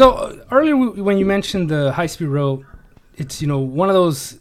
So 0.00 0.12
uh, 0.12 0.36
earlier 0.50 0.72
w- 0.72 1.04
when 1.04 1.18
you 1.18 1.26
mentioned 1.26 1.68
the 1.68 1.92
high 1.92 2.06
speed 2.06 2.28
rail, 2.28 2.64
it's 3.16 3.42
you 3.42 3.46
know 3.48 3.58
one 3.58 3.90
of 3.90 3.94
those. 3.94 4.38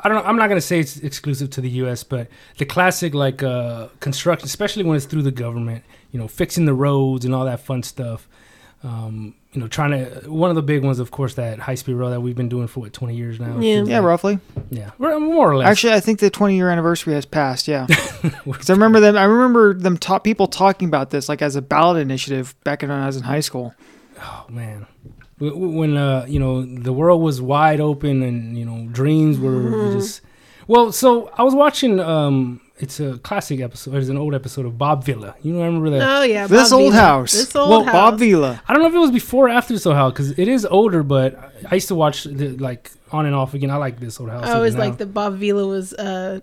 I 0.00 0.08
don't 0.08 0.16
know. 0.16 0.26
I'm 0.26 0.36
not 0.36 0.48
gonna 0.48 0.62
say 0.62 0.80
it's 0.80 0.96
exclusive 0.96 1.50
to 1.50 1.60
the 1.60 1.68
U.S., 1.82 2.02
but 2.04 2.28
the 2.56 2.64
classic 2.64 3.12
like 3.12 3.42
uh, 3.42 3.88
construction, 4.00 4.46
especially 4.46 4.84
when 4.84 4.96
it's 4.96 5.04
through 5.04 5.24
the 5.24 5.30
government, 5.30 5.84
you 6.10 6.18
know, 6.18 6.26
fixing 6.26 6.64
the 6.64 6.72
roads 6.72 7.26
and 7.26 7.34
all 7.34 7.44
that 7.44 7.60
fun 7.60 7.82
stuff. 7.82 8.26
Um, 8.82 9.34
you 9.52 9.60
know, 9.60 9.68
trying 9.68 9.90
to 9.90 10.30
one 10.30 10.48
of 10.48 10.56
the 10.56 10.62
big 10.62 10.82
ones, 10.82 11.00
of 11.00 11.10
course, 11.10 11.34
that 11.34 11.58
high 11.58 11.74
speed 11.74 11.92
rail 11.92 12.08
that 12.08 12.22
we've 12.22 12.36
been 12.36 12.48
doing 12.48 12.66
for 12.66 12.80
what 12.80 12.94
20 12.94 13.14
years 13.14 13.38
now. 13.38 13.58
Yeah. 13.58 13.82
Yeah, 13.84 13.98
like- 13.98 14.06
roughly. 14.06 14.38
yeah, 14.70 14.92
Well, 14.96 15.20
more 15.20 15.50
or 15.50 15.56
less. 15.58 15.68
Actually, 15.68 15.92
I 15.94 16.00
think 16.00 16.20
the 16.20 16.30
20 16.30 16.56
year 16.56 16.70
anniversary 16.70 17.12
has 17.12 17.26
passed. 17.26 17.68
Yeah, 17.68 17.86
because 18.46 18.70
I 18.70 18.72
remember 18.72 19.00
them. 19.00 19.18
I 19.18 19.24
remember 19.24 19.74
them 19.74 19.98
ta- 19.98 20.20
people 20.20 20.46
talking 20.46 20.88
about 20.88 21.10
this 21.10 21.28
like 21.28 21.42
as 21.42 21.56
a 21.56 21.60
ballot 21.62 22.00
initiative 22.00 22.54
back 22.64 22.80
when 22.80 22.90
I 22.90 23.04
was 23.04 23.18
in 23.18 23.24
high 23.24 23.40
school. 23.40 23.74
Oh 24.20 24.46
man, 24.48 24.86
W- 25.38 25.54
w- 25.54 25.78
when 25.78 25.96
uh, 25.96 26.26
you 26.28 26.38
know 26.40 26.64
the 26.64 26.92
world 26.92 27.22
was 27.22 27.40
wide 27.40 27.80
open 27.80 28.22
and 28.22 28.56
you 28.58 28.64
know 28.64 28.86
dreams 28.92 29.38
were 29.38 29.50
Mm-hmm. 29.70 29.98
just 29.98 30.20
well. 30.66 30.92
So 30.92 31.30
I 31.36 31.42
was 31.42 31.54
watching. 31.54 32.00
Um, 32.00 32.60
it's 32.80 33.00
a 33.00 33.18
classic 33.18 33.58
episode. 33.60 33.96
It's 33.96 34.08
an 34.08 34.16
old 34.16 34.36
episode 34.36 34.64
of 34.64 34.78
Bob 34.78 35.02
Vila. 35.04 35.34
You 35.42 35.52
know, 35.52 35.62
I 35.62 35.66
remember 35.66 35.90
that? 35.90 36.18
Oh 36.20 36.22
yeah, 36.22 36.46
This 36.46 36.70
Bob 36.70 36.78
old 36.80 36.92
Vila. 36.92 37.02
house. 37.02 37.32
This 37.32 37.56
old 37.56 37.70
well, 37.70 37.82
house. 37.82 37.92
Bob 37.92 38.18
Vila. 38.20 38.62
I 38.68 38.72
don't 38.72 38.82
know 38.82 38.88
if 38.88 38.94
it 38.94 38.98
was 38.98 39.10
before 39.10 39.46
or 39.46 39.50
after 39.50 39.74
this 39.74 39.84
old 39.84 39.96
house 39.96 40.12
because 40.12 40.30
it 40.38 40.46
is 40.46 40.64
older, 40.64 41.02
but 41.02 41.52
I 41.68 41.74
used 41.74 41.88
to 41.88 41.96
watch 41.96 42.22
the, 42.24 42.50
like 42.56 42.90
on 43.10 43.26
and 43.26 43.34
off 43.34 43.54
again. 43.54 43.70
I 43.72 43.76
like 43.78 43.98
this 43.98 44.20
old 44.20 44.30
house. 44.30 44.44
I 44.46 44.52
always 44.52 44.76
like 44.76 44.98
that 44.98 45.06
Bob 45.12 45.34
Vila 45.38 45.66
was 45.66 45.92
uh, 45.94 46.38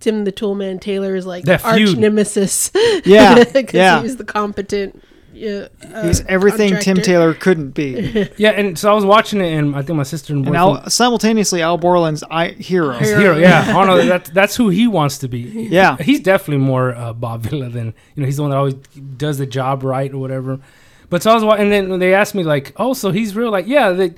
Tim 0.00 0.24
the 0.24 0.32
Toolman 0.32 0.80
Taylor's 0.80 1.26
like 1.26 1.44
That 1.44 1.62
arch 1.62 1.76
feud. 1.76 1.98
nemesis. 1.98 2.70
Yeah, 3.04 3.44
because 3.52 3.74
yeah. 3.74 3.98
he 3.98 4.02
was 4.04 4.16
the 4.16 4.24
competent. 4.24 5.02
Yeah, 5.36 5.68
uh, 5.92 6.06
He's 6.06 6.24
everything 6.26 6.78
Tim. 6.78 6.96
Taylor 6.96 7.34
couldn't 7.34 7.70
be, 7.70 8.28
Yeah, 8.36 8.50
and 8.50 8.78
so 8.78 8.90
I 8.90 8.94
was 8.94 9.04
watching 9.04 9.40
it, 9.40 9.52
and 9.52 9.76
I 9.76 9.82
think 9.82 9.96
my 9.96 10.02
sister 10.02 10.32
and, 10.32 10.46
and 10.46 10.56
Al, 10.56 10.88
simultaneously 10.88 11.60
Al 11.62 11.76
Borland's 11.78 12.24
I, 12.30 12.48
hero. 12.48 12.92
Hero. 12.92 13.20
hero. 13.20 13.36
Yeah, 13.36 13.74
oh 13.76 13.84
no, 13.84 14.04
that, 14.06 14.26
that's 14.26 14.56
who 14.56 14.70
he 14.70 14.86
wants 14.88 15.18
to 15.18 15.28
be. 15.28 15.40
Yeah, 15.40 15.96
he's 15.98 16.20
definitely 16.20 16.64
more 16.64 16.94
uh, 16.94 17.12
Bob 17.12 17.42
Vila 17.42 17.68
than 17.68 17.94
you 18.14 18.22
know. 18.22 18.26
He's 18.26 18.36
the 18.36 18.42
one 18.42 18.50
that 18.50 18.56
always 18.56 18.74
does 18.74 19.38
the 19.38 19.46
job 19.46 19.82
right 19.82 20.12
or 20.12 20.18
whatever. 20.18 20.58
But 21.08 21.22
so 21.22 21.30
I 21.30 21.34
was, 21.34 21.44
wa- 21.44 21.54
and 21.54 21.70
then 21.70 21.98
they 22.00 22.14
asked 22.14 22.34
me 22.34 22.42
like, 22.42 22.72
oh, 22.78 22.92
so 22.92 23.12
he's 23.12 23.36
real? 23.36 23.50
Like, 23.52 23.68
yeah, 23.68 23.90
they 23.90 24.14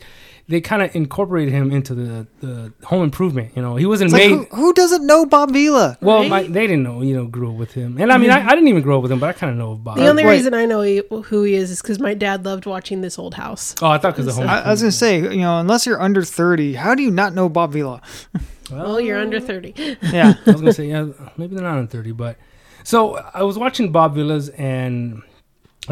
they 0.48 0.62
kind 0.62 0.82
of 0.82 0.94
incorporated 0.96 1.52
him 1.52 1.70
into 1.70 1.94
the 1.94 2.27
the 2.41 2.72
Home 2.84 3.02
Improvement. 3.04 3.52
You 3.54 3.62
know, 3.62 3.77
he 3.77 3.84
wasn't 3.86 4.06
It's 4.06 4.12
like, 4.14 4.30
made. 4.30 4.48
who, 4.48 4.56
who 4.56 4.72
doesn't 4.72 5.06
know 5.06 5.27
Bob 5.27 5.52
Vila? 5.52 5.98
well, 6.00 6.20
Right? 6.20 6.30
my, 6.30 6.42
they 6.42 6.66
didn't 6.66 6.82
know. 6.82 7.02
You 7.02 7.14
know, 7.14 7.27
grew 7.27 7.50
up 7.50 7.56
with 7.56 7.72
him, 7.72 7.98
and 8.00 8.10
I 8.10 8.14
mm-hmm. 8.14 8.22
mean, 8.22 8.30
I, 8.30 8.46
I 8.46 8.54
didn't 8.54 8.69
even 8.69 8.82
grow 8.82 8.96
up 8.96 9.02
with 9.02 9.12
him, 9.12 9.19
but 9.19 9.28
I 9.28 9.32
kind 9.34 9.52
of 9.52 9.58
know 9.58 9.74
Bob. 9.74 9.96
The 9.96 10.08
only 10.08 10.24
Wait. 10.24 10.32
reason 10.32 10.54
I 10.54 10.64
know 10.64 10.80
he, 10.80 11.02
who 11.10 11.42
he 11.42 11.54
is 11.54 11.70
is 11.70 11.82
because 11.82 12.00
my 12.00 12.14
dad 12.14 12.44
loved 12.44 12.66
watching 12.66 13.02
this 13.02 13.19
old 13.19 13.34
house. 13.34 13.74
oh, 13.82 13.88
I 13.88 13.98
thought 13.98 14.16
because 14.16 14.28
of 14.28 14.34
Home. 14.36 14.48
I, 14.48 14.62
I 14.62 14.70
was 14.70 14.80
gonna 14.80 14.92
say, 14.92 15.19
you 15.20 15.42
know, 15.42 15.58
unless 15.60 15.86
you're 15.86 16.00
under 16.00 16.22
30, 16.22 16.74
how 16.74 16.94
do 16.94 17.02
you 17.02 17.10
not 17.10 17.34
know 17.34 17.48
Bob 17.48 17.72
Vila? 17.72 18.00
Well, 18.70 19.00
you're 19.00 19.19
under 19.19 19.41
thirty. 19.41 19.72
Yeah, 20.02 20.34
I 20.46 20.50
was 20.50 20.60
gonna 20.60 20.72
say 20.74 20.88
yeah, 20.88 21.06
maybe 21.38 21.54
they're 21.54 21.64
not 21.64 21.78
under 21.78 21.91
thirty, 21.91 22.12
but 22.12 22.36
so 22.84 23.16
I 23.32 23.42
was 23.42 23.58
watching 23.58 23.92
Bob 23.92 24.14
Vila's 24.14 24.50
and 24.50 25.22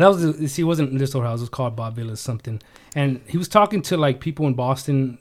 that 0.02 0.08
was 0.08 0.36
the- 0.38 0.48
see 0.48 0.64
wasn't 0.64 0.98
this 0.98 1.14
old 1.14 1.24
house. 1.24 1.40
It 1.40 1.42
was 1.44 1.48
called 1.48 1.76
Bob 1.76 1.96
Vila's 1.96 2.20
something, 2.20 2.60
and 2.94 3.20
he 3.26 3.38
was 3.38 3.48
talking 3.48 3.82
to 3.82 3.96
like 3.96 4.20
people 4.20 4.46
in 4.46 4.54
Boston. 4.54 5.18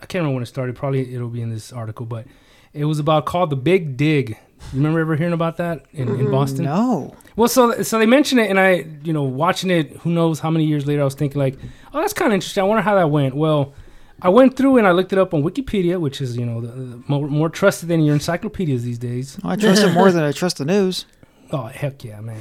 I 0.00 0.06
can't 0.06 0.20
remember 0.22 0.34
when 0.34 0.42
it 0.42 0.46
started. 0.46 0.76
Probably 0.76 1.14
it'll 1.14 1.28
be 1.28 1.42
in 1.42 1.50
this 1.50 1.72
article, 1.72 2.06
but 2.06 2.26
it 2.72 2.84
was 2.86 2.98
about 2.98 3.26
called 3.26 3.50
the 3.50 3.56
Big 3.56 3.96
Dig. 3.96 4.30
You 4.72 4.78
remember 4.78 5.00
ever 5.00 5.16
hearing 5.16 5.34
about 5.34 5.58
that 5.58 5.84
in, 5.92 6.08
in 6.08 6.30
Boston? 6.30 6.64
no. 6.64 7.14
Well, 7.36 7.48
so 7.48 7.82
so 7.82 7.98
they 7.98 8.06
mentioned 8.06 8.40
it, 8.40 8.48
and 8.50 8.58
I, 8.58 8.86
you 9.02 9.12
know, 9.12 9.24
watching 9.24 9.70
it, 9.70 9.96
who 9.98 10.10
knows 10.10 10.38
how 10.40 10.50
many 10.50 10.64
years 10.64 10.86
later, 10.86 11.02
I 11.02 11.04
was 11.04 11.14
thinking 11.14 11.38
like, 11.40 11.56
oh, 11.92 12.00
that's 12.00 12.12
kind 12.12 12.32
of 12.32 12.34
interesting. 12.34 12.62
I 12.62 12.66
wonder 12.66 12.82
how 12.82 12.94
that 12.94 13.10
went. 13.10 13.34
Well, 13.34 13.74
I 14.22 14.28
went 14.30 14.56
through 14.56 14.78
and 14.78 14.86
I 14.86 14.92
looked 14.92 15.12
it 15.12 15.18
up 15.18 15.34
on 15.34 15.42
Wikipedia, 15.42 16.00
which 16.00 16.20
is 16.20 16.36
you 16.36 16.46
know 16.46 16.60
the, 16.60 16.68
the 16.68 17.02
more, 17.08 17.28
more 17.28 17.48
trusted 17.50 17.88
than 17.88 18.02
your 18.04 18.14
encyclopedias 18.14 18.84
these 18.84 18.98
days. 18.98 19.38
I 19.44 19.56
trust 19.56 19.82
it 19.82 19.92
more 19.92 20.10
than 20.16 20.22
I 20.24 20.32
trust 20.32 20.58
the 20.58 20.64
news. 20.64 21.04
Oh 21.50 21.64
heck 21.64 22.02
yeah, 22.04 22.20
man. 22.20 22.40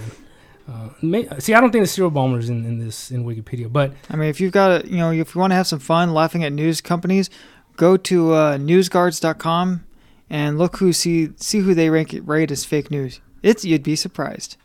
Uh, 0.68 0.90
may, 1.02 1.28
see, 1.40 1.54
I 1.54 1.60
don't 1.60 1.72
think 1.72 1.84
the 1.84 1.88
serial 1.88 2.10
bombers 2.10 2.50
in, 2.50 2.66
in 2.66 2.80
this 2.80 3.12
in 3.12 3.26
Wikipedia, 3.26 3.72
but 3.72 3.92
I 4.10 4.16
mean, 4.16 4.30
if 4.30 4.40
you've 4.40 4.54
got 4.54 4.86
a, 4.86 4.88
you 4.88 4.96
know, 4.98 5.12
if 5.12 5.36
you 5.36 5.42
want 5.42 5.52
to 5.52 5.56
have 5.56 5.68
some 5.68 5.80
fun 5.80 6.14
laughing 6.14 6.44
at 6.44 6.54
news 6.54 6.80
companies, 6.80 7.30
go 7.76 7.98
to 7.98 8.34
uh, 8.34 8.58
newsguards.com 8.58 9.84
and 10.30 10.58
look 10.58 10.78
who 10.78 10.94
see 10.94 11.32
see 11.38 11.60
who 11.60 11.74
they 11.74 11.90
rank 11.90 12.14
it 12.14 12.26
rate 12.28 12.50
as 12.52 12.64
fake 12.66 12.90
news. 12.90 13.20
It's 13.42 13.66
you'd 13.66 13.84
be 13.84 13.98
surprised. 13.98 14.56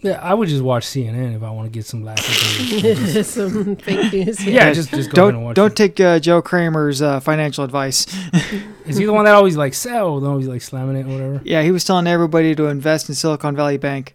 yeah, 0.00 0.20
I 0.22 0.34
would 0.34 0.48
just 0.48 0.62
watch 0.62 0.86
CNN 0.86 1.34
if 1.34 1.42
I 1.42 1.50
want 1.50 1.66
to 1.66 1.70
get 1.76 1.84
some 1.84 2.04
laughs. 2.04 2.24
Some 3.26 3.74
fake 3.76 4.12
news. 4.12 4.44
yeah, 4.46 4.66
Yeah, 4.68 4.72
just 4.72 4.90
just 4.90 5.10
go 5.10 5.24
ahead 5.24 5.34
and 5.34 5.38
Don't 5.40 5.44
watch. 5.44 5.56
don't 5.56 5.72
it. 5.72 5.76
take 5.76 6.00
uh, 6.00 6.20
Joe 6.20 6.40
Cramer's 6.40 7.02
uh, 7.02 7.18
financial 7.18 7.64
advice. 7.64 8.06
Is 8.86 8.96
he 8.96 9.04
the 9.04 9.12
one 9.12 9.24
that 9.24 9.34
always 9.34 9.56
like 9.56 9.74
sell, 9.74 10.24
always 10.24 10.46
like 10.46 10.62
slamming 10.62 10.96
it 10.96 11.06
or 11.06 11.10
whatever? 11.12 11.40
Yeah, 11.44 11.62
he 11.62 11.72
was 11.72 11.82
telling 11.84 12.06
everybody 12.06 12.54
to 12.54 12.66
invest 12.66 13.08
in 13.08 13.16
Silicon 13.16 13.56
Valley 13.56 13.78
Bank. 13.78 14.14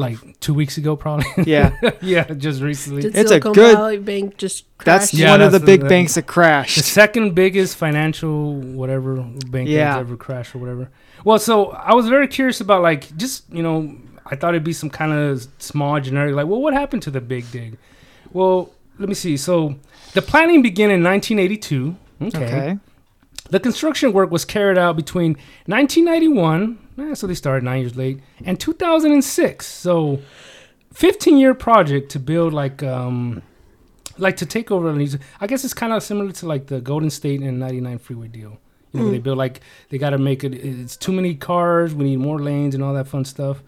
Like 0.00 0.40
two 0.40 0.54
weeks 0.54 0.76
ago, 0.78 0.96
probably. 0.96 1.26
Yeah, 1.46 1.72
yeah, 2.00 2.24
just 2.24 2.62
recently. 2.62 3.02
Did 3.02 3.14
It's 3.16 3.24
a 3.30 3.34
Silicon 3.34 3.52
good- 3.52 3.76
Valley 3.76 3.98
Bank 3.98 4.36
just 4.38 4.64
that's? 4.84 5.12
Yeah, 5.12 5.30
one 5.32 5.42
of 5.42 5.52
the 5.52 5.58
that's 5.58 5.66
big 5.66 5.82
the- 5.82 5.88
banks 5.88 6.14
that 6.14 6.26
crashed. 6.26 6.76
the 6.76 6.82
second 6.82 7.34
biggest 7.34 7.76
financial 7.76 8.54
whatever 8.54 9.16
bank 9.50 9.68
Yeah. 9.68 9.90
that's 9.94 10.00
ever 10.00 10.16
crashed 10.16 10.54
or 10.54 10.58
whatever. 10.58 10.88
Well, 11.24 11.38
so 11.38 11.70
I 11.72 11.94
was 11.94 12.08
very 12.08 12.28
curious 12.28 12.60
about 12.60 12.80
like 12.82 13.14
just 13.16 13.44
you 13.52 13.62
know 13.62 13.94
I 14.26 14.36
thought 14.36 14.54
it'd 14.54 14.64
be 14.64 14.72
some 14.72 14.90
kind 14.90 15.12
of 15.12 15.46
small 15.58 16.00
generic 16.00 16.34
like 16.34 16.46
well 16.46 16.60
what 16.62 16.72
happened 16.72 17.02
to 17.02 17.10
the 17.10 17.20
big 17.20 17.44
dig? 17.52 17.76
Well, 18.32 18.70
let 18.98 19.08
me 19.08 19.14
see. 19.14 19.36
So 19.36 19.74
the 20.14 20.22
planning 20.22 20.62
began 20.62 20.90
in 20.90 21.02
1982. 21.02 21.96
Okay. 22.22 22.44
Okay. 22.46 22.78
The 23.50 23.58
construction 23.58 24.12
work 24.12 24.30
was 24.30 24.44
carried 24.44 24.78
out 24.78 24.94
between 24.96 25.32
1991, 25.66 26.78
eh, 27.00 27.14
so 27.14 27.26
they 27.26 27.34
started 27.34 27.64
nine 27.64 27.80
years 27.80 27.96
late, 27.96 28.20
and 28.44 28.58
2006. 28.58 29.66
So 29.66 30.20
15 30.92 31.38
year 31.38 31.54
project 31.54 32.10
to 32.12 32.18
build 32.18 32.52
like 32.52 32.82
um 32.82 33.42
like 34.18 34.36
to 34.36 34.44
take 34.44 34.70
over 34.70 34.90
i 35.40 35.46
guess 35.46 35.64
it's 35.64 35.72
kind 35.72 35.92
of 35.92 36.02
similar 36.02 36.32
to 36.32 36.46
like 36.46 36.66
the 36.66 36.80
golden 36.80 37.08
state 37.08 37.40
and 37.40 37.58
99 37.58 37.98
freeway 37.98 38.28
deal. 38.28 38.58
You 38.92 38.98
know 38.98 39.04
where 39.04 39.12
they 39.12 39.18
build 39.20 39.38
like 39.38 39.60
they 39.88 39.98
got 39.98 40.10
to 40.10 40.18
make 40.18 40.42
it 40.42 40.52
it's 40.52 40.96
too 40.96 41.12
many 41.12 41.34
cars 41.36 41.94
we 41.94 42.04
need 42.04 42.16
more 42.18 42.40
lanes 42.40 42.74
and 42.74 42.82
all 42.82 42.92
that 42.94 43.06
fun 43.06 43.24
stuff. 43.24 43.62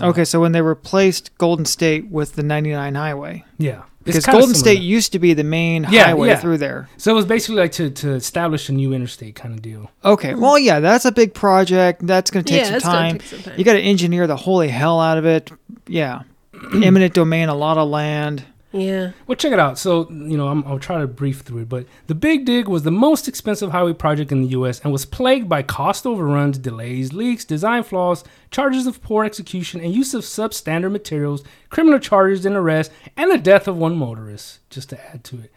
Uh, 0.00 0.06
Okay, 0.10 0.24
so 0.24 0.40
when 0.40 0.52
they 0.52 0.62
replaced 0.62 1.36
Golden 1.38 1.64
State 1.64 2.08
with 2.08 2.34
the 2.34 2.44
99 2.44 2.94
highway, 2.94 3.44
yeah 3.58 3.82
because 4.04 4.24
Golden 4.24 4.54
similar. 4.54 4.58
State 4.58 4.82
used 4.82 5.12
to 5.12 5.18
be 5.18 5.34
the 5.34 5.44
main 5.44 5.86
Yeah, 5.90 6.04
highway 6.06 6.28
yeah. 6.28 6.36
through 6.40 6.58
there. 6.58 6.88
so 6.96 7.10
it 7.10 7.14
was 7.14 7.26
basically 7.26 7.56
like 7.56 7.72
to, 7.72 7.90
to 7.90 8.12
establish 8.14 8.68
a 8.68 8.72
new 8.72 8.92
interstate 8.92 9.34
kind 9.34 9.52
of 9.54 9.60
deal 9.62 9.90
Okay, 10.04 10.34
well, 10.34 10.58
yeah, 10.58 10.80
that's 10.80 11.04
a 11.04 11.12
big 11.12 11.34
project. 11.34 12.06
That's 12.06 12.30
going 12.30 12.44
to 12.44 12.50
take 12.52 12.62
yeah, 12.64 12.78
some 12.78 12.92
gonna 12.92 12.98
time. 13.10 13.18
take 13.18 13.28
some 13.28 13.42
time. 13.42 13.54
You 13.58 13.64
got 13.64 13.74
to 13.74 13.80
engineer 13.80 14.26
the 14.26 14.36
holy 14.36 14.68
hell 14.68 15.00
out 15.00 15.18
of 15.18 15.26
it. 15.26 15.50
Yeah, 15.86 16.22
eminent 16.74 17.14
domain, 17.14 17.48
a 17.48 17.54
lot 17.54 17.76
of 17.78 17.88
land. 17.88 18.44
Yeah, 18.72 19.12
Well, 19.26 19.34
check 19.34 19.52
it 19.52 19.58
out. 19.58 19.78
So, 19.78 20.08
you 20.10 20.36
know, 20.36 20.48
I'm, 20.48 20.64
I'll 20.64 20.78
try 20.78 21.00
to 21.00 21.06
brief 21.08 21.40
through 21.40 21.62
it. 21.62 21.68
But 21.68 21.86
the 22.06 22.14
Big 22.14 22.44
Dig 22.44 22.68
was 22.68 22.84
the 22.84 22.92
most 22.92 23.26
expensive 23.26 23.72
highway 23.72 23.94
project 23.94 24.30
in 24.30 24.42
the 24.42 24.48
U.S. 24.48 24.80
and 24.80 24.92
was 24.92 25.04
plagued 25.04 25.48
by 25.48 25.62
cost 25.62 26.06
overruns, 26.06 26.56
delays, 26.56 27.12
leaks, 27.12 27.44
design 27.44 27.82
flaws, 27.82 28.22
charges 28.52 28.86
of 28.86 29.02
poor 29.02 29.24
execution, 29.24 29.80
and 29.80 29.92
use 29.92 30.14
of 30.14 30.22
substandard 30.22 30.92
materials, 30.92 31.42
criminal 31.68 31.98
charges 31.98 32.46
and 32.46 32.54
arrests, 32.54 32.94
and 33.16 33.30
the 33.30 33.38
death 33.38 33.66
of 33.66 33.76
one 33.76 33.96
motorist, 33.96 34.60
just 34.70 34.88
to 34.90 35.00
add 35.10 35.24
to 35.24 35.40
it. 35.40 35.52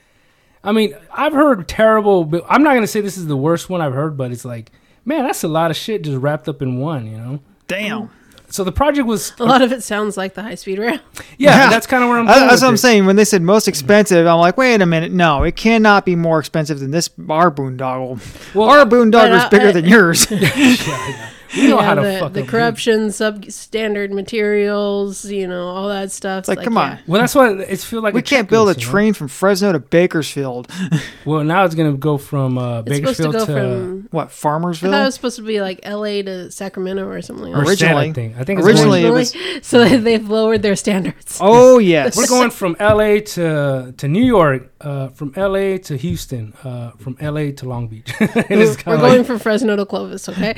I 0.63 0.71
mean, 0.71 0.95
I've 1.11 1.33
heard 1.33 1.67
terrible. 1.67 2.23
but 2.23 2.43
I'm 2.49 2.63
not 2.63 2.71
going 2.71 2.81
to 2.81 2.87
say 2.87 3.01
this 3.01 3.17
is 3.17 3.27
the 3.27 3.37
worst 3.37 3.69
one 3.69 3.81
I've 3.81 3.93
heard, 3.93 4.17
but 4.17 4.31
it's 4.31 4.45
like, 4.45 4.71
man, 5.05 5.23
that's 5.23 5.43
a 5.43 5.47
lot 5.47 5.69
of 5.69 5.77
shit 5.77 6.03
just 6.03 6.17
wrapped 6.17 6.49
up 6.49 6.61
in 6.61 6.77
one, 6.77 7.05
you 7.05 7.17
know? 7.17 7.39
Damn. 7.67 8.09
So 8.49 8.63
the 8.63 8.71
project 8.71 9.07
was, 9.07 9.33
a 9.39 9.45
lot 9.45 9.61
of 9.63 9.71
it 9.71 9.81
sounds 9.83 10.15
like 10.15 10.35
the 10.35 10.43
high 10.43 10.53
speed 10.55 10.77
rail. 10.77 10.99
yeah, 11.37 11.63
Yeah. 11.65 11.69
that's 11.71 11.87
kind 11.87 12.03
of 12.03 12.09
where 12.09 12.19
I'm 12.19 12.25
That- 12.27 12.35
going 12.35 12.47
That's 12.47 12.61
with 12.61 12.61
what 12.63 12.67
I'm 12.69 12.73
it. 12.75 12.77
saying. 12.79 13.05
When 13.07 13.15
they 13.15 13.25
said 13.25 13.41
most 13.41 13.67
expensive, 13.67 14.27
I'm 14.27 14.37
like, 14.39 14.57
wait 14.57 14.79
a 14.81 14.85
minute. 14.85 15.11
No, 15.11 15.41
it 15.43 15.55
cannot 15.55 16.05
be 16.05 16.15
more 16.15 16.39
expensive 16.39 16.79
than 16.79 16.91
this 16.91 17.09
our 17.29 17.49
boondoggle. 17.51 18.53
Well, 18.53 18.69
our 18.69 18.85
boondoggle 18.85 19.11
but 19.31 19.43
is 19.45 19.49
bigger 19.49 19.67
I- 19.69 19.71
than 19.71 19.85
yours. 19.85 20.27
We 21.55 21.67
know 21.67 21.79
yeah, 21.79 21.85
how 21.85 21.95
to 21.95 22.01
the, 22.01 22.19
fuck 22.19 22.33
the 22.33 22.41
up 22.41 22.47
corruption, 22.47 23.07
substandard 23.09 24.11
materials, 24.11 25.25
you 25.25 25.47
know, 25.47 25.67
all 25.67 25.87
that 25.89 26.11
stuff. 26.11 26.39
It's 26.39 26.47
like, 26.49 26.63
come 26.63 26.77
on. 26.77 26.99
Well, 27.07 27.21
that's 27.21 27.35
why 27.35 27.51
it's 27.53 27.83
feel 27.83 28.01
like 28.01 28.13
we 28.13 28.21
a 28.21 28.23
can't 28.23 28.49
build 28.49 28.69
a 28.69 28.73
checklist, 28.73 28.79
you 28.79 28.85
know? 28.85 28.91
train 28.91 29.13
from 29.13 29.27
Fresno 29.27 29.71
to 29.71 29.79
Bakersfield. 29.79 30.69
Well, 31.25 31.43
now 31.45 31.63
it's 31.63 31.73
gonna 31.73 31.93
go 31.93 32.17
from 32.17 32.57
uh, 32.57 32.81
It's 32.85 32.97
supposed 32.97 33.17
to 33.17 33.23
Bakersfield 33.23 33.33
go 33.33 33.45
to, 33.45 33.45
from. 33.45 34.07
What 34.11 34.25
I 34.25 34.29
thought 34.29 34.83
it 34.83 34.89
was 35.05 35.15
supposed 35.15 35.37
to 35.37 35.41
be 35.41 35.61
like 35.61 35.79
L.A. 35.83 36.21
to 36.23 36.51
Sacramento 36.51 37.05
or 37.07 37.21
something. 37.21 37.53
or 37.53 37.63
Like 37.63 37.77
San, 37.77 37.95
I 37.95 38.01
originally- 38.01 38.13
think. 38.13 38.37
I 38.37 38.43
think 38.43 38.59
it's 38.59 38.67
originally 38.67 39.05
it 39.05 39.09
was- 39.09 39.33
so 39.61 39.83
they- 39.87 39.97
they've 39.97 40.29
lowered 40.29 40.61
their 40.61 40.75
standards. 40.75 41.37
Oh 41.39 41.77
yes. 41.93 42.17
we're 42.17 42.27
going 42.27 42.51
from 42.51 42.75
L.A. 42.79 43.21
to 43.21 43.93
to 43.95 44.07
New 44.07 44.23
York, 44.23 44.69
uh, 44.81 45.09
from 45.09 45.33
L.A. 45.37 45.77
to 45.79 45.95
Houston, 45.95 46.53
uh, 46.63 46.91
from 46.97 47.15
L.A. 47.21 47.51
to 47.53 47.67
Long 47.69 47.87
Beach. 47.87 48.11
We're, 48.19 48.27
it's 48.49 48.49
we're 48.49 48.75
kind 48.95 49.01
going 49.01 49.19
of 49.21 49.27
from 49.27 49.39
Fresno 49.39 49.75
to 49.77 49.85
Clovis, 49.85 50.27
okay? 50.29 50.53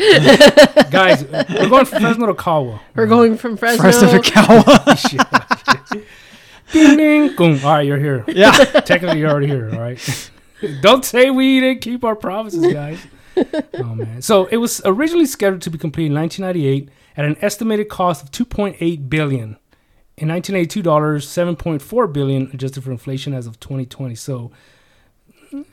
Like, 0.86 0.92
guys, 0.92 1.24
we're 1.24 1.70
going 1.70 1.86
from 1.86 2.02
Fresno 2.02 2.28
to 2.28 2.34
Caldwell. 2.34 2.82
We're 2.96 3.08
going 3.08 3.38
from 3.38 3.58
Fresno. 3.58 3.82
Fresno 3.82 4.20
to 4.20 4.32
Kawa. 4.32 4.98
ding 6.72 6.98
ding, 6.98 7.36
boom. 7.36 7.60
All 7.64 7.74
right, 7.74 7.86
you're 7.86 8.00
here. 8.00 8.24
Yeah. 8.28 8.52
Technically, 8.52 9.20
you're 9.20 9.30
already 9.30 9.48
here. 9.48 9.70
All 9.74 9.80
right. 9.80 10.32
Don't 10.82 11.04
say 11.04 11.30
we 11.30 11.60
didn't 11.60 11.82
keep 11.82 12.04
our 12.04 12.16
promises, 12.16 12.72
guys. 12.72 13.00
oh 13.76 13.96
man. 13.96 14.22
So 14.22 14.46
it 14.46 14.58
was 14.58 14.82
originally 14.86 15.26
scheduled 15.26 15.62
to 15.64 15.70
be 15.70 15.78
completed 15.78 16.12
in 16.12 16.18
1998 16.22 16.90
at 17.18 17.26
an 17.26 17.38
estimated 17.42 17.90
cost 17.90 18.24
of 18.24 18.32
2.8 18.32 19.10
billion. 19.10 19.58
In 20.18 20.30
1982 20.30 20.82
dollars, 20.82 21.28
7.4 21.28 22.14
billion 22.14 22.50
adjusted 22.54 22.84
for 22.84 22.92
inflation 22.92 23.34
as 23.34 23.48
of 23.48 23.60
2020. 23.60 24.16
So 24.16 24.52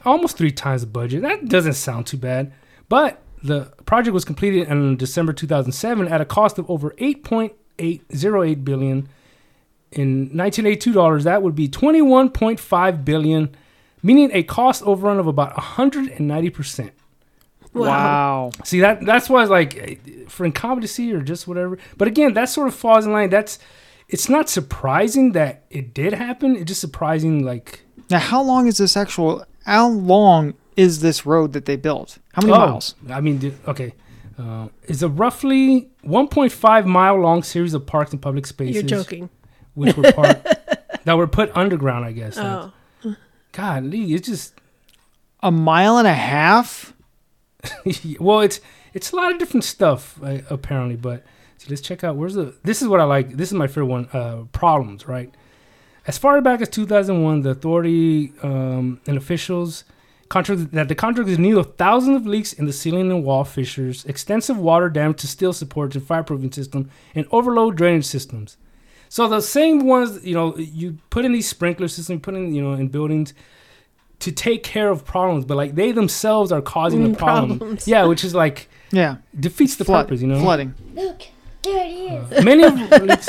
almost 0.04 0.36
three 0.36 0.50
times 0.50 0.82
the 0.82 0.88
budget. 0.88 1.22
That 1.22 1.48
doesn't 1.48 1.74
sound 1.74 2.06
too 2.06 2.16
bad. 2.16 2.52
But 2.88 3.21
the 3.42 3.72
project 3.86 4.14
was 4.14 4.24
completed 4.24 4.68
in 4.68 4.96
December 4.96 5.32
2007 5.32 6.08
at 6.08 6.20
a 6.20 6.24
cost 6.24 6.58
of 6.58 6.70
over 6.70 6.90
8.808 6.92 8.64
billion. 8.64 9.08
In 9.90 10.30
1982 10.36 10.92
dollars, 10.92 11.24
that 11.24 11.42
would 11.42 11.54
be 11.54 11.68
21.5 11.68 13.04
billion, 13.04 13.54
meaning 14.02 14.30
a 14.32 14.42
cost 14.42 14.82
overrun 14.84 15.18
of 15.18 15.26
about 15.26 15.54
190 15.56 16.50
percent. 16.50 16.92
Wow. 17.74 18.52
See 18.64 18.80
that 18.80 19.04
that's 19.04 19.28
why 19.28 19.42
it's 19.42 19.50
like 19.50 20.28
for 20.28 20.46
incompetency 20.46 21.12
or 21.12 21.20
just 21.20 21.46
whatever. 21.46 21.78
But 21.96 22.08
again, 22.08 22.34
that 22.34 22.48
sort 22.48 22.68
of 22.68 22.74
falls 22.74 23.04
in 23.06 23.12
line. 23.12 23.30
That's 23.30 23.58
it's 24.08 24.28
not 24.28 24.48
surprising 24.48 25.32
that 25.32 25.64
it 25.70 25.94
did 25.94 26.12
happen. 26.12 26.56
It's 26.56 26.68
just 26.68 26.80
surprising 26.80 27.44
like 27.44 27.82
Now, 28.10 28.18
how 28.18 28.42
long 28.42 28.66
is 28.66 28.78
this 28.78 28.96
actual? 28.96 29.44
How 29.64 29.88
long 29.88 30.54
is 30.76 31.00
this 31.00 31.24
road 31.26 31.52
that 31.52 31.64
they 31.66 31.76
built? 31.76 32.18
How 32.32 32.42
many 32.42 32.52
Oh, 32.54 32.58
miles? 32.58 32.94
I 33.10 33.20
mean, 33.20 33.58
okay. 33.68 33.94
Uh, 34.38 34.68
it's 34.84 35.02
a 35.02 35.08
roughly 35.08 35.90
1.5 36.04 36.86
mile 36.86 37.16
long 37.20 37.42
series 37.42 37.74
of 37.74 37.86
parks 37.86 38.12
and 38.12 38.20
public 38.22 38.46
spaces. 38.46 38.74
You're 38.74 38.82
joking. 38.84 39.28
Which 39.74 39.96
were 39.96 40.12
part 40.12 40.42
that 41.04 41.16
were 41.16 41.26
put 41.26 41.50
underground, 41.56 42.04
I 42.04 42.12
guess. 42.12 42.36
Like, 42.36 42.70
Oh, 43.04 43.16
God, 43.52 43.84
Lee, 43.84 44.14
it's 44.14 44.28
just 44.28 44.54
A 45.42 45.50
mile 45.50 45.98
and 45.98 46.06
a 46.08 46.14
half? 46.14 46.94
well, 48.20 48.40
it's 48.40 48.60
it's 48.94 49.12
a 49.12 49.16
lot 49.16 49.32
of 49.32 49.38
different 49.38 49.64
stuff 49.64 50.18
uh, 50.22 50.38
apparently. 50.50 50.96
But 50.96 51.24
see, 51.58 51.68
let's 51.70 51.80
check 51.82 52.02
out 52.04 52.16
where's 52.16 52.34
the. 52.34 52.54
This 52.64 52.82
is 52.82 52.88
what 52.88 53.00
I 53.00 53.04
like. 53.04 53.36
This 53.36 53.48
is 53.50 53.54
my 53.54 53.66
favorite 53.66 53.86
one. 53.86 54.08
Uh, 54.12 54.44
problems, 54.52 55.06
right? 55.06 55.32
As 56.06 56.18
far 56.18 56.40
back 56.40 56.60
as 56.60 56.68
2001, 56.68 57.42
the 57.42 57.50
authority 57.50 58.32
um, 58.42 59.00
and 59.06 59.16
officials 59.16 59.84
contracted 60.32 60.72
that 60.72 60.88
the 60.88 60.94
contractors 60.94 61.38
knew 61.38 61.58
of 61.58 61.76
thousands 61.76 62.16
of 62.16 62.26
leaks 62.26 62.52
in 62.52 62.64
the 62.66 62.72
ceiling 62.72 63.10
and 63.10 63.22
wall 63.24 63.44
fissures, 63.44 64.04
extensive 64.06 64.56
water 64.58 64.88
damage 64.88 65.18
to 65.20 65.26
steel 65.26 65.52
supports 65.52 65.94
and 65.96 66.04
fireproofing 66.12 66.52
system, 66.54 66.90
and 67.14 67.26
overload 67.30 67.76
drainage 67.76 68.06
systems. 68.06 68.56
So 69.08 69.28
the 69.28 69.42
same 69.42 69.86
ones, 69.86 70.24
you 70.24 70.34
know, 70.34 70.56
you 70.56 70.96
put 71.10 71.24
in 71.26 71.32
these 71.32 71.48
sprinkler 71.48 71.88
systems, 71.88 72.16
you 72.16 72.20
put 72.20 72.34
in, 72.34 72.54
you 72.54 72.62
know, 72.62 72.72
in 72.72 72.88
buildings 72.88 73.34
to 74.20 74.32
take 74.32 74.62
care 74.62 74.88
of 74.88 75.04
problems, 75.04 75.44
but 75.44 75.56
like 75.56 75.74
they 75.74 75.92
themselves 75.92 76.50
are 76.50 76.62
causing 76.62 77.02
the 77.04 77.10
Mm, 77.10 77.18
problem. 77.18 77.58
problems. 77.58 77.86
Yeah, 77.86 78.04
which 78.06 78.24
is 78.24 78.34
like 78.34 78.68
Yeah. 78.90 79.16
defeats 79.38 79.76
the 79.76 79.84
Flood, 79.84 80.06
purpose, 80.06 80.22
you 80.22 80.28
know. 80.28 80.40
Flooding. 80.40 80.74
Look, 80.94 81.22
there 81.62 81.84
it 81.84 81.90
is. 81.90 82.38
Uh, 82.38 82.42
many 82.42 82.62
of 82.64 82.74
leaks, 83.02 83.28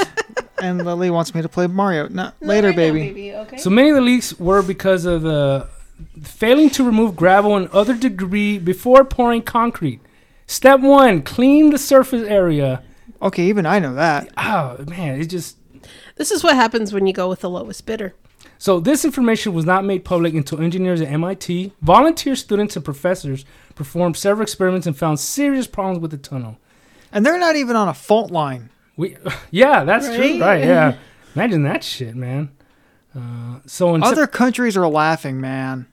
And 0.61 0.85
Lily 0.85 1.09
wants 1.09 1.35
me 1.35 1.41
to 1.41 1.49
play 1.49 1.67
Mario. 1.67 2.07
No, 2.07 2.31
later, 2.39 2.71
baby. 2.71 3.33
okay. 3.43 3.57
so 3.57 3.69
many 3.69 3.89
of 3.89 3.95
the 3.95 4.01
leaks 4.01 4.39
were 4.39 4.61
because 4.61 5.03
of 5.05 5.23
the 5.23 5.67
failing 6.21 6.69
to 6.71 6.83
remove 6.83 7.15
gravel 7.15 7.55
and 7.55 7.67
other 7.69 7.93
debris 7.95 8.57
before 8.59 9.03
pouring 9.03 9.41
concrete. 9.41 10.01
Step 10.47 10.79
one: 10.79 11.21
clean 11.21 11.69
the 11.69 11.77
surface 11.77 12.27
area. 12.27 12.83
Okay, 13.21 13.45
even 13.45 13.65
I 13.65 13.79
know 13.79 13.93
that. 13.95 14.29
Oh 14.37 14.83
man, 14.87 15.19
it 15.21 15.25
just 15.25 15.57
This 16.15 16.31
is 16.31 16.43
what 16.43 16.55
happens 16.55 16.93
when 16.93 17.07
you 17.07 17.13
go 17.13 17.29
with 17.29 17.39
the 17.41 17.49
lowest 17.49 17.85
bidder. 17.85 18.13
So 18.57 18.79
this 18.79 19.03
information 19.03 19.53
was 19.53 19.65
not 19.65 19.83
made 19.83 20.05
public 20.05 20.33
until 20.33 20.61
engineers 20.61 21.01
at 21.01 21.09
MIT, 21.09 21.73
volunteer 21.81 22.35
students, 22.35 22.75
and 22.75 22.85
professors 22.85 23.43
performed 23.75 24.15
several 24.15 24.43
experiments 24.43 24.87
and 24.87 24.97
found 24.97 25.19
serious 25.19 25.67
problems 25.67 25.99
with 25.99 26.11
the 26.11 26.17
tunnel. 26.17 26.57
And 27.11 27.25
they're 27.25 27.39
not 27.39 27.55
even 27.57 27.75
on 27.75 27.87
a 27.89 27.93
fault 27.93 28.31
line. 28.31 28.69
We, 28.95 29.17
yeah, 29.51 29.83
that's 29.83 30.07
true, 30.07 30.17
Right? 30.17 30.41
right? 30.41 30.63
Yeah, 30.63 30.95
imagine 31.35 31.63
that 31.63 31.83
shit, 31.83 32.15
man. 32.15 32.51
Uh, 33.15 33.59
so 33.65 33.93
in 33.95 34.01
Sep- 34.01 34.11
Other 34.11 34.27
countries 34.27 34.75
are 34.77 34.87
laughing, 34.87 35.39
man. 35.39 35.87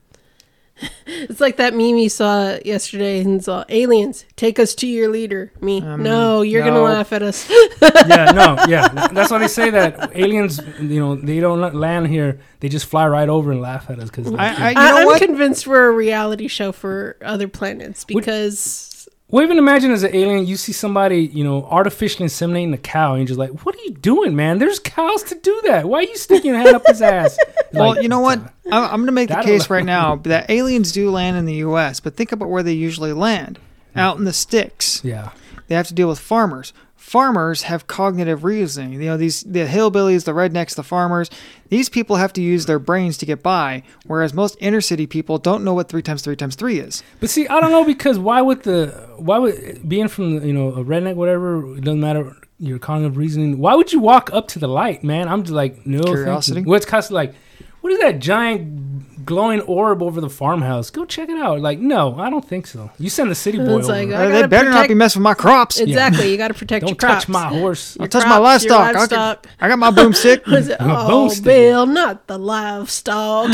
It's 1.06 1.40
like 1.42 1.58
that 1.58 1.74
meme 1.74 1.96
you 1.98 2.08
saw 2.08 2.56
yesterday 2.64 3.20
and 3.20 3.44
saw 3.44 3.64
aliens 3.68 4.24
take 4.36 4.58
us 4.58 4.74
to 4.76 4.86
your 4.86 5.10
leader. 5.10 5.52
Me, 5.60 5.82
Um, 5.82 6.02
no, 6.02 6.40
you're 6.40 6.64
no. 6.64 6.70
gonna 6.70 6.82
laugh 6.82 7.12
at 7.12 7.22
us. 7.22 7.50
yeah, 7.82 8.32
no, 8.32 8.56
yeah, 8.68 8.88
that's 9.12 9.30
why 9.30 9.36
they 9.36 9.48
say 9.48 9.68
that 9.68 10.10
aliens, 10.16 10.58
you 10.80 10.98
know, 10.98 11.16
they 11.16 11.38
don't 11.38 11.74
land 11.74 12.06
here; 12.06 12.40
they 12.60 12.70
just 12.70 12.86
fly 12.86 13.06
right 13.06 13.28
over 13.28 13.52
and 13.52 13.60
laugh 13.60 13.90
at 13.90 13.98
us 13.98 14.08
because 14.08 14.32
I, 14.32 14.46
I, 14.54 14.68
you 14.70 14.74
know 14.76 14.96
I'm 15.00 15.04
what? 15.06 15.20
convinced 15.20 15.66
we're 15.66 15.88
a 15.90 15.92
reality 15.92 16.48
show 16.48 16.72
for 16.72 17.16
other 17.22 17.46
planets 17.48 18.06
because 18.06 18.99
Well, 19.30 19.44
even 19.44 19.58
imagine 19.58 19.92
as 19.92 20.02
an 20.02 20.14
alien, 20.14 20.46
you 20.46 20.56
see 20.56 20.72
somebody, 20.72 21.26
you 21.26 21.44
know, 21.44 21.64
artificially 21.66 22.26
inseminating 22.26 22.74
a 22.74 22.78
cow, 22.78 23.12
and 23.12 23.20
you're 23.20 23.26
just 23.28 23.38
like, 23.38 23.64
"What 23.64 23.76
are 23.76 23.82
you 23.84 23.92
doing, 23.92 24.34
man? 24.34 24.58
There's 24.58 24.78
cows 24.80 25.22
to 25.24 25.34
do 25.36 25.60
that. 25.66 25.88
Why 25.88 25.98
are 26.00 26.02
you 26.02 26.16
sticking 26.16 26.50
your 26.50 26.58
hand 26.58 26.74
up 26.74 26.82
his 26.86 27.00
ass?" 27.00 27.38
well, 27.72 27.90
Like, 27.90 28.02
you 28.02 28.08
know 28.08 28.20
what? 28.20 28.40
I'm, 28.66 28.84
I'm 28.84 28.96
going 28.96 29.06
to 29.06 29.12
make 29.12 29.28
the 29.28 29.36
case 29.42 29.70
right 29.70 29.84
now 29.84 30.16
that 30.16 30.50
aliens 30.50 30.92
do 30.92 31.10
land 31.10 31.36
in 31.36 31.44
the 31.46 31.54
U.S., 31.56 32.00
but 32.00 32.16
think 32.16 32.32
about 32.32 32.48
where 32.50 32.62
they 32.62 32.72
usually 32.72 33.12
land. 33.12 33.58
Hmm. 33.92 33.98
Out 33.98 34.18
in 34.18 34.24
the 34.24 34.32
sticks. 34.32 35.00
Yeah, 35.04 35.30
They 35.68 35.74
have 35.74 35.86
to 35.88 35.94
deal 35.94 36.08
with 36.08 36.18
farmers. 36.18 36.72
Farmers 37.00 37.62
have 37.62 37.86
cognitive 37.86 38.44
reasoning. 38.44 38.92
You 38.92 39.08
know, 39.08 39.16
these 39.16 39.42
the 39.42 39.66
hillbillies, 39.66 40.24
the 40.24 40.32
rednecks, 40.32 40.74
the 40.74 40.82
farmers. 40.82 41.30
These 41.68 41.88
people 41.88 42.16
have 42.16 42.32
to 42.34 42.42
use 42.42 42.66
their 42.66 42.78
brains 42.78 43.16
to 43.18 43.26
get 43.26 43.42
by, 43.42 43.82
whereas 44.06 44.34
most 44.34 44.56
inner 44.60 44.80
city 44.80 45.06
people 45.06 45.38
don't 45.38 45.64
know 45.64 45.74
what 45.74 45.88
three 45.88 46.02
times 46.02 46.22
three 46.22 46.36
times 46.36 46.54
three 46.54 46.78
is. 46.78 47.02
but 47.18 47.30
see, 47.30 47.48
I 47.48 47.58
don't 47.58 47.70
know 47.72 47.84
because 47.84 48.18
why 48.18 48.42
would 48.42 48.62
the 48.64 48.88
why 49.16 49.38
would 49.38 49.88
being 49.88 50.08
from 50.08 50.46
you 50.46 50.52
know 50.52 50.68
a 50.68 50.84
redneck 50.84 51.14
whatever 51.14 51.76
it 51.76 51.84
doesn't 51.84 52.00
matter 52.00 52.36
your 52.60 52.78
cognitive 52.78 53.16
reasoning. 53.16 53.58
Why 53.58 53.74
would 53.74 53.92
you 53.92 54.00
walk 54.00 54.30
up 54.32 54.46
to 54.48 54.58
the 54.58 54.68
light, 54.68 55.02
man? 55.02 55.28
I'm 55.28 55.42
just 55.42 55.54
like 55.54 55.86
no. 55.86 56.02
Curiosity? 56.02 56.62
What's 56.62 56.84
kind 56.84 57.02
of 57.02 57.10
like, 57.10 57.34
what 57.80 57.92
is 57.92 57.98
that 58.00 58.18
giant 58.18 59.09
glowing 59.24 59.60
orb 59.62 60.02
over 60.02 60.20
the 60.20 60.28
farmhouse? 60.30 60.90
Go 60.90 61.04
check 61.04 61.28
it 61.28 61.38
out. 61.38 61.60
Like, 61.60 61.78
no, 61.78 62.18
I 62.18 62.30
don't 62.30 62.44
think 62.46 62.66
so. 62.66 62.90
You 62.98 63.08
send 63.10 63.30
the 63.30 63.34
city 63.34 63.58
boy 63.66 63.78
It's 63.78 63.88
over. 63.88 63.92
like, 63.98 64.08
I 64.10 64.26
they 64.26 64.32
gotta 64.32 64.48
better 64.48 64.64
not 64.70 64.72
protect- 64.72 64.88
be 64.88 64.94
messing 64.94 65.20
with 65.20 65.24
my 65.24 65.34
crops. 65.34 65.78
exactly. 65.80 66.30
You 66.30 66.36
got 66.36 66.48
to 66.48 66.54
protect 66.54 66.82
don't 66.82 66.90
your 66.90 66.96
crops. 66.96 67.24
touch 67.24 67.28
my 67.28 67.46
horse. 67.48 67.96
I'll 68.00 68.04
Your 68.04 68.08
touch 68.08 68.24
my 68.24 68.38
crops, 68.38 68.64
your 68.64 68.72
livestock. 68.78 68.80
I, 68.80 68.90
can, 68.92 68.98
livestock. 68.98 69.46
I 69.60 69.68
got 69.68 69.78
my 69.78 69.90
boomstick. 69.90 70.46
Was 70.46 70.68
it, 70.68 70.80
I'm 70.80 70.90
oh, 70.90 71.28
boomstick. 71.28 71.44
Bill, 71.44 71.86
not 71.86 72.26
the 72.26 72.38
livestock. 72.38 73.50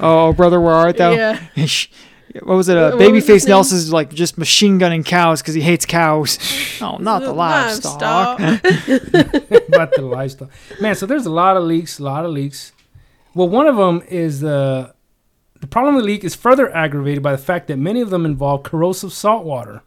oh, 0.00 0.32
brother, 0.32 0.60
where 0.60 0.74
art 0.74 0.96
thou? 0.96 1.10
yeah. 1.12 1.38
Shh. 1.66 1.88
what 2.42 2.56
was 2.56 2.68
it? 2.68 2.76
Uh, 2.76 2.90
What 2.90 2.98
was 2.98 3.24
his 3.24 3.24
Babyface 3.24 3.44
name? 3.44 3.50
Nelson's 3.50 3.92
like 3.92 4.10
just 4.12 4.36
machine 4.38 4.78
gunning 4.78 5.04
cows 5.04 5.40
because 5.42 5.54
he 5.54 5.60
hates 5.60 5.86
cows. 5.86 6.38
Oh, 6.80 6.96
not 6.98 7.22
the 7.22 7.32
livestock. 7.32 8.38
about 8.40 9.92
the 9.94 10.02
livestock. 10.02 10.50
Man, 10.80 10.94
so 10.94 11.06
there's 11.06 11.26
a 11.26 11.30
lot 11.32 11.56
of 11.56 11.64
leaks, 11.64 11.98
a 11.98 12.02
lot 12.04 12.24
of 12.24 12.32
leaks. 12.32 12.72
Well, 13.36 13.50
one 13.50 13.66
of 13.66 13.76
them 13.76 14.02
is 14.08 14.40
the 14.40 14.94
the 15.60 15.66
problem 15.66 15.94
with 15.94 16.04
the 16.04 16.06
leak 16.06 16.24
is 16.24 16.34
further 16.34 16.74
aggravated 16.74 17.22
by 17.22 17.32
the 17.32 17.38
fact 17.38 17.68
that 17.68 17.76
many 17.76 18.00
of 18.00 18.08
them 18.08 18.24
involve 18.24 18.62
corrosive 18.62 19.12
salt 19.12 19.44
water. 19.44 19.82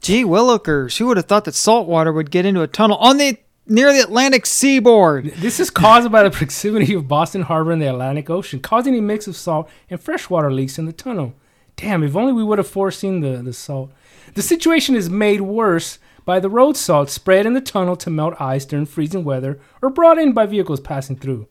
Gee 0.00 0.24
willikers, 0.24 0.96
who 0.96 1.06
would 1.08 1.18
have 1.18 1.26
thought 1.26 1.44
that 1.44 1.54
salt 1.54 1.86
water 1.86 2.10
would 2.10 2.30
get 2.30 2.46
into 2.46 2.62
a 2.62 2.66
tunnel 2.66 2.96
on 2.96 3.18
the 3.18 3.36
near 3.66 3.92
the 3.92 4.00
Atlantic 4.00 4.46
seaboard? 4.46 5.26
This 5.26 5.60
is 5.60 5.68
caused 5.68 6.10
by 6.10 6.22
the 6.22 6.30
proximity 6.38 6.94
of 6.94 7.06
Boston 7.06 7.42
Harbor 7.42 7.72
and 7.72 7.82
the 7.82 7.90
Atlantic 7.90 8.30
Ocean, 8.30 8.60
causing 8.60 8.96
a 8.96 9.02
mix 9.02 9.26
of 9.26 9.36
salt 9.36 9.68
and 9.90 10.00
freshwater 10.00 10.50
leaks 10.50 10.78
in 10.78 10.86
the 10.86 10.92
tunnel. 10.94 11.34
Damn, 11.76 12.02
if 12.02 12.16
only 12.16 12.32
we 12.32 12.42
would 12.42 12.56
have 12.56 12.66
foreseen 12.66 13.20
the, 13.20 13.42
the 13.42 13.52
salt. 13.52 13.92
The 14.32 14.42
situation 14.42 14.96
is 14.96 15.10
made 15.10 15.42
worse 15.42 15.98
by 16.24 16.40
the 16.40 16.48
road 16.48 16.78
salt 16.78 17.10
spread 17.10 17.44
in 17.44 17.52
the 17.52 17.60
tunnel 17.60 17.96
to 17.96 18.08
melt 18.08 18.40
ice 18.40 18.64
during 18.64 18.86
freezing 18.86 19.22
weather 19.22 19.60
or 19.82 19.90
brought 19.90 20.16
in 20.16 20.32
by 20.32 20.46
vehicles 20.46 20.80
passing 20.80 21.16
through. 21.16 21.46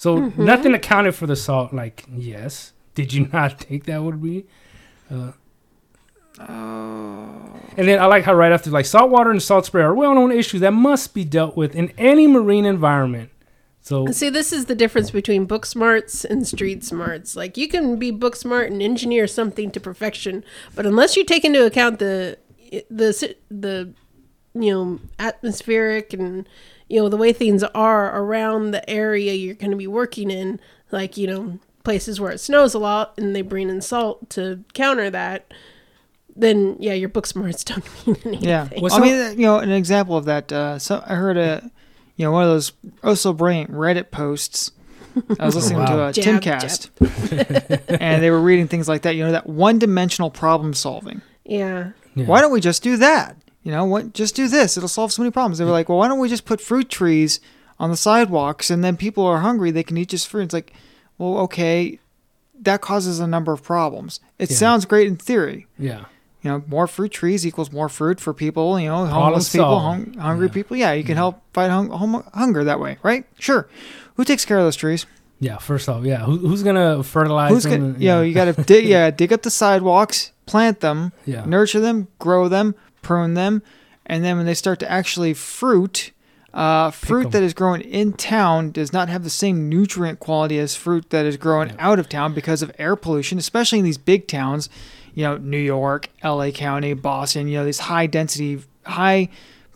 So 0.00 0.32
nothing 0.38 0.72
accounted 0.72 1.14
for 1.14 1.26
the 1.26 1.36
salt. 1.36 1.74
Like, 1.74 2.06
yes, 2.10 2.72
did 2.94 3.12
you 3.12 3.26
not 3.34 3.60
think 3.60 3.84
that 3.84 4.02
would 4.02 4.22
be? 4.22 4.46
Uh, 5.10 5.32
and 6.38 7.86
then 7.86 8.00
I 8.00 8.06
like 8.06 8.24
how 8.24 8.32
right 8.32 8.50
after, 8.50 8.70
like, 8.70 8.86
salt 8.86 9.10
water 9.10 9.30
and 9.30 9.42
salt 9.42 9.66
spray 9.66 9.82
are 9.82 9.94
well 9.94 10.14
known 10.14 10.32
issues 10.32 10.62
that 10.62 10.70
must 10.70 11.12
be 11.12 11.22
dealt 11.22 11.54
with 11.54 11.74
in 11.74 11.92
any 11.98 12.26
marine 12.26 12.64
environment. 12.64 13.30
So 13.82 14.06
See, 14.06 14.30
this 14.30 14.54
is 14.54 14.64
the 14.64 14.74
difference 14.74 15.10
between 15.10 15.44
book 15.44 15.66
smarts 15.66 16.24
and 16.24 16.46
street 16.46 16.82
smarts. 16.82 17.36
Like 17.36 17.58
you 17.58 17.68
can 17.68 17.98
be 17.98 18.10
book 18.10 18.36
smart 18.36 18.72
and 18.72 18.80
engineer 18.80 19.26
something 19.26 19.70
to 19.70 19.80
perfection, 19.80 20.44
but 20.74 20.86
unless 20.86 21.14
you 21.14 21.26
take 21.26 21.44
into 21.44 21.66
account 21.66 21.98
the 21.98 22.38
the 22.90 23.34
the 23.50 23.92
you 24.54 24.72
know 24.72 25.00
atmospheric 25.18 26.14
and 26.14 26.48
you 26.90 27.00
know 27.00 27.08
the 27.08 27.16
way 27.16 27.32
things 27.32 27.62
are 27.62 28.20
around 28.20 28.72
the 28.72 28.88
area 28.90 29.32
you're 29.32 29.54
going 29.54 29.70
to 29.70 29.76
be 29.76 29.86
working 29.86 30.30
in, 30.30 30.60
like 30.90 31.16
you 31.16 31.26
know 31.26 31.58
places 31.84 32.20
where 32.20 32.30
it 32.30 32.38
snows 32.38 32.74
a 32.74 32.78
lot 32.78 33.14
and 33.16 33.34
they 33.34 33.40
bring 33.42 33.70
in 33.70 33.80
salt 33.80 34.28
to 34.30 34.62
counter 34.74 35.08
that, 35.08 35.52
then 36.36 36.76
yeah, 36.78 36.92
your 36.92 37.08
book 37.08 37.26
smarts 37.26 37.64
don't 37.64 37.84
mean 38.06 38.16
anything. 38.24 38.42
Yeah. 38.48 38.68
Well, 38.78 38.92
I 38.92 39.00
mean, 39.00 39.38
you 39.38 39.46
know, 39.46 39.58
an 39.58 39.70
example 39.70 40.16
of 40.16 40.24
that. 40.26 40.52
Uh, 40.52 40.78
so 40.78 41.02
I 41.06 41.14
heard 41.14 41.36
a, 41.36 41.70
you 42.16 42.24
know, 42.24 42.32
one 42.32 42.42
of 42.44 42.50
those 42.50 42.72
oh 43.02 43.14
so 43.14 43.32
brilliant 43.32 43.70
Reddit 43.72 44.10
posts. 44.10 44.72
I 45.38 45.46
was 45.46 45.54
listening 45.56 45.84
to 45.86 45.92
Wow. 45.92 46.08
a 46.08 46.12
Jab, 46.12 46.42
Timcast, 46.42 46.90
and 48.00 48.22
they 48.22 48.30
were 48.30 48.40
reading 48.40 48.68
things 48.68 48.88
like 48.88 49.02
that. 49.02 49.16
You 49.16 49.24
know, 49.24 49.32
that 49.32 49.48
one-dimensional 49.48 50.30
problem 50.30 50.74
solving. 50.74 51.22
Yeah. 51.44 51.92
Yeah. 52.14 52.26
Why 52.26 52.40
don't 52.40 52.52
we 52.52 52.60
just 52.60 52.82
do 52.82 52.96
that? 52.98 53.36
You 53.62 53.72
know, 53.72 53.84
what? 53.84 54.14
Just 54.14 54.34
do 54.34 54.48
this. 54.48 54.76
It'll 54.76 54.88
solve 54.88 55.12
so 55.12 55.22
many 55.22 55.30
problems. 55.30 55.58
They 55.58 55.64
were 55.64 55.70
like, 55.70 55.88
well, 55.88 55.98
why 55.98 56.08
don't 56.08 56.18
we 56.18 56.28
just 56.28 56.44
put 56.46 56.60
fruit 56.60 56.88
trees 56.88 57.40
on 57.78 57.90
the 57.90 57.96
sidewalks, 57.96 58.70
and 58.70 58.82
then 58.84 58.96
people 58.96 59.24
are 59.26 59.38
hungry, 59.40 59.70
they 59.70 59.82
can 59.82 59.96
eat 59.96 60.08
just 60.10 60.28
fruit. 60.28 60.42
It's 60.44 60.54
like, 60.54 60.72
well, 61.18 61.38
okay, 61.38 61.98
that 62.62 62.80
causes 62.82 63.20
a 63.20 63.26
number 63.26 63.52
of 63.52 63.62
problems. 63.62 64.20
It 64.38 64.50
Yeah. 64.50 64.56
sounds 64.56 64.84
great 64.84 65.06
in 65.08 65.16
theory. 65.16 65.66
Yeah. 65.78 66.04
You 66.42 66.50
know, 66.50 66.62
more 66.66 66.86
fruit 66.86 67.10
trees 67.12 67.46
equals 67.46 67.70
more 67.72 67.88
fruit 67.90 68.18
for 68.20 68.32
people. 68.34 68.78
You 68.80 68.88
know, 68.88 69.06
homeless 69.06 69.50
people, 69.52 69.78
hung, 69.78 70.14
hungry 70.14 70.46
Yeah. 70.48 70.52
people. 70.52 70.76
Yeah, 70.76 70.92
you 70.92 71.04
can 71.04 71.16
help 71.16 71.40
fight 71.52 71.70
hung, 71.70 71.90
hunger 72.34 72.64
that 72.64 72.80
way, 72.80 72.96
right? 73.02 73.24
Sure. 73.38 73.68
Who 74.16 74.24
takes 74.24 74.44
care 74.46 74.58
of 74.58 74.64
those 74.64 74.76
trees? 74.76 75.04
Yeah. 75.38 75.56
First 75.58 75.88
off, 75.88 76.04
yeah. 76.04 76.24
Who, 76.24 76.36
who's 76.38 76.62
gonna 76.62 77.02
fertilize 77.02 77.50
Who's 77.50 77.62
them? 77.64 77.92
gonna? 77.92 77.98
You 77.98 78.08
know, 78.08 78.22
you 78.22 78.34
got 78.34 78.54
to 78.54 78.62
dig. 78.62 78.84
Yeah, 78.88 79.10
dig 79.10 79.32
up 79.32 79.40
the 79.42 79.50
sidewalks, 79.50 80.32
plant 80.46 80.80
them, 80.80 81.12
yeah. 81.24 81.44
nurture 81.46 81.80
them, 81.80 82.08
grow 82.18 82.48
them, 82.48 82.74
prune 83.02 83.34
them, 83.34 83.62
and 84.06 84.24
then 84.24 84.36
when 84.36 84.46
they 84.46 84.54
start 84.54 84.78
to 84.80 84.90
actually 84.90 85.34
fruit, 85.34 86.12
uh, 86.52 86.90
fruit 86.90 87.30
that 87.30 87.42
is 87.42 87.54
grown 87.54 87.80
in 87.80 88.12
town 88.12 88.72
does 88.72 88.92
not 88.92 89.08
have 89.08 89.22
the 89.22 89.30
same 89.30 89.68
nutrient 89.68 90.18
quality 90.18 90.58
as 90.58 90.74
fruit 90.74 91.10
that 91.10 91.24
is 91.24 91.36
grown 91.36 91.72
out 91.78 91.98
of 91.98 92.08
town 92.08 92.34
because 92.34 92.62
of 92.62 92.72
air 92.78 92.96
pollution, 92.96 93.38
especially 93.38 93.78
in 93.78 93.84
these 93.84 93.98
big 93.98 94.26
towns, 94.26 94.68
you 95.14 95.22
know, 95.22 95.36
New 95.36 95.58
York, 95.58 96.08
L.A. 96.22 96.50
County, 96.50 96.92
Boston, 96.94 97.46
you 97.46 97.58
know, 97.58 97.64
these 97.64 97.80
high 97.80 98.06
density, 98.06 98.62
high 98.84 99.28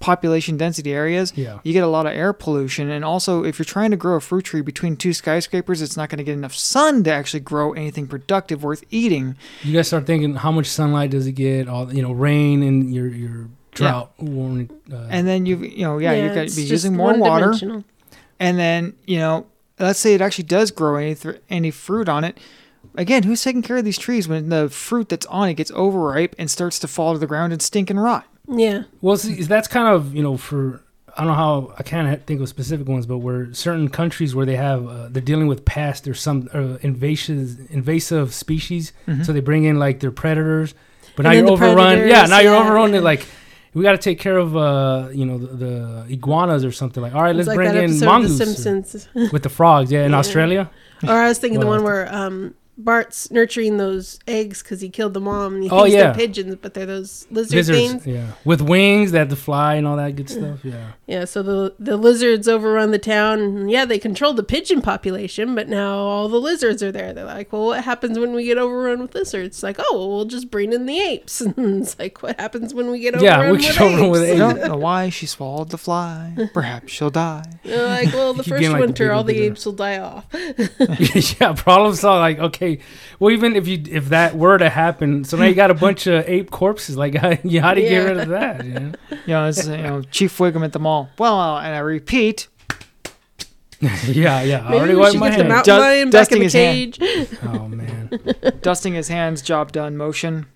population 0.05 0.59
density 0.59 0.93
areas. 0.93 1.33
Yeah. 1.35 1.61
You 1.63 1.73
get 1.73 1.83
a 1.83 1.87
lot 1.89 2.05
of 2.05 2.13
air 2.13 2.35
pollution, 2.35 2.91
and 2.91 3.05
also 3.05 3.43
if 3.43 3.59
you're 3.59 3.65
trying 3.65 3.91
to 3.91 3.97
grow 3.97 4.17
a 4.17 4.21
fruit 4.21 4.43
tree 4.45 4.61
between 4.61 4.97
two 4.97 5.15
skyscrapers, 5.15 5.81
it's 5.81 5.97
not 5.97 6.11
going 6.11 6.19
to 6.19 6.25
get 6.25 6.35
enough 6.35 6.55
sun 6.55 7.03
to 7.05 7.11
actually 7.11 7.41
grow 7.41 7.73
anything 7.73 8.07
productive 8.07 8.63
worth 8.63 8.85
eating. 8.91 9.37
You 9.63 9.73
guys 9.73 9.87
start 9.87 10.07
thinking, 10.07 10.35
how 10.35 10.53
much 10.53 10.67
sunlight 10.67 11.11
does 11.11 11.27
it 11.27 11.33
get? 11.33 11.69
All 11.69 11.91
you 11.93 12.03
know, 12.03 12.13
rain 12.13 12.63
and 12.63 12.95
your 12.95 13.09
your 13.09 13.49
drought 13.73 14.13
warning. 14.19 14.69
Uh, 14.93 15.07
And 15.09 15.27
then 15.27 15.47
you, 15.47 15.57
you 15.57 15.85
know, 15.87 15.97
yeah, 15.99 16.13
you're 16.13 16.35
going 16.35 16.49
to 16.49 16.55
be 16.57 16.63
using 16.63 16.95
more 16.95 17.17
water. 17.19 17.55
and 18.39 18.59
then 18.59 18.95
you 19.07 19.19
know 19.19 19.47
let's 19.79 19.99
say 19.99 20.13
it 20.15 20.21
actually 20.21 20.45
does 20.45 20.71
grow 20.71 20.97
any 20.97 21.15
th- 21.15 21.41
any 21.49 21.71
fruit 21.71 22.09
on 22.09 22.23
it 22.25 22.39
again 22.97 23.23
who's 23.25 23.43
taking 23.43 23.63
care 23.63 23.77
of 23.79 23.85
these 23.85 23.99
trees 23.99 24.29
when 24.29 24.49
the 24.51 24.69
fruit 24.69 25.09
that's 25.09 25.27
on 25.27 25.49
it 25.49 25.55
gets 25.55 25.71
overripe 25.73 26.35
and 26.39 26.51
starts 26.51 26.79
to 26.79 26.87
fall 26.89 27.13
to 27.15 27.19
the 27.19 27.27
ground 27.27 27.53
and 27.53 27.63
stink 27.63 27.91
and 27.91 28.01
rot 28.03 28.27
Yeah. 28.49 28.83
Well, 29.01 29.17
see, 29.17 29.35
that's 29.43 29.69
kind 29.69 29.89
of 29.89 30.15
you 30.15 30.23
know 30.23 30.37
for 30.37 30.83
I 31.17 31.19
don't 31.21 31.29
know 31.29 31.35
how 31.35 31.75
I 31.79 31.83
can't 31.83 32.27
think 32.27 32.41
of 32.41 32.49
specific 32.49 32.87
ones, 32.89 33.07
but 33.07 33.19
where 33.19 33.53
certain 33.55 33.89
countries 33.89 34.35
where 34.35 34.45
they 34.47 34.57
have 34.57 34.87
uh, 34.87 35.09
they're 35.09 35.23
dealing 35.23 35.47
with 35.47 35.65
pests 35.65 36.07
or 36.09 36.15
some 36.15 36.49
uh, 36.53 36.77
invasive 36.83 37.71
invasive 37.71 38.35
species, 38.35 38.93
so 39.23 39.33
they 39.33 39.41
bring 39.41 39.65
in 39.65 39.79
like 39.79 40.01
their 40.01 40.11
predators. 40.13 40.75
But 41.17 41.27
Mm-hmm. 41.27 41.27
And 41.27 41.27
now 41.27 41.33
you're 41.33 41.53
overrun. 41.53 41.91
Yeah, 41.91 41.97
predators, 42.05 42.31
now 42.31 42.39
you're 42.41 42.53
yeah, 42.55 42.61
overrun. 42.61 42.95
yeah. 42.95 43.01
Like 43.01 43.27
we 43.73 43.83
got 43.83 43.93
to 43.93 43.99
take 43.99 44.19
care 44.19 44.37
of 44.37 44.57
uh 44.57 45.09
you 45.13 45.25
know 45.25 45.39
the, 45.39 45.47
the 45.57 46.07
iguanas 46.13 46.65
or 46.65 46.73
something. 46.73 47.03
Like 47.03 47.15
all 47.15 47.23
right, 47.23 47.35
let's 47.37 47.49
like 47.49 47.57
bring 47.57 47.69
that 47.73 47.77
in 47.79 47.85
episode 47.85 47.95
of 47.97 48.01
The 48.01 48.07
mongoose 48.07 48.63
Simpsons. 48.63 49.09
with 49.33 49.43
the 49.45 49.49
frogs. 49.49 49.91
Yeah, 49.93 50.05
in 50.05 50.11
Yeah. 50.11 50.19
Australia. 50.19 50.71
or 51.05 51.11
I 51.11 51.29
was 51.29 51.39
thinking 51.39 51.61
the 51.61 51.67
one 51.67 51.83
where 51.85 52.13
um, 52.13 52.55
Bart's 52.77 53.31
nurturing 53.31 53.77
those 53.77 54.19
eggs 54.27 54.63
because 54.63 54.81
he 54.81 54.89
killed 54.89 55.15
the 55.15 55.21
mom. 55.21 55.55
And 55.55 55.63
he 55.65 55.71
Oh, 55.71 55.83
thinks 55.83 55.95
yeah. 55.95 56.03
they're 56.05 56.15
pigeons, 56.15 56.57
but 56.61 56.75
they're 56.75 56.87
those 56.87 57.27
lizard 57.31 57.57
Lizards, 57.57 57.79
things. 57.79 58.07
yeah, 58.07 58.27
with 58.45 58.61
wings 58.61 59.13
that 59.13 59.19
have 59.21 59.29
to 59.29 59.37
fly 59.37 59.75
and 59.77 59.87
all 59.87 59.97
that 59.97 60.17
good 60.17 60.29
stuff. 60.29 60.65
Yeah, 60.65 60.93
Yeah, 61.07 61.25
so 61.25 61.43
the 61.43 61.75
the 61.79 61.97
lizards 61.97 62.49
overrun 62.49 62.91
the 62.91 62.99
town. 62.99 63.69
Yeah, 63.69 63.85
they 63.85 63.99
control 63.99 64.33
the 64.35 64.43
pigeon 64.43 64.83
population, 64.83 65.55
but 65.55 65.69
now 65.69 65.97
all 65.99 66.29
the 66.29 66.41
lizards 66.41 66.83
are 66.83 66.91
there. 66.93 67.13
They're 67.13 67.25
like, 67.25 67.53
well, 67.53 67.67
what 67.67 67.85
happens 67.85 68.19
when 68.19 68.33
we 68.35 68.45
get 68.45 68.59
overrun 68.59 69.01
with 69.03 69.15
lizards? 69.15 69.57
It's 69.57 69.63
like, 69.63 69.77
oh, 69.79 69.97
well, 69.97 70.09
we'll 70.11 70.25
just 70.25 70.51
bring 70.51 70.73
in 70.73 70.87
the 70.87 70.99
apes. 71.01 71.41
And 71.57 71.83
it's 71.83 71.99
like, 71.99 72.23
what 72.23 72.39
happens 72.41 72.75
when 72.75 72.91
we 72.91 72.99
get 73.01 73.15
overrun 73.15 73.25
Yeah, 73.41 73.47
we 73.47 73.53
with 73.53 73.61
get 73.61 73.81
overrun 73.81 74.11
with 74.11 74.23
apes? 74.23 74.35
i 74.35 74.39
don't 74.39 74.69
know 74.69 74.77
why 74.77 75.09
she 75.11 75.27
swallowed 75.27 75.71
the 75.71 75.79
fly 75.79 76.35
perhaps 76.53 76.93
she'll 76.93 77.11
die 77.11 77.45
They're 77.63 77.87
like, 77.87 78.13
well, 78.13 78.35
the 78.35 78.43
first 78.43 78.61
getting, 78.61 78.71
like, 78.73 78.81
the 78.81 78.87
winter, 78.87 79.13
all 79.13 79.23
the 79.25 79.37
apes 79.39 79.65
will 79.65 79.73
die 79.75 79.99
off. 79.99 80.27
yeah, 81.41 81.53
problem 81.55 81.95
solved. 81.95 82.21
Like, 82.21 82.39
okay, 82.39 82.64
well, 83.19 83.31
even 83.33 83.57
if 83.57 83.67
you 83.69 83.83
if 83.89 84.09
that 84.11 84.37
were 84.37 84.59
to 84.59 84.69
happen, 84.69 85.25
so 85.25 85.37
now 85.37 85.45
you 85.45 85.55
got 85.55 85.71
a 85.71 85.75
bunch 85.75 86.07
of 86.07 86.29
ape 86.29 86.51
corpses. 86.51 86.97
Like, 86.97 87.15
how, 87.15 87.31
you- 87.45 87.61
how 87.61 87.75
do 87.75 87.81
you 87.81 87.89
get 87.89 87.99
rid 88.01 88.19
of 88.19 88.29
that? 88.29 88.65
You 88.65 88.73
know? 88.73 88.93
you 89.11 89.19
know 89.29 89.47
it's 89.49 89.67
you 89.67 89.77
know 89.77 90.03
chief 90.11 90.37
wiggum 90.39 90.65
at 90.65 90.73
the 90.73 90.79
mall 90.79 91.09
well 91.19 91.57
and 91.59 91.75
i 91.75 91.79
repeat 91.79 92.49
yeah, 94.07 94.41
yeah. 94.43 94.61
I 94.67 94.71
Maybe 94.71 94.77
already 94.79 94.95
we 94.95 95.01
wiped 95.01 95.17
my 95.19 95.29
get 95.29 95.37
the 95.37 95.43
hand. 95.45 95.49
mountain 95.49 95.75
Du- 95.75 95.81
lion 95.81 96.11
back 96.11 96.29
dusting 96.29 96.37
in 96.37 96.39
the 96.41 96.45
his 96.45 96.53
hand. 96.55 96.99
cage. 96.99 97.39
Oh 97.45 97.69
man. 97.69 98.11
dusting 98.63 98.95
his 98.95 99.09
hands 99.09 99.43
job 99.43 99.73
done 99.73 99.97
motion 99.97 100.35
Well, 100.35 100.47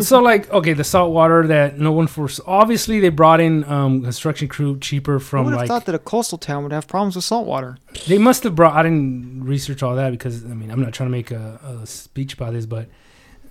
so 0.00 0.20
like, 0.20 0.50
okay, 0.50 0.72
the 0.72 0.84
salt 0.84 1.12
water 1.12 1.46
that 1.46 1.78
no 1.78 1.92
one 1.92 2.06
foresaw. 2.06 2.42
Obviously, 2.46 3.00
they 3.00 3.10
brought 3.10 3.40
in 3.40 3.64
um, 3.64 4.02
construction 4.02 4.48
crew 4.48 4.78
cheaper 4.78 5.16
i 5.16 5.18
from 5.18 5.44
would 5.44 5.50
have 5.52 5.60
like 5.60 5.68
thought 5.68 5.84
that 5.86 5.94
a 5.94 5.98
coastal 5.98 6.38
town 6.38 6.62
would 6.62 6.72
have 6.72 6.86
problems 6.88 7.14
with 7.16 7.24
salt 7.24 7.46
water 7.46 7.76
They 8.06 8.18
must 8.18 8.42
have 8.44 8.54
brought. 8.54 8.74
I 8.74 8.82
didn't 8.82 9.44
research 9.44 9.82
all 9.82 9.96
that 9.96 10.10
because 10.10 10.44
I 10.44 10.48
mean 10.48 10.70
I'm 10.70 10.80
not 10.80 10.92
trying 10.92 11.08
to 11.08 11.12
make 11.12 11.30
a, 11.30 11.80
a 11.82 11.86
speech 11.86 12.34
about 12.34 12.52
this, 12.54 12.66
but 12.66 12.88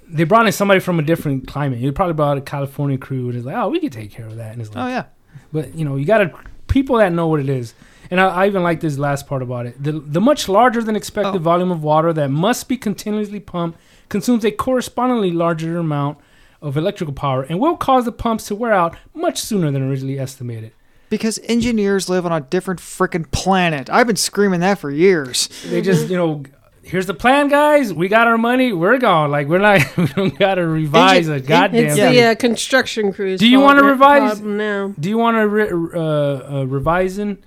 they 0.07 0.23
brought 0.23 0.45
in 0.45 0.51
somebody 0.51 0.79
from 0.79 0.99
a 0.99 1.03
different 1.03 1.47
climate. 1.47 1.79
You 1.79 1.91
probably 1.91 2.13
brought 2.13 2.37
a 2.37 2.41
California 2.41 2.97
crew, 2.97 3.29
and 3.29 3.37
it's 3.37 3.45
like, 3.45 3.55
oh, 3.55 3.69
we 3.69 3.79
can 3.79 3.89
take 3.89 4.11
care 4.11 4.25
of 4.27 4.35
that. 4.37 4.51
And 4.53 4.61
it's 4.61 4.73
like, 4.73 4.85
oh 4.85 4.89
yeah 4.89 5.05
but 5.51 5.75
you 5.75 5.85
know, 5.85 5.95
you 5.95 6.05
got 6.05 6.19
to 6.19 6.31
people 6.67 6.97
that 6.97 7.11
know 7.13 7.27
what 7.27 7.39
it 7.39 7.49
is. 7.49 7.73
And 8.11 8.21
I, 8.21 8.27
I 8.27 8.47
even 8.47 8.61
like 8.63 8.81
this 8.81 8.97
last 8.97 9.25
part 9.27 9.41
about 9.41 9.65
it. 9.65 9.81
The 9.81 9.93
the 9.93 10.21
much 10.21 10.47
larger 10.47 10.81
than 10.83 10.95
expected 10.95 11.35
Oh. 11.35 11.39
volume 11.39 11.71
of 11.71 11.83
water 11.83 12.13
that 12.13 12.29
must 12.29 12.67
be 12.67 12.77
continuously 12.77 13.39
pumped 13.39 13.79
consumes 14.09 14.43
a 14.45 14.51
correspondingly 14.51 15.31
larger 15.31 15.77
amount 15.77 16.17
of 16.61 16.77
electrical 16.77 17.13
power 17.13 17.43
and 17.43 17.59
will 17.59 17.77
cause 17.77 18.05
the 18.05 18.11
pumps 18.11 18.45
to 18.47 18.55
wear 18.55 18.73
out 18.73 18.95
much 19.13 19.39
sooner 19.39 19.69
than 19.71 19.83
originally 19.87 20.17
estimated. 20.19 20.71
because 21.09 21.39
engineers 21.43 22.09
live 22.09 22.25
on 22.25 22.31
a 22.31 22.41
different 22.41 22.79
freaking 22.79 23.29
planet 23.31 23.89
i've 23.91 24.07
been 24.07 24.15
screaming 24.15 24.59
that 24.61 24.79
for 24.79 24.89
years 24.89 25.47
They 25.69 25.81
just, 25.81 26.09
you 26.09 26.17
know, 26.17 26.43
here's 26.81 27.05
the 27.07 27.13
plan, 27.13 27.47
guys. 27.49 27.91
We 27.93 28.07
got 28.07 28.27
our 28.27 28.37
money. 28.37 28.71
We're 28.73 28.97
gone. 28.99 29.31
Like 29.31 29.47
we're 29.47 29.57
not. 29.59 29.81
We 29.97 30.05
don't 30.07 30.37
got 30.37 30.55
to 30.55 30.65
revise 30.67 31.27
a 31.27 31.39
goddamn. 31.39 31.85
It's 31.85 31.97
Yeah. 31.97 32.11
the 32.11 32.23
uh, 32.23 32.35
construction 32.35 33.11
crews. 33.13 33.39
Do 33.39 33.47
you 33.47 33.59
wanna 33.59 33.83
revise- 33.83 34.33
problem 34.39 34.57
now? 34.57 34.93
Do 34.99 35.09
you 35.09 35.17
want 35.17 35.37
to 35.37 35.47
re- 35.47 35.91
uh, 35.95 36.59
uh, 36.61 36.65
revising? 36.67 37.37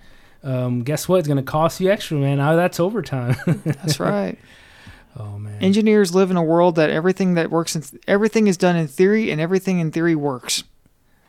Um, 0.42 0.82
guess 0.82 1.08
what? 1.08 1.18
It's 1.20 1.28
gonna 1.28 1.42
cost 1.42 1.80
you 1.80 1.90
extra, 1.90 2.16
man. 2.18 2.38
Now 2.38 2.54
that's 2.56 2.78
overtime. 2.80 3.36
that's 3.64 3.98
right 4.12 4.38
oh 5.18 5.38
man. 5.38 5.47
Engineers 5.60 6.14
live 6.14 6.30
in 6.30 6.36
a 6.36 6.42
world 6.42 6.74
that 6.76 6.90
everything 6.90 7.34
that 7.34 7.50
works 7.50 7.74
in 7.76 7.82
th- 7.82 8.02
everything 8.06 8.46
is 8.46 8.56
done 8.56 8.76
in 8.76 8.86
theory 8.86 9.30
and 9.30 9.40
everything 9.40 9.78
in 9.78 9.90
theory 9.90 10.14
works 10.14 10.64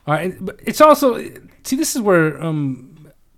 All 0.08 0.14
right, 0.14 0.34
but 0.40 0.60
it's 0.64 0.82
also 0.82 1.18
see 1.64 1.76
this 1.76 1.96
is 1.96 2.02
where 2.02 2.42
um 2.44 2.90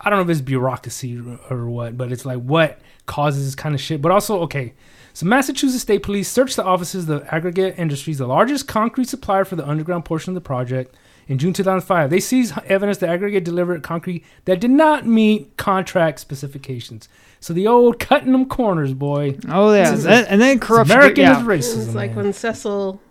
I 0.03 0.09
don't 0.09 0.17
know 0.17 0.23
if 0.23 0.29
it's 0.29 0.41
bureaucracy 0.41 1.21
or, 1.49 1.69
what, 1.69 1.95
but 1.95 2.11
it's 2.11 2.25
like 2.25 2.39
what 2.39 2.79
causes 3.05 3.45
this 3.45 3.55
kind 3.55 3.75
of 3.75 3.81
shit. 3.81 4.01
But 4.01 4.11
also, 4.11 4.39
okay, 4.41 4.73
so 5.13 5.27
Massachusetts 5.27 5.83
State 5.83 6.01
Police 6.01 6.27
searched 6.27 6.55
the 6.55 6.63
offices 6.63 7.07
of 7.07 7.21
the 7.21 7.33
Aggregate 7.33 7.77
Industries, 7.77 8.17
the 8.17 8.27
largest 8.27 8.67
concrete 8.67 9.09
supplier 9.09 9.45
for 9.45 9.55
the 9.55 9.67
underground 9.67 10.05
portion 10.05 10.31
of 10.31 10.35
the 10.35 10.41
project. 10.41 10.95
In 11.27 11.37
June 11.37 11.53
2005, 11.53 12.09
they 12.09 12.19
seized 12.19 12.57
evidence 12.65 12.97
that 12.97 13.09
Aggregate 13.09 13.43
delivered 13.43 13.83
concrete 13.83 14.25
that 14.45 14.59
did 14.59 14.71
not 14.71 15.05
meet 15.05 15.55
contract 15.55 16.19
specifications. 16.19 17.07
So 17.41 17.53
the 17.53 17.67
old 17.67 17.99
cutting 17.99 18.31
them 18.31 18.45
corners, 18.45 18.93
boy. 18.93 19.37
oh 19.49 19.73
yeah 19.73 19.91
is 19.93 20.03
That- 20.03 20.27
and 20.29 20.39
then 20.39 20.59
corruption 20.59 20.95
American 20.95 21.23
yeah. 21.23 21.39
is 21.41 21.45
racism. 21.45 21.85
It's 21.87 21.95
like 21.95 22.11
man. 22.15 22.25
when 22.25 22.33
Cecil 22.33 23.01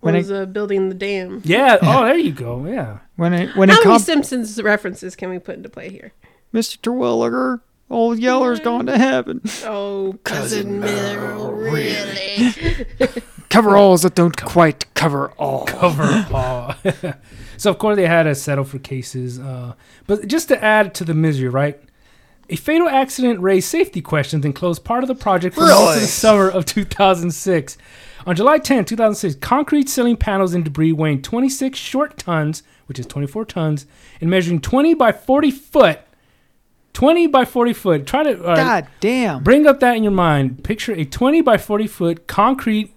When 0.00 0.14
it- 0.14 0.18
was 0.18 0.30
uh, 0.30 0.46
building 0.46 0.88
the 0.90 0.94
dam. 0.94 1.40
Yeah. 1.44 1.78
Oh, 1.82 2.04
there 2.04 2.16
you 2.18 2.32
go. 2.32 2.64
Yeah. 2.66 2.98
when 3.16 3.32
it 3.34 3.56
when 3.56 3.70
it 3.70 3.72
How 3.72 3.78
many 3.80 3.90
comes 3.90 4.04
Simpsons 4.04 4.62
references 4.62 5.16
can 5.16 5.30
we 5.30 5.38
put 5.38 5.56
into 5.56 5.68
play 5.70 5.88
here? 5.88 6.12
Mr. 6.54 6.78
Terwilliger, 6.80 7.60
old 7.90 8.18
Yeller's 8.18 8.60
gone 8.60 8.86
to 8.86 8.96
heaven. 8.98 9.40
Oh, 9.64 10.18
cousin 10.22 10.80
Merrill, 10.80 11.50
really? 11.52 12.86
Coveralls 13.50 14.02
that 14.02 14.14
don't 14.14 14.36
quite 14.36 14.92
cover 14.94 15.30
all. 15.38 15.64
cover 15.64 16.26
all. 16.32 16.74
so 17.56 17.70
of 17.70 17.78
course 17.78 17.96
they 17.96 18.06
had 18.06 18.24
to 18.24 18.34
settle 18.34 18.64
for 18.64 18.78
cases. 18.78 19.38
Uh, 19.38 19.72
but 20.06 20.26
just 20.28 20.48
to 20.48 20.62
add 20.62 20.94
to 20.96 21.04
the 21.04 21.14
misery, 21.14 21.48
right? 21.48 21.80
A 22.50 22.56
fatal 22.56 22.88
accident 22.88 23.40
raised 23.40 23.68
safety 23.68 24.00
questions 24.00 24.44
and 24.44 24.54
closed 24.54 24.82
part 24.84 25.04
of 25.04 25.08
the 25.08 25.14
project 25.14 25.54
for 25.54 25.62
most 25.62 25.96
of 25.96 26.00
the 26.00 26.06
summer 26.06 26.48
of 26.48 26.64
2006. 26.64 27.78
On 28.26 28.34
July 28.34 28.58
10, 28.58 28.86
2006, 28.86 29.34
concrete 29.36 29.88
ceiling 29.88 30.16
panels 30.16 30.54
and 30.54 30.64
debris 30.64 30.92
weighing 30.92 31.20
26 31.20 31.78
short 31.78 32.16
tons, 32.16 32.62
which 32.86 32.98
is 32.98 33.06
24 33.06 33.44
tons, 33.44 33.86
and 34.20 34.30
measuring 34.30 34.60
20 34.60 34.94
by 34.94 35.12
40 35.12 35.50
foot. 35.50 36.00
20 36.94 37.26
by 37.28 37.44
40 37.44 37.72
foot. 37.74 38.06
Try 38.06 38.22
to 38.24 38.42
uh, 38.42 38.56
God 38.56 38.86
damn. 39.00 39.42
Bring 39.44 39.66
up 39.66 39.80
that 39.80 39.96
in 39.96 40.02
your 40.02 40.12
mind. 40.12 40.64
Picture 40.64 40.92
a 40.92 41.04
20 41.04 41.42
by 41.42 41.58
40 41.58 41.86
foot 41.86 42.26
concrete 42.26 42.94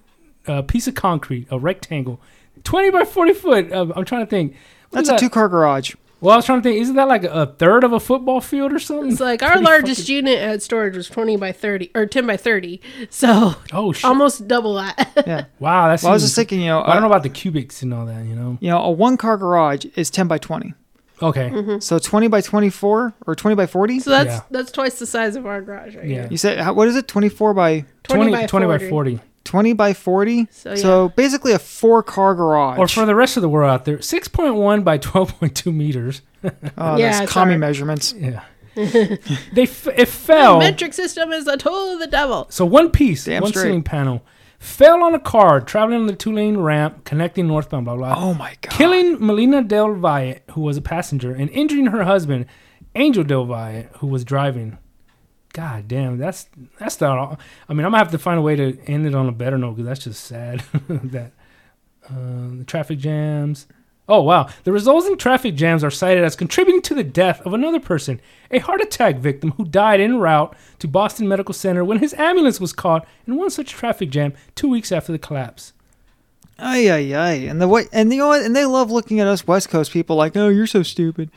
uh, 0.47 0.61
piece 0.63 0.87
of 0.87 0.95
concrete, 0.95 1.47
a 1.51 1.59
rectangle. 1.59 2.19
20 2.63 2.89
by 2.89 3.03
40 3.03 3.33
foot. 3.33 3.71
Uh, 3.71 3.87
I'm 3.95 4.05
trying 4.05 4.25
to 4.25 4.29
think. 4.29 4.55
What 4.89 4.99
That's 4.99 5.09
a 5.09 5.11
that? 5.13 5.19
two 5.19 5.29
car 5.29 5.47
garage. 5.49 5.93
Well, 6.21 6.33
I 6.33 6.35
was 6.37 6.45
trying 6.45 6.61
to 6.61 6.63
think. 6.69 6.79
Isn't 6.79 6.95
that 6.95 7.07
like 7.07 7.23
a 7.23 7.47
third 7.47 7.83
of 7.83 7.93
a 7.93 7.99
football 7.99 8.39
field 8.41 8.71
or 8.71 8.79
something? 8.79 9.11
It's 9.11 9.19
like 9.19 9.41
our 9.43 9.53
Pretty 9.53 9.65
largest 9.65 10.01
fucking- 10.01 10.15
unit 10.15 10.37
at 10.39 10.61
storage 10.61 10.95
was 10.95 11.09
20 11.09 11.35
by 11.37 11.51
30 11.51 11.91
or 11.95 12.05
10 12.05 12.27
by 12.27 12.37
30. 12.37 12.79
So 13.09 13.55
Oh 13.73 13.91
shit! 13.91 14.05
almost 14.05 14.47
double 14.47 14.75
that. 14.75 15.11
Yeah. 15.27 15.45
wow, 15.59 15.89
that's. 15.89 16.03
Well, 16.03 16.11
I 16.11 16.13
was 16.13 16.21
just 16.23 16.35
thinking, 16.35 16.61
you 16.61 16.67
know, 16.67 16.81
I 16.83 16.93
don't 16.93 17.01
know 17.01 17.07
uh, 17.07 17.17
about 17.17 17.23
the 17.23 17.29
cubics 17.31 17.81
and 17.81 17.93
all 17.93 18.05
that. 18.05 18.23
You 18.25 18.35
know. 18.35 18.57
you 18.61 18.69
know, 18.69 18.79
a 18.83 18.91
one 18.91 19.17
car 19.17 19.35
garage 19.35 19.85
is 19.95 20.09
10 20.11 20.27
by 20.27 20.37
20. 20.37 20.73
Okay. 21.23 21.79
So 21.79 21.99
20 21.99 22.27
by 22.29 22.41
24 22.41 23.13
or 23.27 23.35
20 23.35 23.55
by 23.55 23.67
40? 23.67 23.99
so 23.99 24.09
that's 24.09 24.27
Yeah. 24.27 24.41
that's 24.49 24.71
twice 24.71 24.97
the 24.97 25.05
size 25.05 25.35
of 25.35 25.45
our 25.45 25.61
garage 25.61 25.95
right 25.95 26.05
Yeah. 26.07 26.21
here. 26.21 26.27
You 26.31 26.37
said, 26.37 26.57
how, 26.59 26.73
what 26.73 26.87
is 26.87 26.95
it? 26.95 27.07
24 27.07 27.53
by 27.53 27.85
20, 28.03 28.31
20, 28.31 28.31
by 28.31 28.45
20 28.47 28.65
by 28.65 28.77
40. 28.89 29.19
40. 29.45 29.49
20 29.51 29.73
by 29.73 29.93
40? 29.93 30.47
So, 30.51 30.75
So, 30.75 31.09
basically 31.09 31.51
a 31.53 31.59
four 31.59 32.03
car 32.03 32.35
garage. 32.35 32.77
Or 32.77 32.87
for 32.87 33.05
the 33.05 33.15
rest 33.15 33.37
of 33.37 33.41
the 33.41 33.49
world 33.49 33.69
out 33.71 33.85
there, 33.85 33.97
6.1 33.97 34.83
by 34.83 34.97
12.2 34.97 35.73
meters. 35.73 36.21
oh, 36.77 36.97
Yeah, 36.97 37.19
that's 37.19 37.31
commie 37.31 37.51
hard. 37.53 37.59
measurements. 37.59 38.13
Yeah. 38.17 38.43
they 38.75 39.63
f- 39.63 39.87
it 39.87 40.07
fell. 40.07 40.59
The 40.59 40.65
metric 40.65 40.93
system 40.93 41.31
is 41.33 41.45
a 41.47 41.57
tool 41.57 41.93
of 41.93 41.99
the 41.99 42.07
devil. 42.07 42.47
So 42.49 42.65
one 42.65 42.89
piece, 42.91 43.25
Damn 43.25 43.41
one 43.41 43.51
straight. 43.51 43.63
ceiling 43.63 43.83
panel, 43.83 44.23
fell 44.59 45.03
on 45.03 45.13
a 45.13 45.19
car 45.19 45.59
traveling 45.59 45.99
on 46.01 46.07
the 46.07 46.15
two-lane 46.15 46.55
ramp 46.57 47.03
connecting 47.03 47.47
northbound. 47.47 47.83
Blah 47.85 47.97
blah. 47.97 48.15
Oh 48.17 48.33
my 48.33 48.55
God. 48.61 48.71
killing 48.71 49.25
Milena 49.25 49.61
Del 49.61 49.95
Valle, 49.95 50.35
who 50.51 50.61
was 50.61 50.77
a 50.77 50.81
passenger, 50.81 51.33
and 51.33 51.49
injuring 51.49 51.87
her 51.87 52.05
husband, 52.05 52.45
Angel 52.95 53.25
Del 53.25 53.43
Valle, 53.45 53.83
who 53.97 54.07
was 54.07 54.23
driving. 54.23 54.77
God 55.53 55.87
damn, 55.87 56.17
that's 56.17 56.47
that's 56.79 56.99
not. 57.01 57.17
All. 57.17 57.39
I 57.67 57.73
mean, 57.73 57.85
I'm 57.85 57.91
gonna 57.91 58.03
have 58.03 58.11
to 58.11 58.17
find 58.17 58.39
a 58.39 58.41
way 58.41 58.55
to 58.55 58.79
end 58.87 59.05
it 59.05 59.15
on 59.15 59.27
a 59.27 59.31
better 59.33 59.57
note 59.57 59.73
because 59.73 59.85
that's 59.85 60.03
just 60.03 60.23
sad. 60.23 60.63
that 60.89 61.33
uh, 62.09 62.49
the 62.57 62.63
traffic 62.65 62.99
jams. 62.99 63.67
Oh 64.07 64.21
wow, 64.21 64.49
the 64.63 64.71
resulting 64.71 65.17
traffic 65.17 65.55
jams 65.55 65.83
are 65.83 65.91
cited 65.91 66.23
as 66.23 66.35
contributing 66.35 66.81
to 66.83 66.95
the 66.95 67.03
death 67.03 67.41
of 67.45 67.53
another 67.53 67.79
person, 67.79 68.19
a 68.49 68.59
heart 68.59 68.81
attack 68.81 69.17
victim 69.17 69.51
who 69.51 69.65
died 69.65 70.01
en 70.01 70.19
route 70.19 70.55
to 70.79 70.87
Boston 70.87 71.27
Medical 71.27 71.53
Center 71.53 71.83
when 71.85 71.99
his 71.99 72.13
ambulance 72.15 72.59
was 72.59 72.73
caught 72.73 73.07
in 73.27 73.37
one 73.37 73.49
such 73.49 73.71
traffic 73.71 74.09
jam 74.09 74.33
two 74.55 74.67
weeks 74.67 74.91
after 74.91 75.11
the 75.11 75.19
collapse. 75.19 75.73
Ay, 76.57 76.91
ay, 76.91 77.13
ay. 77.13 77.33
And 77.33 77.61
the 77.61 77.67
way, 77.67 77.87
and 77.91 78.09
what? 78.11 78.41
And 78.41 78.55
they 78.55 78.65
love 78.65 78.91
looking 78.91 79.19
at 79.19 79.27
us 79.27 79.47
West 79.47 79.69
Coast 79.69 79.91
people 79.91 80.15
like, 80.15 80.37
oh, 80.37 80.49
you're 80.49 80.67
so 80.67 80.83
stupid. 80.83 81.31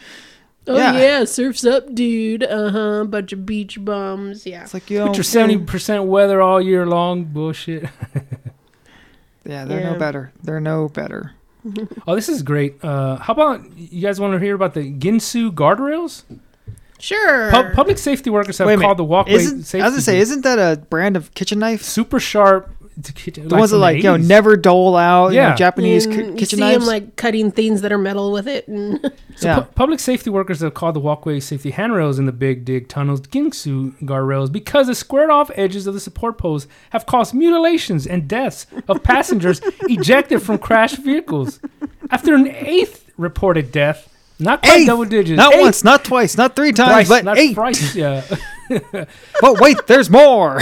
Oh 0.66 0.76
Yeah. 0.76 0.96
yeah, 0.96 1.24
surfs 1.24 1.64
up, 1.64 1.94
dude. 1.94 2.42
Uh 2.42 2.70
huh. 2.70 3.04
Bunch 3.04 3.32
of 3.32 3.44
beach 3.44 3.84
bums. 3.84 4.46
Yeah. 4.46 4.62
It's 4.62 4.72
like, 4.74 4.88
you 4.90 4.98
know, 5.00 5.08
Put 5.08 5.16
your 5.16 5.24
seventy 5.24 5.58
percent 5.58 6.04
weather 6.04 6.40
all 6.40 6.60
year 6.60 6.86
long 6.86 7.24
bullshit. 7.24 7.82
yeah, 9.44 9.64
they're 9.64 9.80
Yeah. 9.80 9.92
no 9.92 9.98
better. 9.98 10.32
They're 10.42 10.60
no 10.60 10.88
better. 10.88 11.32
Oh, 12.06 12.14
this 12.14 12.28
is 12.28 12.42
great. 12.42 12.82
Uh, 12.84 13.16
how 13.16 13.32
about 13.32 13.62
you 13.78 14.02
guys 14.02 14.20
want 14.20 14.34
to 14.34 14.38
hear 14.38 14.54
about 14.54 14.74
the 14.74 14.80
Ginsu 14.92 15.50
guardrails? 15.50 16.22
Sure. 16.98 17.50
Pub- 17.50 17.72
public 17.72 17.96
safety 17.96 18.28
workers 18.28 18.58
have 18.58 18.66
Wait 18.66 18.80
called 18.80 18.98
the 18.98 19.04
walkway 19.04 19.34
Isn't, 19.34 19.62
safety. 19.62 19.82
I 19.82 19.86
was 19.86 19.94
gonna 19.94 20.02
say, 20.02 20.18
isn't 20.18 20.42
that 20.42 20.58
a 20.58 20.80
brand 20.80 21.16
of 21.16 21.32
kitchen 21.34 21.58
knife? 21.60 21.82
super 21.82 22.20
sharp. 22.20 22.70
To 23.02 23.12
kitchen, 23.12 23.48
The 23.48 23.56
ones 23.56 23.72
that 23.72 23.78
like, 23.78 23.96
you 23.96 24.04
know, 24.04 24.16
never 24.16 24.56
dole 24.56 24.96
out. 24.96 25.30
You 25.30 25.36
Yeah. 25.38 25.50
know, 25.50 25.56
Japanese 25.56 26.06
And 26.06 26.14
ki- 26.14 26.20
you 26.26 26.32
kitchen 26.34 26.58
see 26.58 26.64
knives. 26.64 26.84
him 26.84 26.86
like 26.86 27.16
cutting 27.16 27.50
things 27.50 27.80
that 27.80 27.90
are 27.90 27.98
metal 27.98 28.30
with 28.30 28.46
it. 28.46 28.68
And 28.68 29.00
So 29.36 29.48
yeah. 29.48 29.58
pu- 29.60 29.72
public 29.74 29.98
safety 29.98 30.30
workers 30.30 30.60
have 30.60 30.74
called 30.74 30.94
the 30.94 31.00
walkway 31.00 31.40
safety 31.40 31.72
handrails 31.72 32.20
in 32.20 32.26
the 32.26 32.32
Big 32.32 32.64
Dig 32.64 32.86
tunnels 32.88 33.20
Ginsu 33.22 33.94
guardrails 34.02 34.52
because 34.52 34.86
the 34.86 34.94
squared 34.94 35.30
off 35.30 35.50
edges 35.56 35.88
of 35.88 35.94
the 35.94 35.98
support 36.00 36.38
posts 36.38 36.68
have 36.90 37.04
caused 37.04 37.34
mutilations 37.34 38.06
and 38.06 38.28
deaths 38.28 38.66
of 38.86 39.02
passengers 39.02 39.60
ejected 39.88 40.40
from 40.40 40.58
crashed 40.58 40.98
vehicles. 40.98 41.58
After 42.10 42.34
an 42.34 42.46
eighth 42.46 43.10
reported 43.16 43.72
death, 43.72 44.08
not 44.38 44.62
quite 44.62 44.78
Eighth! 44.82 44.86
double 44.86 45.04
digits, 45.04 45.36
not 45.36 45.52
eighth 45.54 45.62
once, 45.62 45.82
not 45.84 46.04
twice, 46.04 46.36
not 46.36 46.54
three 46.54 46.70
times, 46.72 46.90
thrice, 46.90 47.08
but 47.08 47.24
not 47.24 47.38
eight. 47.38 47.54
thrice, 47.54 47.94
yeah. 47.96 48.22
but 49.40 49.58
wait, 49.60 49.78
there's 49.88 50.10
more. 50.10 50.60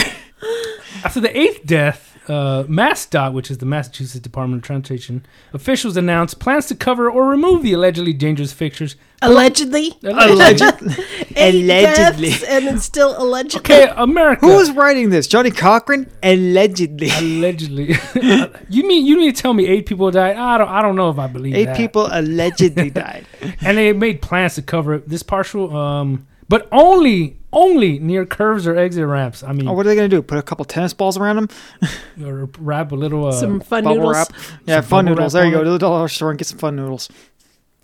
After 1.04 1.20
the 1.20 1.36
eighth 1.38 1.66
death, 1.66 2.12
uh, 2.28 2.62
MassDOT, 2.64 3.32
which 3.32 3.50
is 3.50 3.58
the 3.58 3.66
Massachusetts 3.66 4.20
Department 4.20 4.61
of 4.62 4.66
Transportation, 4.66 5.24
officials 5.52 5.96
announced 5.96 6.38
plans 6.38 6.66
to 6.66 6.74
cover 6.74 7.11
or 7.11 7.26
remove 7.26 7.62
the 7.62 7.72
allegedly 7.72 8.12
dangerous 8.12 8.52
fixtures. 8.52 8.94
allegedly, 9.22 9.92
Allegedly. 10.04 10.94
Allegedly. 11.37 12.30
deaths, 12.30 12.42
and 12.44 12.66
it's 12.68 12.85
still 12.85 13.14
allegedly. 13.20 13.61
Okay, 13.74 13.92
America. 13.96 14.46
Who 14.46 14.56
was 14.56 14.70
writing 14.72 15.11
this? 15.11 15.26
Johnnie 15.26 15.50
Cochran? 15.50 16.11
Allegedly. 16.22 17.11
allegedly? 17.11 17.94
you 18.68 18.87
mean 18.87 19.04
you 19.06 19.16
need 19.18 19.35
to 19.35 19.42
tell 19.42 19.54
me 19.54 19.66
eight 19.66 19.87
people 19.87 20.11
died? 20.11 20.37
I 20.37 20.58
don't. 20.58 20.68
I 20.68 20.82
don't 20.82 20.96
know 20.96 21.11
if 21.11 21.18
I 21.18 21.26
believe 21.26 21.54
Eight 21.54 21.66
that. 21.66 21.76
people 21.76 22.08
allegedly 22.11 22.90
died. 23.04 23.26
and 23.61 23.76
they 23.78 23.92
made 23.92 24.22
plans 24.22 24.54
to 24.56 24.62
cover 24.62 24.98
this 24.98 25.22
partial, 25.22 25.76
um, 25.76 26.26
but 26.52 26.68
only 26.70 27.38
only 27.50 27.98
near 27.98 28.26
curves 28.26 28.66
or 28.66 28.76
exit 28.76 29.06
ramps. 29.06 29.42
I 29.42 29.52
mean, 29.52 29.66
Oh, 29.66 29.72
what 29.72 29.86
are 29.86 29.88
they 29.88 29.94
gonna 29.94 30.06
do? 30.06 30.20
Put 30.20 30.36
a 30.36 30.42
couple 30.42 30.66
tennis 30.66 30.92
balls 30.92 31.16
around 31.16 31.36
them? 31.36 31.48
or 32.22 32.50
wrap 32.58 32.92
a 32.92 32.94
little. 32.94 33.28
Uh, 33.28 33.32
Some 33.32 33.60
fun 33.60 33.84
noodles. 33.84 34.12
wrap? 34.14 34.32
Yeah, 34.66 34.80
Some 34.82 34.90
fun 34.90 35.04
noodles. 35.06 35.34
wrap 35.34 35.40
There 35.44 35.50
you 35.50 35.56
go. 35.56 35.64
To 35.64 35.70
the 35.70 35.78
dollar 35.78 36.08
store 36.08 36.28
and 36.28 36.38
get 36.38 36.46
some 36.46 36.58
fun 36.58 36.76
noodles. 36.76 37.08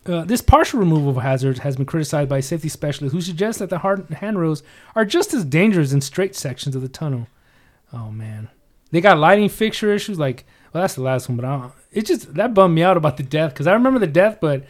Uh, 0.04 0.22
this 0.26 0.42
partial 0.42 0.81
removal 0.81 1.09
of 1.16 1.16
hazards 1.16 1.61
has 1.61 1.76
been 1.76 1.87
criticized 1.87 2.28
by 2.28 2.40
safety 2.40 2.68
specialists 2.68 3.14
who 3.14 3.22
suggest 3.22 3.59
that 3.59 3.70
the 3.70 3.78
hard 3.78 4.07
handrails 4.11 4.62
are 4.94 5.07
just 5.07 5.33
as 5.33 5.46
dangerous 5.46 5.94
in 5.94 6.02
straight 6.02 6.37
sections 6.37 6.76
of 6.76 6.83
the 6.83 6.88
tunnel. 6.90 7.26
Oh 7.90 8.11
man, 8.11 8.50
they 8.90 9.00
got 9.00 9.16
lighting 9.16 9.48
fixture 9.48 9.94
issues. 9.94 10.18
Like, 10.18 10.44
well, 10.74 10.83
that's 10.83 10.94
the 10.94 11.00
last 11.02 11.26
one, 11.26 11.37
but 11.37 11.46
I 11.46 11.59
don't, 11.59 11.72
it 11.90 12.04
just 12.04 12.35
that 12.35 12.52
bummed 12.52 12.74
me 12.74 12.83
out 12.83 12.98
about 12.98 13.16
the 13.16 13.22
death 13.22 13.54
because 13.54 13.66
I 13.66 13.72
remember 13.72 13.98
the 13.98 14.07
death, 14.07 14.38
but 14.42 14.64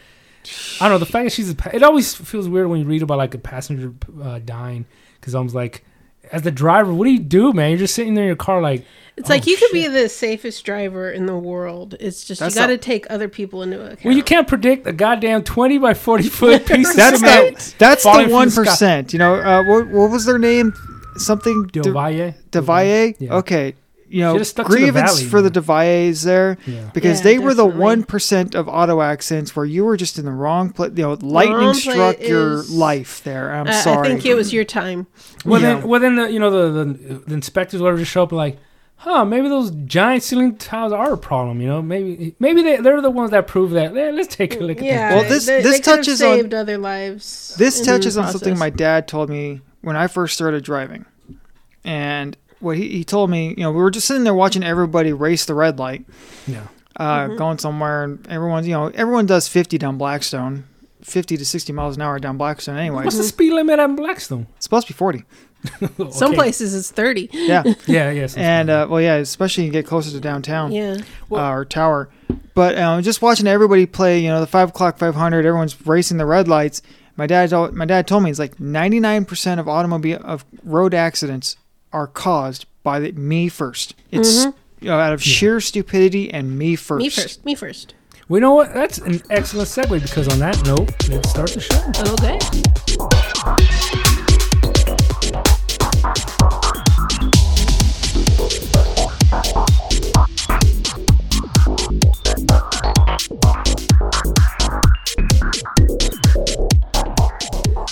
I 0.79 0.85
don't 0.85 0.91
know 0.91 0.97
the 0.97 1.05
fact 1.05 1.25
that 1.25 1.33
she's. 1.33 1.51
A, 1.51 1.75
it 1.75 1.83
always 1.83 2.15
feels 2.15 2.47
weird 2.47 2.67
when 2.67 2.79
you 2.79 2.85
read 2.85 3.01
about 3.01 3.17
like 3.17 3.33
a 3.33 3.37
passenger 3.37 3.93
uh, 4.21 4.39
dying 4.39 4.85
because 5.19 5.35
I 5.35 5.39
was 5.41 5.53
like, 5.53 5.83
as 6.31 6.43
the 6.43 6.51
driver, 6.51 6.93
what 6.93 7.05
do 7.05 7.11
you 7.11 7.19
do, 7.19 7.53
man? 7.53 7.71
You're 7.71 7.79
just 7.79 7.95
sitting 7.95 8.13
there 8.13 8.23
in 8.23 8.29
your 8.29 8.35
car, 8.35 8.61
like. 8.61 8.85
It's 9.17 9.29
oh, 9.29 9.33
like 9.33 9.47
you 9.47 9.57
could 9.57 9.71
be 9.73 9.87
the 9.87 10.07
safest 10.07 10.63
driver 10.63 11.11
in 11.11 11.25
the 11.25 11.37
world. 11.37 11.95
It's 11.99 12.23
just 12.23 12.39
That's 12.39 12.55
you 12.55 12.61
got 12.61 12.67
to 12.67 12.77
take 12.77 13.05
other 13.09 13.27
people 13.27 13.63
into 13.63 13.83
account. 13.83 14.05
Well, 14.05 14.15
you 14.15 14.23
can't 14.23 14.47
predict 14.47 14.87
a 14.87 14.93
goddamn 14.93 15.43
twenty 15.43 15.77
by 15.77 15.93
forty 15.93 16.29
foot 16.29 16.65
piece 16.65 16.91
of 16.91 16.95
That's 16.95 17.19
cement. 17.19 17.57
the 17.57 17.75
that's 17.77 18.03
the 18.03 18.27
one 18.29 18.47
the 18.47 18.51
sky. 18.51 18.63
percent. 18.63 19.11
You 19.13 19.19
know, 19.19 19.35
uh, 19.35 19.63
what 19.63 19.87
what 19.89 20.09
was 20.09 20.23
their 20.23 20.39
name? 20.39 20.73
Something 21.17 21.67
Del 21.67 21.83
De- 21.83 21.91
Valle. 21.91 22.33
Devaye? 22.51 23.15
Yeah. 23.19 23.35
Okay. 23.35 23.75
You 24.11 24.21
know, 24.21 24.33
Should've 24.33 24.47
stuck 24.47 24.65
to 24.65 24.71
the 24.71 24.77
grievance 24.77 25.11
valley, 25.19 25.25
for 25.25 25.41
the 25.43 25.51
man. 25.51 25.63
Devayes 25.63 26.23
there 26.23 26.57
Yeah. 26.65 26.89
because 26.93 27.19
Yeah, 27.19 27.23
they 27.25 27.39
were 27.39 27.53
the 27.53 27.65
one 27.65 28.03
percent 28.03 28.55
of 28.55 28.67
auto 28.67 29.01
accidents 29.01 29.55
where 29.55 29.65
you 29.65 29.85
were 29.85 29.97
just 29.97 30.17
in 30.17 30.25
the 30.25 30.31
wrong 30.31 30.71
place. 30.71 30.91
You 30.95 31.03
know, 31.03 31.17
lightning 31.21 31.57
Wrong 31.57 31.73
struck 31.75 32.19
your 32.19 32.59
is- 32.61 32.71
life 32.71 33.23
there. 33.23 33.53
I'm 33.53 33.67
I- 33.67 33.71
sorry. 33.81 34.07
I 34.07 34.11
think 34.11 34.25
it 34.25 34.33
was 34.33 34.51
your 34.51 34.63
time. 34.63 35.05
Well, 35.45 35.61
Yeah. 35.61 35.75
then, 35.75 35.87
well, 35.87 35.99
then 35.99 36.15
the 36.15 36.31
you 36.31 36.39
know 36.39 36.49
the, 36.49 36.83
the 36.83 37.13
the 37.27 37.33
inspectors 37.35 37.81
whatever 37.81 37.99
just 37.99 38.09
show 38.11 38.23
up 38.23 38.31
and 38.31 38.37
like, 38.37 38.57
huh? 38.95 39.25
Maybe 39.25 39.47
those 39.47 39.69
giant 39.85 40.23
ceiling 40.23 40.55
tiles 40.55 40.91
are 40.91 41.13
a 41.13 41.17
problem. 41.17 41.61
You 41.61 41.67
know, 41.67 41.81
maybe 41.83 42.35
maybe 42.39 42.63
they 42.63 42.77
they're 42.77 43.01
the 43.01 43.11
ones 43.11 43.29
that 43.29 43.45
prove 43.45 43.69
that. 43.71 43.93
Yeah, 43.93 44.09
let's 44.09 44.35
take 44.35 44.55
a 44.55 44.57
mm, 44.57 44.61
look 44.67 44.77
at 44.79 44.83
Yeah. 44.85 45.13
Well, 45.15 45.29
this- 45.29 45.45
they, 45.45 45.61
this 45.61 45.71
they 45.73 45.77
could 45.81 45.85
have 45.85 45.95
touches 45.97 46.21
on- 46.23 46.37
saved 46.39 46.53
other 46.55 46.79
lives. 46.79 47.53
This 47.59 47.79
touches 47.81 48.15
the 48.15 48.21
on 48.23 48.31
something 48.31 48.57
my 48.57 48.71
dad 48.71 49.07
told 49.07 49.29
me 49.29 49.61
when 49.81 49.95
I 49.95 50.07
first 50.07 50.33
started 50.33 50.63
driving. 50.63 51.05
And 51.85 52.35
what 52.59 52.77
he, 52.77 52.89
he 52.89 53.03
told 53.03 53.29
me, 53.29 53.49
you 53.49 53.63
know, 53.63 53.71
we 53.71 53.77
were 53.81 53.91
just 53.91 54.07
sitting 54.07 54.23
there 54.23 54.33
watching 54.33 54.63
everybody 54.63 55.13
race 55.13 55.45
the 55.45 55.53
red 55.53 55.79
light. 55.79 56.05
Yeah. 56.47 56.67
uh, 56.95 57.27
Mm-hmm. 57.27 57.37
going 57.37 57.57
somewhere, 57.57 58.03
and 58.03 58.27
everyone's, 58.27 58.67
you 58.67 58.73
know, 58.73 58.87
everyone 58.87 59.25
does 59.25 59.47
50 59.47 59.77
down 59.77 59.97
Blackstone, 59.97 60.65
50 61.01 61.37
to 61.37 61.45
60 61.45 61.71
miles 61.73 61.95
an 61.95 62.01
hour 62.01 62.19
down 62.19 62.37
Blackstone 62.37 62.77
anyway. 62.77 63.03
What's 63.05 63.17
the 63.17 63.23
speed 63.23 63.53
limit 63.53 63.79
on 63.79 63.95
Blackstone? 63.95 64.47
It's 64.57 64.65
supposed 64.65 64.87
to 64.87 64.93
be 64.93 64.97
40. 64.97 65.23
Some 66.11 66.33
places 66.33 66.73
it's 66.73 66.91
30. 66.91 67.29
Yeah. 67.33 67.63
Yeah, 67.85 68.11
yes. 68.11 68.35
and, 68.37 68.69
uh, 68.69 68.87
well, 68.89 69.01
yeah, 69.01 69.15
especially 69.15 69.65
you 69.65 69.71
get 69.71 69.85
closer 69.85 70.11
to 70.11 70.19
downtown 70.19 70.71
Yeah. 70.71 70.97
uh, 71.31 71.49
or 71.51 71.65
tower. 71.65 72.09
But 72.53 72.77
uh, 72.77 73.01
just 73.01 73.21
watching 73.21 73.47
everybody 73.47 73.85
play, 73.85 74.19
you 74.19 74.27
know, 74.29 74.39
the 74.41 74.47
5 74.47 74.69
o'clock 74.69 74.97
500, 74.97 75.45
everyone's 75.45 75.85
racing 75.87 76.17
the 76.17 76.25
red 76.25 76.47
lights. 76.47 76.81
My 77.15 77.27
dad, 77.27 77.49
told, 77.49 77.73
my 77.73 77.85
dad 77.85 78.07
told 78.07 78.23
me 78.23 78.29
it's 78.29 78.39
like 78.39 78.55
99% 78.57 79.59
of 79.59 79.67
automobile 79.69 80.19
of 80.23 80.45
road 80.63 80.93
accidents 80.93 81.55
are 81.91 82.07
caused 82.07 82.65
by 82.83 82.99
the, 82.99 83.11
me 83.13 83.49
first. 83.49 83.95
It's 84.11 84.45
mm-hmm. 84.45 84.85
you 84.85 84.89
know, 84.89 84.99
out 84.99 85.13
of 85.13 85.19
mm-hmm. 85.19 85.29
sheer 85.29 85.61
stupidity 85.61 86.31
and 86.31 86.57
me 86.57 86.75
first. 86.75 87.03
Me 87.03 87.09
first. 87.09 87.45
Me 87.45 87.55
first. 87.55 87.93
well, 88.27 88.37
you 88.37 88.41
know 88.41 88.53
what? 88.53 88.73
That's 88.73 88.97
an 88.99 89.21
excellent 89.29 89.69
segue 89.69 90.01
because 90.01 90.27
on 90.27 90.39
that 90.39 90.63
note, 90.65 90.89
let's 91.09 91.29
start 91.29 91.51
the 91.51 91.61
show. 91.61 91.79
Okay. 93.65 93.78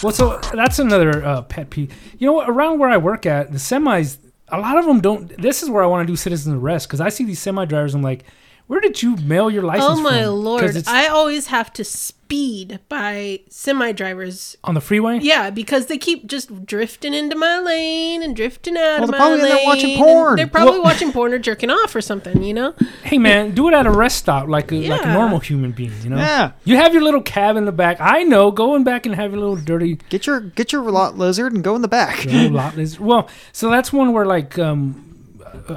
Well, 0.03 0.13
so 0.13 0.39
that's 0.53 0.79
another 0.79 1.25
uh, 1.25 1.41
pet 1.43 1.69
peeve. 1.69 1.93
You 2.17 2.27
know? 2.27 2.41
Around 2.41 2.79
where 2.79 2.89
I 2.89 2.97
work 2.97 3.25
at, 3.25 3.51
the 3.51 3.57
semis, 3.57 4.17
a 4.49 4.60
lot 4.60 4.77
of 4.77 4.86
them 4.86 5.01
don't. 5.01 5.36
This 5.41 5.63
is 5.63 5.69
where 5.69 5.83
I 5.83 5.88
want 5.88 6.07
to 6.07 6.12
do 6.12 6.15
citizen 6.15 6.55
arrest 6.55 6.88
because 6.88 7.01
I 7.01 7.10
see 7.10 7.23
these 7.23 7.39
semi 7.39 7.65
drivers. 7.65 7.95
I'm 7.95 8.01
like, 8.01 8.23
Where 8.67 8.82
did 8.82 9.01
you 9.01 9.15
mail 9.17 9.49
your 9.49 9.63
license? 9.63 9.99
Oh 9.99 10.01
my 10.01 10.10
from? 10.23 10.25
'Cause 10.25 10.34
lord! 10.43 10.75
it's 10.75 10.88
I 10.89 11.08
always 11.08 11.47
have 11.47 11.71
to 11.73 11.86
speed 11.86 12.80
by 12.89 13.39
semi 13.49 13.93
drivers. 13.93 14.58
on 14.65 14.73
the 14.75 14.82
freeway. 14.82 15.19
Yeah, 15.21 15.49
because 15.49 15.86
they 15.86 15.97
keep 15.97 16.27
just 16.27 16.65
drifting 16.65 17.13
into 17.13 17.38
my 17.38 17.60
lane 17.60 18.21
and 18.21 18.36
drifting 18.36 18.75
out 18.75 18.99
Well, 18.99 19.03
of 19.06 19.12
they're 19.12 19.12
my 19.12 19.17
probably 19.17 19.39
in 19.39 19.43
lane. 19.45 19.56
there 19.56 19.65
watching 19.65 19.97
porn. 19.97 20.36
They're 20.36 20.47
probably 20.47 20.71
Well- 20.73 20.84
watching 20.84 21.13
porn 21.13 21.32
or 21.34 21.39
jerking 21.39 21.69
off 21.69 21.95
or 21.95 22.01
something. 22.01 22.43
You 22.43 22.53
know? 22.56 22.73
Hey 23.03 23.17
man, 23.17 23.51
do 23.51 23.69
it 23.69 23.73
at 23.73 23.86
a 23.88 23.91
rest 23.91 24.17
stop 24.17 24.49
like 24.49 24.69
a, 24.73 24.89
like 24.89 25.06
a 25.06 25.13
normal 25.13 25.39
human 25.39 25.71
being. 25.71 25.93
You 26.03 26.10
know. 26.10 26.17
Yeah. 26.17 26.51
You 26.65 26.75
have 26.75 26.93
your 26.93 27.03
little 27.03 27.21
cab 27.21 27.56
in 27.56 27.63
the 27.63 27.71
back. 27.71 27.97
I 28.01 28.23
know. 28.23 28.51
Go 28.51 28.75
in 28.75 28.84
back 28.84 29.06
and 29.06 29.15
have 29.15 29.32
your 29.32 29.39
little 29.39 29.56
dirty 29.56 29.95
Get 30.10 30.27
your 30.27 30.41
get 30.41 30.73
your 30.73 30.82
lot 30.91 31.17
lizard 31.17 31.53
and 31.53 31.63
go 31.63 31.75
in 31.77 31.82
the 31.82 31.88
back. 31.88 32.25
lot 32.30 32.75
list. 32.75 32.99
Well, 32.99 33.30
so 33.53 33.69
that's 33.71 33.93
one 33.93 34.12
where 34.12 34.25
like 34.25 34.60
um, 34.60 35.06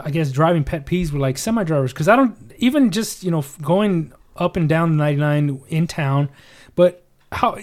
I 0.04 0.10
guess 0.10 0.32
driving 0.32 0.64
pet 0.64 0.86
peeves 0.86 1.12
were 1.12 1.20
like 1.20 1.38
semi 1.38 1.62
drivers 1.62 1.92
because 1.92 2.08
I 2.08 2.16
don't 2.16 2.36
even 2.60 2.90
just 2.90 3.22
you 3.24 3.30
know 3.30 3.44
going 3.60 4.12
up 4.36 4.56
and 4.56 4.68
down 4.68 4.90
the 4.90 4.96
99 4.96 5.62
in 5.68 5.86
town, 5.86 6.30
but 6.74 7.04
how? 7.32 7.58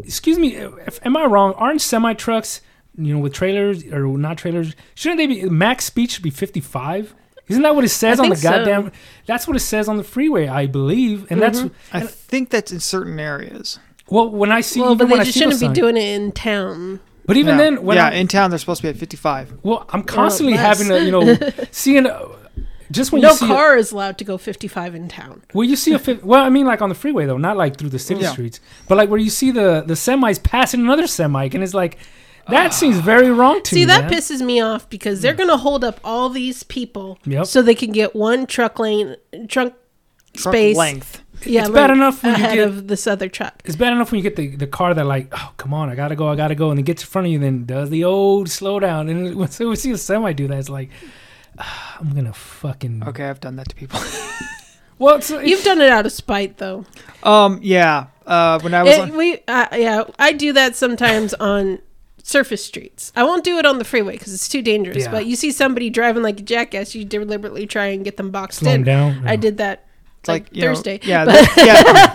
Excuse 0.00 0.38
me, 0.38 0.54
if, 0.56 1.04
am 1.06 1.16
I 1.16 1.24
wrong? 1.24 1.54
Aren't 1.54 1.80
semi 1.80 2.12
trucks 2.14 2.60
you 2.98 3.14
know 3.14 3.20
with 3.20 3.34
trailers 3.34 3.84
or 3.84 4.06
not 4.18 4.38
trailers? 4.38 4.74
Shouldn't 4.94 5.18
they 5.18 5.26
be 5.26 5.44
max 5.48 5.84
speed 5.84 6.10
should 6.10 6.22
be 6.22 6.30
55? 6.30 7.14
Isn't 7.48 7.62
that 7.62 7.74
what 7.76 7.84
it 7.84 7.90
says 7.90 8.18
I 8.18 8.24
on 8.24 8.30
the 8.30 8.36
think 8.36 8.42
so. 8.42 8.64
goddamn? 8.64 8.92
That's 9.26 9.46
what 9.46 9.56
it 9.56 9.60
says 9.60 9.88
on 9.88 9.98
the 9.98 10.04
freeway, 10.04 10.48
I 10.48 10.66
believe, 10.66 11.30
and 11.30 11.40
that's 11.40 11.64
I 11.92 12.00
think 12.00 12.50
that's 12.50 12.72
in 12.72 12.80
certain 12.80 13.20
areas. 13.20 13.78
well 14.08 14.30
when 14.30 14.50
I 14.50 14.60
see. 14.60 14.80
Well, 14.80 14.96
but 14.96 15.08
they 15.08 15.18
just 15.18 15.32
shouldn't 15.34 15.60
be 15.60 15.66
signs- 15.66 15.78
doing 15.78 15.96
it 15.96 16.04
in 16.04 16.32
town. 16.32 17.00
But 17.24 17.36
even 17.36 17.58
yeah. 17.58 17.64
then, 17.64 17.82
when 17.82 17.96
yeah, 17.96 18.06
I'm, 18.06 18.12
in 18.12 18.28
town 18.28 18.50
they're 18.50 18.58
supposed 18.58 18.80
to 18.82 18.84
be 18.84 18.88
at 18.90 18.96
55. 18.96 19.58
well, 19.64 19.84
I'm 19.88 20.04
constantly 20.04 20.54
less. 20.54 20.78
having 20.78 20.88
to 20.88 21.04
you 21.04 21.10
know 21.10 21.38
seeing. 21.70 22.06
Uh, 22.06 22.28
just 22.90 23.12
when 23.12 23.22
No 23.22 23.30
you 23.30 23.36
see 23.36 23.44
a- 23.46 23.48
car 23.48 23.76
is 23.76 23.92
allowed 23.92 24.18
to 24.18 24.24
go 24.24 24.38
55 24.38 24.94
in 24.94 25.08
town. 25.08 25.42
Well, 25.54 25.64
you 25.68 25.76
see 25.76 25.92
a 25.94 26.00
well, 26.22 26.42
I 26.44 26.48
mean, 26.50 26.66
like 26.66 26.82
on 26.82 26.88
the 26.88 26.94
freeway 26.94 27.26
though, 27.26 27.38
not 27.38 27.56
like 27.56 27.76
through 27.78 27.90
the 27.90 27.98
city 27.98 28.20
Yeah. 28.22 28.32
streets, 28.32 28.60
but 28.88 28.96
like 28.96 29.08
where 29.10 29.18
you 29.20 29.30
see 29.30 29.50
the 29.50 29.82
the 29.86 29.94
semis 29.94 30.42
passing 30.42 30.80
another 30.80 31.06
semi, 31.06 31.44
and 31.52 31.62
it's 31.62 31.74
like 31.74 31.98
that 32.48 32.66
ah. 32.66 32.70
seems 32.70 32.98
very 32.98 33.30
wrong 33.30 33.60
to 33.62 33.70
See, 33.70 33.76
me. 33.76 33.80
See, 33.82 33.86
that 33.86 34.02
man. 34.08 34.12
pisses 34.12 34.40
me 34.40 34.60
off 34.60 34.88
because 34.88 35.20
they're 35.20 35.34
going 35.34 35.48
to 35.48 35.56
hold 35.56 35.82
up 35.82 35.98
all 36.04 36.28
these 36.28 36.62
people 36.62 37.18
Yep. 37.24 37.46
so 37.46 37.60
they 37.60 37.74
can 37.74 37.90
get 37.90 38.14
one 38.14 38.46
truck 38.46 38.78
lane, 38.78 39.16
trunk 39.48 39.74
Truck 40.34 40.52
space. 40.54 40.76
length. 40.76 41.22
Yeah, 41.44 41.62
It's 41.62 41.70
bad 41.70 41.90
enough 41.90 42.22
when 42.22 42.30
you 42.38 42.44
ahead 42.44 42.54
get- 42.54 42.68
of 42.68 42.88
this 42.88 43.06
other 43.06 43.28
truck. 43.28 43.60
It's 43.66 43.76
bad 43.76 43.92
enough 43.92 44.10
when 44.10 44.18
you 44.18 44.22
get 44.22 44.36
the, 44.36 44.56
the 44.56 44.66
car 44.66 44.94
that 44.94 45.04
like, 45.04 45.28
oh 45.32 45.52
come 45.58 45.74
on, 45.74 45.90
I 45.90 45.94
gotta 45.94 46.16
go, 46.16 46.28
I 46.28 46.34
gotta 46.36 46.54
go, 46.54 46.70
and 46.70 46.80
it 46.80 46.84
gets 46.84 47.02
in 47.02 47.08
front 47.08 47.26
of 47.26 47.32
you, 47.32 47.38
then 47.38 47.66
does 47.66 47.90
the 47.90 48.04
old 48.04 48.48
slow 48.48 48.80
down, 48.80 49.08
and 49.10 49.34
when 49.34 49.48
so 49.50 49.68
we 49.68 49.76
see 49.76 49.90
a 49.90 49.98
semi 49.98 50.32
do 50.32 50.48
that, 50.48 50.58
it's 50.58 50.70
like, 50.70 50.88
I'm 52.00 52.14
gonna 52.14 52.32
fucking 52.32 53.04
Okay, 53.08 53.28
I've 53.28 53.40
done 53.40 53.56
that 53.56 53.68
to 53.70 53.74
people. 53.74 54.00
Well, 54.98 55.16
it's, 55.16 55.30
it's 55.30 55.46
You've 55.46 55.62
done 55.62 55.82
it 55.82 55.90
out 55.90 56.06
of 56.06 56.12
spite, 56.12 56.56
though. 56.56 56.86
um, 57.22 57.60
yeah. 57.62 58.06
Uh, 58.26 58.58
when 58.60 58.72
I 58.72 58.82
was 58.82 58.94
It, 58.94 59.00
on, 59.00 59.14
we, 59.18 59.34
uh, 59.46 59.66
yeah, 59.72 60.04
I 60.18 60.32
do 60.32 60.54
that 60.54 60.74
sometimes 60.74 61.34
on 61.38 61.80
surface 62.22 62.64
streets. 62.64 63.12
I 63.14 63.22
won't 63.22 63.44
do 63.44 63.58
it 63.58 63.66
on 63.66 63.76
the 63.78 63.84
freeway 63.84 64.12
because 64.12 64.32
it's 64.32 64.48
too 64.48 64.62
dangerous. 64.62 65.04
Yeah. 65.04 65.10
But 65.10 65.26
you 65.26 65.36
see 65.36 65.52
somebody 65.52 65.90
driving 65.90 66.22
like 66.22 66.40
a 66.40 66.42
jackass, 66.42 66.94
you 66.94 67.04
deliberately 67.04 67.66
try 67.66 67.88
and 67.88 68.06
get 68.06 68.16
them 68.16 68.30
boxed 68.30 68.60
slow 68.60 68.70
'em 68.70 68.76
in. 68.80 68.84
down. 68.84 69.22
I 69.28 69.36
did 69.36 69.58
that 69.58 69.84
like, 70.26 70.44
like, 70.44 70.56
you 70.56 70.62
know, 70.62 70.68
Thursday. 70.68 70.98
yeah, 71.02 71.24
that- 71.26 71.52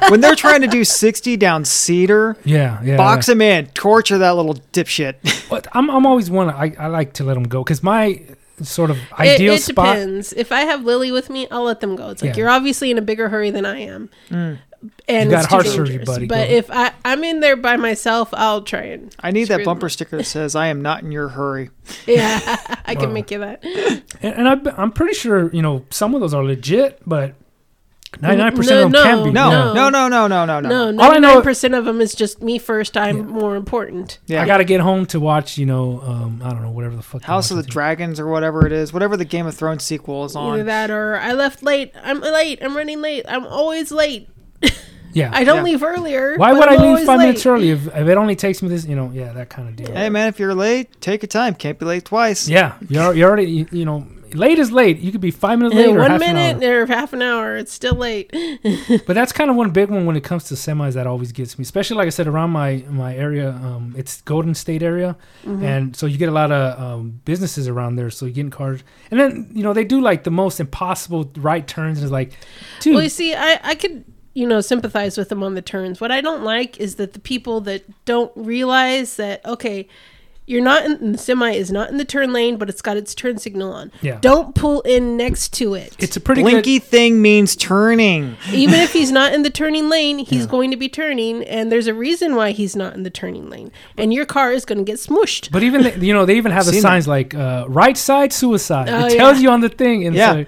yeah. 0.01 0.10
When 0.10 0.19
they're 0.19 0.34
trying 0.34 0.62
to 0.62 0.67
do 0.67 0.84
60 0.84 1.38
down 1.38 1.65
Cedar, 1.65 2.36
Yeah, 2.43 2.82
yeah. 2.84 2.97
box 2.97 3.30
him 3.30 3.41
in, 3.41 3.67
torture 3.67 4.17
that 4.17 4.36
little 4.36 4.56
dipshit. 4.73 5.17
But 5.51 5.67
I'm 5.73 5.88
I'm 5.91 6.08
always 6.08 6.32
one. 6.32 6.49
I, 6.49 6.73
I 6.80 6.88
like 6.88 7.13
to 7.13 7.23
let 7.23 7.36
them 7.36 7.43
go 7.43 7.63
because 7.63 7.84
my 7.84 8.21
sort 8.63 8.91
of 8.91 8.97
It, 8.97 9.04
ideal 9.19 9.54
it 9.54 9.62
spot. 9.62 9.95
depends. 9.95 10.34
If 10.34 10.52
I 10.52 10.62
have 10.62 10.84
Lily 10.86 11.12
with 11.12 11.30
me, 11.30 11.47
I'll 11.52 11.63
let 11.63 11.80
them 11.80 11.95
go. 11.95 12.10
It's 12.10 12.21
like 12.21 12.32
Yeah. 12.36 12.41
you're 12.43 12.50
obviously 12.50 12.91
in 12.91 12.97
a 12.97 13.02
bigger 13.02 13.30
hurry 13.30 13.52
than 13.52 13.65
I 13.65 13.80
am, 13.82 14.10
mm. 14.30 14.58
and 15.08 15.26
You 15.26 15.32
got 15.32 15.39
it's 15.39 15.47
too 15.47 15.56
heart 15.56 15.65
surgery, 15.67 15.88
dangerous. 15.97 16.08
buddy. 16.10 16.26
But 16.28 16.47
Go. 16.50 16.54
if 16.56 16.71
I 16.71 16.91
I'm 17.06 17.24
in 17.24 17.39
there 17.39 17.56
by 17.56 17.78
myself, 17.78 18.30
I'll 18.34 18.62
try 18.62 18.82
and 18.84 19.15
I 19.19 19.32
need 19.32 19.45
that 19.50 19.56
Screw 19.56 19.65
bumper 19.65 19.82
them. 19.82 19.89
sticker 19.89 20.17
that 20.17 20.24
says, 20.26 20.56
I 20.56 20.67
am 20.67 20.82
not 20.82 21.04
in 21.04 21.12
your 21.12 21.30
hurry. 21.30 21.69
yeah, 22.08 22.39
I 22.86 22.95
can 22.95 23.10
Wow. 23.10 23.13
make 23.13 23.32
you 23.32 23.39
that. 23.39 23.63
And, 24.21 24.47
and 24.47 24.47
I, 24.69 24.82
I'm 24.82 24.91
pretty 24.91 25.13
sure 25.13 25.52
you 25.54 25.62
know 25.62 25.86
some 25.89 26.13
of 26.15 26.21
those 26.21 26.34
are 26.34 26.43
legit, 26.43 27.02
but 27.06 27.36
99 28.19 28.56
percent 28.56 28.78
of 28.80 28.84
them 28.84 28.91
No, 28.91 29.04
can't 29.04 29.24
be. 29.24 29.32
No, 29.32 29.50
No. 29.50 29.74
no, 29.74 29.89
no, 29.89 30.08
no, 30.10 30.28
no, 30.28 30.45
no, 30.45 30.60
no. 30.60 30.91
No, 30.91 31.04
All 31.04 31.10
I 31.10 31.13
ninety 31.13 31.21
know- 31.21 31.34
nine 31.36 31.43
percent 31.43 31.74
of 31.74 31.86
them 31.86 32.02
is 32.02 32.13
just 32.13 32.41
me 32.41 32.58
first. 32.60 32.97
I'm 32.97 33.17
Yeah. 33.17 33.24
more 33.24 33.56
important. 33.56 34.19
Yeah. 34.26 34.41
I 34.41 34.45
got 34.45 34.58
to 34.58 34.63
get 34.65 34.82
home 34.82 35.06
to 35.08 35.19
watch. 35.19 35.58
You 35.58 35.65
know, 35.65 36.02
um, 36.06 36.41
I 36.43 36.50
don't 36.50 36.62
know 36.62 36.71
whatever 36.71 36.95
the 36.97 37.04
fuck. 37.04 37.24
House 37.24 37.52
of 37.52 37.58
the 37.58 37.62
watching. 37.62 37.71
Dragons 37.71 38.19
or 38.19 38.28
whatever 38.28 38.65
it 38.67 38.74
is, 38.74 38.91
whatever 38.91 39.15
the 39.15 39.24
Game 39.26 39.45
of 39.47 39.56
Thrones 39.56 39.84
sequel 39.84 40.26
is 40.26 40.36
on. 40.36 40.56
Either 40.56 40.63
that 40.65 40.91
or 40.91 41.17
I 41.17 41.32
left 41.34 41.63
late. 41.63 41.93
I'm 42.04 42.19
late. 42.19 42.60
I'm 42.62 42.76
running 42.76 43.02
late. 43.02 43.26
I'm 43.30 43.45
always 43.45 43.91
late. 43.91 44.28
Yeah. 45.13 45.30
I 45.34 45.43
don't 45.43 45.58
Yeah. 45.58 45.63
leave 45.63 45.84
earlier. 45.84 46.38
Why 46.38 46.54
would 46.54 46.69
I 46.69 46.76
I'm 46.76 46.95
leave 46.95 47.06
five 47.06 47.19
late. 47.19 47.26
minutes 47.28 47.45
early 47.45 47.71
if, 47.71 47.86
if 47.88 48.08
it 48.08 48.17
only 48.17 48.34
takes 48.38 48.62
me 48.62 48.69
this? 48.69 48.86
You 48.86 48.95
know, 48.95 49.12
yeah, 49.13 49.34
that 49.34 49.50
kind 49.50 49.67
of 49.67 49.76
deal. 49.76 49.93
Hey 49.93 50.08
man, 50.10 50.30
if 50.30 50.39
you're 50.39 50.56
late, 50.56 51.02
take 51.02 51.21
your 51.21 51.28
time. 51.28 51.54
Can't 51.54 51.78
be 51.78 51.86
late 51.86 52.06
twice. 52.06 52.47
Yeah, 52.47 52.76
you're, 52.88 53.13
you're 53.13 53.28
already 53.28 53.43
you, 53.52 53.67
you 53.74 53.84
know 53.84 54.08
late 54.36 54.60
is 54.60 54.72
late. 54.72 55.00
You 55.00 55.12
could 55.12 55.22
be 55.22 55.32
five 55.32 55.60
minutes 55.60 55.76
late 55.76 55.89
or 55.89 56.00
one 56.00 56.12
half 56.12 56.22
an 56.22 56.36
minute 56.36 56.63
or 56.63 56.86
half 56.86 57.13
an 57.13 57.22
hour, 57.22 57.56
it's 57.56 57.72
still 57.74 57.96
late. 57.96 58.32
But 59.06 59.13
that's 59.13 59.32
kind 59.32 59.50
of 59.50 59.56
one 59.56 59.72
big 59.72 59.89
one 59.89 60.06
when 60.06 60.15
it 60.15 60.24
comes 60.24 60.44
to 60.46 60.54
semis 60.56 60.94
that 60.94 61.08
always 61.08 61.32
gets 61.32 61.58
me, 61.58 61.63
especially 61.63 61.98
like 61.98 62.08
I 62.08 62.10
said 62.12 62.28
around 62.28 62.52
my 62.52 62.84
my 62.89 63.15
area. 63.15 63.50
Um, 63.52 63.94
it's 63.98 64.22
Golden 64.22 64.54
State 64.56 64.84
area, 64.84 65.15
Mm-hmm. 65.46 65.63
and 65.63 65.96
so 65.96 66.06
you 66.06 66.17
get 66.17 66.30
a 66.30 66.34
lot 66.34 66.52
of 66.52 66.80
um, 66.80 67.22
businesses 67.26 67.67
around 67.67 67.96
there. 67.96 68.10
So 68.10 68.26
you 68.26 68.32
get 68.34 68.41
in 68.41 68.52
cars, 68.52 68.84
and 69.10 69.20
then 69.20 69.50
you 69.54 69.63
know 69.63 69.74
they 69.74 69.84
do 69.86 70.02
like 70.02 70.24
the 70.24 70.32
most 70.32 70.60
impossible 70.60 71.32
right 71.38 71.67
turns, 71.67 71.98
and 71.98 72.06
it's 72.06 72.12
like, 72.12 72.34
dude, 72.80 72.94
Well, 72.96 73.04
you 73.04 73.10
see, 73.10 73.34
I, 73.34 73.60
I 73.63 73.76
could, 73.76 74.06
you 74.34 74.48
know, 74.48 74.62
sympathize 74.62 75.17
with 75.17 75.30
them 75.30 75.44
on 75.44 75.56
the 75.56 75.62
turns. 75.62 76.00
What 76.00 76.12
I 76.12 76.22
don't 76.22 76.44
like 76.44 76.80
is 76.80 76.96
that 76.96 77.13
the 77.13 77.20
people 77.20 77.60
that 77.62 77.84
don't 78.06 78.32
realize 78.36 79.15
that, 79.17 79.46
okay, 79.46 79.88
you're 80.51 80.61
not 80.61 80.85
in 80.85 81.13
the 81.13 81.17
semi 81.17 81.51
is 81.51 81.71
not 81.71 81.89
in 81.89 81.97
the 81.97 82.05
turn 82.05 82.33
lane, 82.33 82.57
but 82.57 82.69
it's 82.69 82.81
got 82.81 82.97
its 82.97 83.15
turn 83.15 83.37
signal 83.37 83.71
on. 83.71 83.91
Yeah. 84.01 84.19
Don't 84.21 84.53
pull 84.53 84.81
in 84.81 85.17
next 85.17 85.53
to 85.53 85.73
it. 85.73 85.95
it's 85.97 86.17
a 86.17 86.19
pretty 86.19 86.41
Blinky 86.43 86.79
good. 86.79 86.87
thing 86.87 87.21
means 87.21 87.55
turning. 87.55 88.35
Even 88.51 88.75
if 88.81 88.93
he's 88.93 89.11
not 89.11 89.33
in 89.33 89.43
the 89.43 89.49
turning 89.49 89.89
lane, 89.89 90.19
he's 90.19 90.41
Yeah. 90.41 90.47
going 90.51 90.69
to 90.71 90.77
be 90.77 90.89
turning, 90.89 91.43
and 91.45 91.71
there's 91.71 91.87
a 91.87 91.93
reason 91.93 92.35
why 92.35 92.51
he's 92.51 92.75
not 92.75 92.93
in 92.93 93.03
the 93.03 93.09
turning 93.09 93.49
lane, 93.49 93.71
and 93.97 94.13
your 94.13 94.25
car 94.25 94.51
is 94.51 94.65
going 94.65 94.77
to 94.79 94.83
get 94.83 94.97
smushed. 94.99 95.51
But 95.51 95.63
even 95.63 95.83
the, 95.83 96.05
you 96.05 96.13
know 96.13 96.25
they 96.25 96.35
even 96.37 96.51
have 96.51 96.65
the 96.65 96.71
Seen 96.73 96.81
that. 96.81 96.87
signs 96.89 97.07
like 97.07 97.33
uh, 97.33 97.65
right 97.69 97.97
side 97.97 98.33
suicide. 98.33 98.89
Oh, 98.89 99.05
it 99.07 99.15
tells 99.17 99.37
yeah. 99.37 99.43
you 99.43 99.49
on 99.51 99.61
the 99.61 99.69
thing, 99.69 100.05
and 100.05 100.15
Yeah. 100.15 100.33
so, 100.33 100.45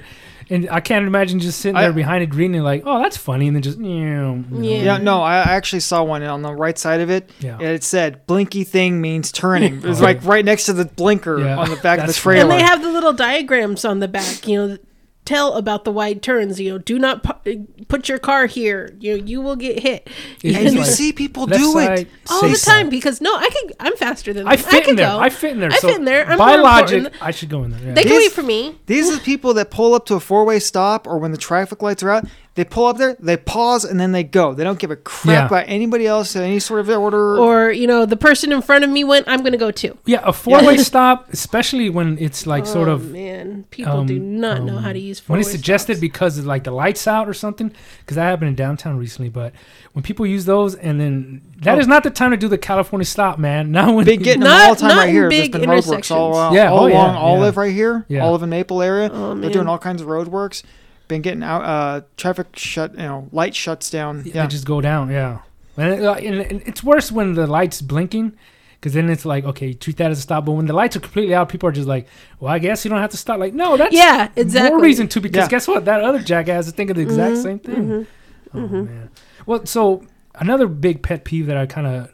and 0.50 0.68
I 0.70 0.80
can't 0.80 1.06
imagine 1.08 1.40
just 1.40 1.60
sitting 1.60 1.76
I- 1.76 1.84
there 1.84 1.94
behind 1.94 2.24
it 2.24 2.34
reading 2.34 2.56
it 2.56 2.62
like, 2.62 2.84
oh, 2.86 3.00
that's 3.02 3.18
funny, 3.18 3.48
and 3.48 3.56
then 3.56 3.64
just 3.64 3.78
you 3.80 4.06
know. 4.06 4.44
Yeah. 4.52 4.82
Yeah, 4.84 4.98
no, 4.98 5.22
I 5.22 5.38
actually 5.38 5.80
saw 5.82 6.04
one 6.04 6.24
on 6.24 6.42
the 6.42 6.54
right 6.54 6.78
side 6.78 7.02
of 7.02 7.10
it. 7.10 7.30
Yeah. 7.40 7.54
and 7.56 7.62
It 7.64 7.84
said 7.84 8.26
"blinky 8.28 8.64
thing 8.64 9.02
means 9.02 9.32
turning." 9.32 9.76
It 9.84 9.84
was 9.84 10.02
like 10.02 10.24
right 10.24 10.46
next 10.46 10.66
to 10.66 10.74
the 10.74 10.86
blinker 10.86 11.40
Yeah. 11.40 11.58
on 11.58 11.70
the 11.70 11.76
back 11.78 12.00
of 12.00 12.04
the 12.04 12.08
That's 12.08 12.20
trailer. 12.20 12.42
And 12.42 12.52
they 12.52 12.64
have 12.64 12.82
the 12.82 12.92
little 12.92 13.14
diagrams 13.14 13.86
on 13.86 14.00
the 14.00 14.08
back, 14.08 14.48
you 14.48 14.58
know, 14.58 14.68
that 14.70 14.82
tell 15.26 15.54
about 15.54 15.84
the 15.86 15.92
wide 15.92 16.22
turns. 16.22 16.60
You 16.60 16.72
know, 16.72 16.78
do 16.78 17.00
not 17.00 17.24
pu- 17.24 17.68
put 17.88 18.10
your 18.10 18.20
car 18.20 18.46
here. 18.46 18.96
You 19.00 19.18
know, 19.18 19.24
you 19.24 19.42
will 19.42 19.56
get 19.56 19.80
hit. 19.80 20.08
And 20.44 20.74
you 20.74 20.80
like 20.80 20.86
see 20.90 21.14
people 21.14 21.46
do 21.46 21.74
side, 21.74 22.00
it. 22.00 22.08
all 22.30 22.42
the 22.42 22.56
side. 22.56 22.72
time 22.82 22.90
because 22.90 23.22
no, 23.22 23.34
I 23.36 23.50
can. 23.50 23.72
I'm 23.80 23.96
faster 23.98 24.34
than 24.34 24.44
them. 24.44 24.52
I 24.52 24.58
fit 24.58 24.84
can 24.84 24.92
in 24.92 24.96
there. 24.98 25.08
go. 25.08 25.20
I 25.20 25.30
fit 25.30 25.52
in 25.52 25.60
there. 25.60 25.72
I 25.72 25.78
so 25.78 25.88
fit 25.90 25.98
in 25.98 26.06
there. 26.06 26.26
I'm 26.28 26.38
by 26.38 26.56
logic, 26.56 26.98
important. 26.98 27.24
I 27.24 27.32
should 27.32 27.50
go 27.50 27.64
in 27.64 27.72
there. 27.72 27.80
Yeah. 27.82 27.94
They 27.94 28.04
can 28.04 28.12
These- 28.12 28.20
wait 28.30 28.32
for 28.32 28.44
me. 28.44 28.76
These 28.86 29.10
are 29.10 29.16
the 29.16 29.22
people 29.22 29.54
that 29.56 29.72
pull 29.72 29.94
up 29.94 30.06
to 30.08 30.16
a 30.16 30.20
four-way 30.20 30.60
stop, 30.60 31.08
or 31.08 31.18
when 31.18 31.32
the 31.32 31.38
traffic 31.38 31.82
lights 31.82 32.04
are 32.04 32.10
out, 32.10 32.26
they 32.56 32.64
pull 32.64 32.86
up 32.86 32.98
there, 32.98 33.16
they 33.20 33.36
pause, 33.36 33.84
and 33.84 34.00
then 34.00 34.12
they 34.12 34.24
go. 34.24 34.54
They 34.54 34.64
don't 34.64 34.78
give 34.78 34.92
a 34.92 34.96
crap 34.96 35.26
Yeah. 35.34 35.46
about 35.48 35.66
anybody 35.68 36.06
else, 36.06 36.36
any 36.36 36.60
sort 36.60 36.82
of 36.82 36.90
order. 36.90 37.38
Or 37.40 37.72
you 37.72 37.88
know, 37.88 38.06
the 38.06 38.16
person 38.18 38.52
in 38.52 38.62
front 38.62 38.84
of 38.84 38.90
me 38.92 39.04
went. 39.04 39.28
I'm 39.28 39.40
going 39.40 39.54
to 39.54 39.58
go 39.58 39.72
too. 39.72 39.98
yeah, 40.06 40.22
a 40.24 40.32
four-way 40.32 40.78
stop, 40.92 41.34
especially 41.34 41.90
when 41.90 42.18
it's 42.20 42.46
like 42.46 42.68
sort 42.68 42.90
oh, 42.90 42.94
of 42.94 43.10
man, 43.12 43.66
people 43.72 44.04
do 44.06 44.18
um, 44.18 44.40
not 44.40 44.62
know 44.64 44.78
um, 44.78 44.84
how 44.84 44.94
to 44.94 45.00
use. 45.00 45.28
when 45.28 45.40
it's 45.40 45.50
suggested 45.50 45.94
stops. 45.94 46.02
because 46.02 46.38
of 46.38 46.46
like 46.46 46.64
the 46.64 46.72
lights 46.72 47.08
out 47.08 47.28
or 47.28 47.34
something. 47.34 47.72
Because 48.02 48.16
that 48.16 48.24
happened 48.26 48.50
in 48.50 48.56
downtown 48.56 48.98
recently. 48.98 49.30
But 49.30 49.54
when 49.94 50.04
people 50.04 50.26
use 50.28 50.46
those, 50.46 50.76
and 50.76 51.00
then 51.02 51.42
that 51.64 51.78
Oh. 51.78 51.82
is 51.82 51.88
not 51.88 52.04
the 52.04 52.12
time 52.12 52.32
to 52.32 52.38
do 52.38 52.48
the 52.48 52.58
California 52.60 53.06
stop, 53.06 53.40
man. 53.40 53.72
Now 53.72 53.94
when 53.94 54.06
Been 54.06 54.22
getting 54.22 54.42
Not- 54.44 54.50
them 54.60 54.68
all 54.68 54.76
the 54.76 54.82
time 54.82 54.98
right 54.98 55.10
in 55.10 55.16
here. 55.16 55.30
There's 55.30 55.42
big 55.42 55.52
been 55.54 55.62
roadworks 55.62 55.66
all, 56.12 56.30
intersections. 56.30 56.38
around, 56.38 56.54
Yeah, 56.54 56.70
all 56.72 56.80
oh, 56.82 56.88
along 56.88 57.14
yeah. 57.16 57.20
Olive 57.20 57.58
right 57.58 57.74
here, 57.74 58.06
Yeah. 58.08 58.24
Olive 58.26 58.44
and 58.44 58.52
Maple 58.52 58.82
area. 58.84 59.10
Oh, 59.12 59.34
They're 59.34 59.50
doing 59.50 59.68
all 59.68 59.80
kinds 59.80 60.02
of 60.02 60.08
roadworks. 60.08 60.62
Been 61.08 61.22
getting 61.22 61.44
out 61.44 61.64
uh, 61.64 62.02
traffic 62.18 62.48
shut, 62.56 62.92
you 62.94 63.00
know, 63.00 63.28
light 63.32 63.56
shuts 63.56 63.90
down. 63.90 64.24
they 64.24 64.32
Yeah, 64.32 64.48
just 64.48 64.66
go 64.66 64.80
down. 64.82 65.10
Yeah, 65.12 65.40
and, 65.78 65.94
it, 65.94 66.04
uh, 66.04 66.14
and 66.14 66.62
it's 66.66 66.84
worse 66.84 67.12
when 67.12 67.34
the 67.34 67.46
lights 67.48 67.82
blinking. 67.82 68.34
Because 68.80 68.96
then 68.96 69.10
it's 69.10 69.24
like, 69.24 69.46
okay, 69.46 69.72
treat 69.74 69.96
that 69.96 70.12
as 70.12 70.20
a 70.20 70.22
stop. 70.22 70.44
But 70.44 70.52
when 70.54 70.66
the 70.66 70.74
lights 70.74 70.98
are 70.98 71.00
completely 71.00 71.34
out, 71.34 71.48
people 71.48 71.70
are 71.70 71.72
just 71.72 71.88
like, 71.88 72.06
well, 72.42 72.52
I 72.54 72.60
guess 72.60 72.84
you 72.84 72.90
don't 72.90 73.00
have 73.00 73.12
to 73.12 73.18
stop. 73.18 73.40
Like, 73.40 73.54
no, 73.54 73.78
that's 73.78 73.96
Yeah, 73.96 74.28
exactly. 74.36 74.72
more 74.72 74.82
reason 74.82 75.08
to. 75.08 75.22
Because 75.22 75.44
Yeah. 75.46 75.48
guess 75.48 75.70
what? 75.70 75.86
That 75.86 76.02
other 76.04 76.20
jackass 76.20 76.68
is 76.68 76.74
thinking 76.74 76.96
the 76.98 77.02
exact 77.02 77.36
Mhm, 77.36 77.42
same 77.42 77.60
thing. 77.60 77.88
mhm. 77.88 78.08
Oh 78.54 78.60
man. 78.68 79.10
Well, 79.46 79.66
so 79.66 80.04
another 80.36 80.68
big 80.68 81.02
pet 81.02 81.24
peeve 81.24 81.46
that 81.48 81.56
I 81.56 81.66
kind 81.66 81.88
of 81.88 82.10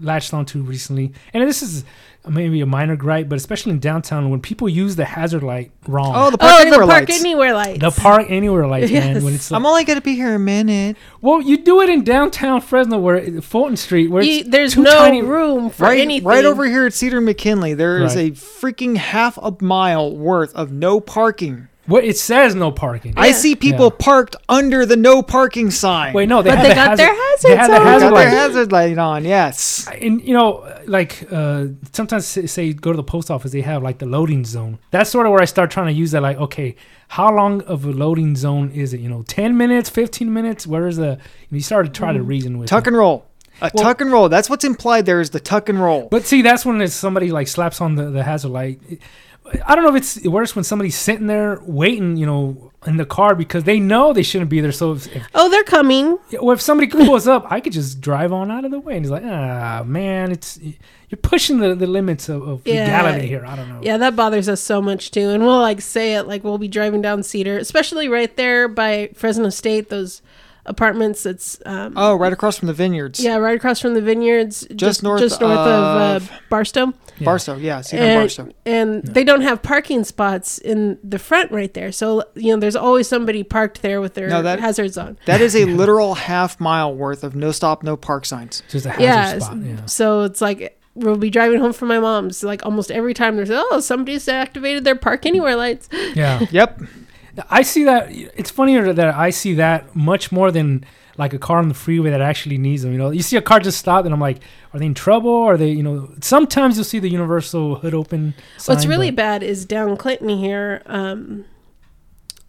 latched 0.00 0.32
onto 0.32 0.62
recently, 0.62 1.12
and 1.34 1.46
this 1.48 1.60
is 1.60 1.84
maybe 2.28 2.60
a 2.60 2.66
minor 2.66 2.94
gripe, 2.96 3.28
but 3.28 3.36
especially 3.36 3.72
in 3.72 3.78
downtown 3.80 4.30
when 4.30 4.40
people 4.40 4.68
use 4.68 4.94
the 4.96 5.04
hazard 5.04 5.42
light 5.42 5.72
wrong. 5.88 6.12
Oh, 6.14 6.30
the 6.30 6.36
oh, 6.36 6.38
park 6.38 6.52
Oh, 6.54 6.60
anywhere 6.60 6.80
the 6.80 6.86
park 6.86 7.08
lights. 7.08 7.20
anywhere 7.20 7.54
lights. 7.54 7.80
the 7.80 7.90
park 7.90 8.26
anywhere 8.28 8.66
lights, 8.66 8.92
man. 8.92 9.24
When 9.24 9.34
it's 9.34 9.50
I'm 9.50 9.66
only 9.66 9.84
gonna 9.84 10.00
be 10.00 10.14
here 10.14 10.34
a 10.34 10.38
minute. 10.38 10.96
well, 11.20 11.40
you 11.40 11.58
do 11.58 11.80
it 11.80 11.88
in 11.88 12.04
downtown 12.04 12.60
Fresno, 12.60 12.98
where 12.98 13.40
Fulton 13.42 13.76
Street, 13.76 14.08
where 14.10 14.22
You- 14.22 14.40
it's 14.40 14.48
there's 14.50 14.74
too 14.74 14.82
no 14.82 14.92
tiny- 14.92 15.22
room 15.22 15.70
for 15.70 15.84
Right, 15.84 16.00
anything. 16.00 16.28
right 16.28 16.44
over 16.44 16.64
here 16.66 16.86
at 16.86 16.92
Cedar 16.94 17.20
McKinley, 17.20 17.74
there 17.74 18.02
is 18.02 18.14
Right. 18.14 18.28
a 18.28 18.34
freaking 18.34 18.96
half 18.96 19.36
a 19.38 19.52
mile 19.60 20.16
worth 20.16 20.54
of 20.54 20.70
no 20.70 21.00
parking. 21.00 21.68
What 21.86 22.04
it 22.04 22.16
says 22.16 22.54
no 22.54 22.70
parking. 22.70 23.14
I 23.16 23.32
see 23.32 23.56
people 23.56 23.86
Yeah. 23.86 23.96
parked 23.98 24.36
under 24.48 24.86
the 24.86 24.94
no 24.96 25.20
parking 25.20 25.72
sign. 25.72 26.12
Wait, 26.14 26.28
no, 26.28 26.40
they 26.40 26.50
But 26.50 26.58
have 26.58 26.62
they 26.64 26.68
the 26.68 26.74
got 26.76 26.90
hazard, 26.90 26.96
their 26.98 27.14
They 27.14 27.20
hazards 27.20 27.54
have 27.58 27.68
the 27.70 27.74
on. 27.76 27.84
They 27.84 27.90
hazard 27.90 28.00
got 28.00 28.00
their 28.00 28.12
light. 28.12 28.28
hazard 28.28 28.72
light 28.72 28.98
on. 28.98 29.24
Yes. 29.24 29.88
and 30.00 30.22
you 30.22 30.32
know, 30.32 30.64
like 30.86 31.26
uh, 31.32 31.64
sometimes 31.92 32.26
say, 32.26 32.46
say 32.46 32.72
go 32.72 32.92
to 32.92 32.96
the 32.96 33.02
post 33.02 33.30
office, 33.32 33.50
they 33.50 33.62
have 33.62 33.82
like 33.82 33.98
the 33.98 34.06
loading 34.06 34.44
zone. 34.44 34.78
That's 34.92 35.10
sort 35.10 35.26
of 35.26 35.32
where 35.32 35.42
I 35.42 35.44
start 35.46 35.70
trying 35.72 35.86
to 35.88 35.92
use 35.92 36.12
that. 36.12 36.22
Like, 36.22 36.36
okay, 36.38 36.76
how 37.08 37.34
long 37.34 37.62
of 37.62 37.84
a 37.84 37.90
loading 37.90 38.36
zone 38.36 38.70
is 38.70 38.94
it? 38.94 39.00
You 39.00 39.08
know, 39.08 39.22
ten 39.22 39.56
minutes, 39.56 39.90
fifteen 39.90 40.32
minutes. 40.32 40.66
Where 40.68 40.86
is 40.86 40.98
the? 40.98 41.18
You 41.50 41.60
start 41.60 41.86
to 41.86 41.92
try 41.92 42.12
to 42.12 42.22
reason 42.22 42.58
with 42.58 42.68
Tuck 42.68 42.84
it. 42.84 42.90
and 42.90 42.96
roll. 42.96 43.26
A 43.60 43.70
Well- 43.74 43.84
tuck 43.84 44.00
and 44.00 44.10
roll. 44.10 44.28
That's 44.28 44.48
what's 44.48 44.64
implied 44.64 45.04
there 45.04 45.20
is 45.20 45.30
the 45.30 45.38
tuck 45.40 45.68
and 45.68 45.80
roll. 45.80 46.08
But 46.10 46.24
see, 46.26 46.42
that's 46.42 46.64
when 46.64 46.80
it's 46.80 46.94
somebody 46.94 47.30
like 47.32 47.48
slaps 47.48 47.80
on 47.80 47.96
the, 47.96 48.04
the 48.10 48.22
hazard 48.22 48.48
light. 48.50 48.80
I 49.66 49.74
don't 49.74 49.84
know 49.84 49.94
if 49.94 49.96
it's 49.96 50.26
worse 50.26 50.54
when 50.56 50.64
somebody's 50.64 50.96
sitting 50.96 51.26
there 51.26 51.60
waiting, 51.64 52.16
you 52.16 52.26
know, 52.26 52.72
in 52.86 52.96
the 52.96 53.04
car 53.04 53.34
because 53.34 53.64
they 53.64 53.78
know 53.78 54.12
they 54.12 54.22
shouldn't 54.22 54.50
be 54.50 54.60
there. 54.60 54.72
So 54.72 54.92
if, 54.92 55.14
if, 55.14 55.26
oh, 55.34 55.48
they're 55.48 55.62
coming. 55.62 56.18
or 56.40 56.52
if 56.54 56.60
somebody 56.60 56.88
pulls 56.90 57.28
up, 57.28 57.46
I 57.50 57.60
could 57.60 57.72
just 57.72 58.00
drive 58.00 58.32
on 58.32 58.50
out 58.50 58.64
of 58.64 58.70
the 58.70 58.80
way. 58.80 58.96
And 58.96 59.04
he's 59.04 59.10
like, 59.10 59.24
ah, 59.24 59.82
man, 59.86 60.32
it's 60.32 60.58
you're 60.58 61.18
pushing 61.22 61.58
the, 61.58 61.74
the 61.74 61.86
limits 61.86 62.28
of, 62.28 62.42
of 62.42 62.62
Yeah. 62.66 62.84
legality 62.84 63.26
here. 63.28 63.44
I 63.46 63.54
don't 63.56 63.68
know. 63.68 63.80
Yeah, 63.82 63.98
that 63.98 64.16
bothers 64.16 64.48
us 64.48 64.60
so 64.60 64.80
much 64.80 65.10
too. 65.10 65.28
And 65.30 65.44
we'll 65.44 65.60
like 65.60 65.80
say 65.80 66.14
it 66.14 66.24
like 66.26 66.42
we'll 66.42 66.58
be 66.58 66.68
driving 66.68 67.02
down 67.02 67.22
Cedar, 67.22 67.58
especially 67.58 68.08
right 68.08 68.34
there 68.36 68.66
by 68.66 69.10
Fresno 69.14 69.50
State, 69.50 69.88
those 69.90 70.22
apartments. 70.66 71.26
It's 71.26 71.60
um, 71.66 71.94
oh, 71.96 72.14
right 72.16 72.32
across 72.32 72.58
from 72.58 72.68
the 72.68 72.72
vineyards. 72.74 73.18
yeah, 73.20 73.36
right 73.36 73.56
across 73.56 73.80
from 73.80 73.94
the 73.94 74.00
vineyards, 74.02 74.66
just, 74.74 75.02
north 75.02 75.20
just 75.20 75.40
north 75.40 75.58
of, 75.58 75.66
of- 75.68 76.30
uh, 76.30 76.34
Barstow. 76.48 76.92
Yeah. 77.18 77.24
Barstow. 77.24 77.56
Yeah, 77.56 77.80
Cedar 77.82 78.02
and, 78.02 78.20
Barstow. 78.22 78.48
and 78.66 79.02
they 79.04 79.22
don't 79.24 79.42
have 79.42 79.62
parking 79.62 80.02
spots 80.04 80.58
in 80.58 80.98
the 81.04 81.18
front 81.18 81.52
right 81.52 81.72
there. 81.74 81.92
So 81.92 82.24
you 82.34 82.52
know, 82.54 82.60
there's 82.60 82.76
always 82.76 83.08
somebody 83.08 83.42
parked 83.42 83.82
there 83.82 84.00
with 84.00 84.14
their 84.14 84.28
No, 84.28 84.42
that- 84.42 84.60
hazards 84.60 84.96
on. 84.98 85.18
That 85.26 85.40
is 85.40 85.54
a 85.54 85.64
literal 85.66 86.14
half 86.14 86.58
mile 86.60 86.94
worth 86.94 87.22
of 87.24 87.34
no 87.36 87.52
stop, 87.52 87.82
no 87.82 87.96
park 87.96 88.24
signs. 88.26 88.62
Just 88.68 88.86
a 88.86 88.90
hazard 88.90 89.02
Yeah, 89.02 89.38
spot. 89.38 89.56
Yeah. 89.58 89.84
so 89.86 90.22
it's 90.22 90.40
like 90.40 90.78
we'll 90.94 91.16
be 91.16 91.30
driving 91.30 91.58
home 91.60 91.72
from 91.72 91.88
my 91.88 91.98
mom's. 91.98 92.42
Like 92.42 92.64
almost 92.66 92.90
every 92.90 93.14
time 93.14 93.36
there's 93.36 93.50
oh 93.50 93.80
somebody's 93.80 94.26
activated 94.28 94.84
their 94.84 94.96
park 94.96 95.24
anywhere 95.26 95.56
lights. 95.56 95.88
Yeah. 96.14 96.44
Yep. 96.50 96.80
I 97.48 97.62
see 97.62 97.84
that. 97.84 98.08
It's 98.10 98.50
funnier 98.50 98.92
that 98.92 99.14
I 99.14 99.30
see 99.30 99.54
that 99.54 99.94
much 99.96 100.30
more 100.32 100.50
than 100.50 100.84
like 101.18 101.32
a 101.34 101.38
car 101.38 101.58
on 101.58 101.68
the 101.68 101.74
freeway 101.74 102.10
that 102.10 102.20
actually 102.20 102.58
needs 102.58 102.82
them. 102.82 102.92
You 102.92 102.98
know, 102.98 103.10
you 103.10 103.22
see 103.22 103.36
a 103.36 103.42
car 103.42 103.60
just 103.60 103.78
stop, 103.78 104.04
and 104.04 104.14
I'm 104.14 104.20
like, 104.20 104.38
are 104.72 104.78
they 104.78 104.86
in 104.86 104.94
trouble? 104.94 105.34
Are 105.34 105.56
they, 105.56 105.70
you 105.70 105.82
know? 105.82 106.10
Sometimes 106.20 106.76
you'll 106.76 106.84
see 106.84 106.98
the 106.98 107.08
universal 107.10 107.76
hood 107.76 107.94
open. 107.94 108.34
What's 108.64 108.82
sign, 108.82 108.88
really 108.88 109.10
but- 109.10 109.16
bad 109.16 109.42
is 109.42 109.64
down 109.64 109.96
Clinton 109.96 110.28
here, 110.30 110.82
um, 110.86 111.44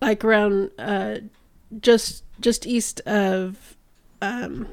like 0.01 0.23
around 0.23 0.71
uh, 0.79 1.17
just 1.79 2.23
just 2.39 2.65
east 2.67 2.99
of 3.01 3.75
um, 4.21 4.67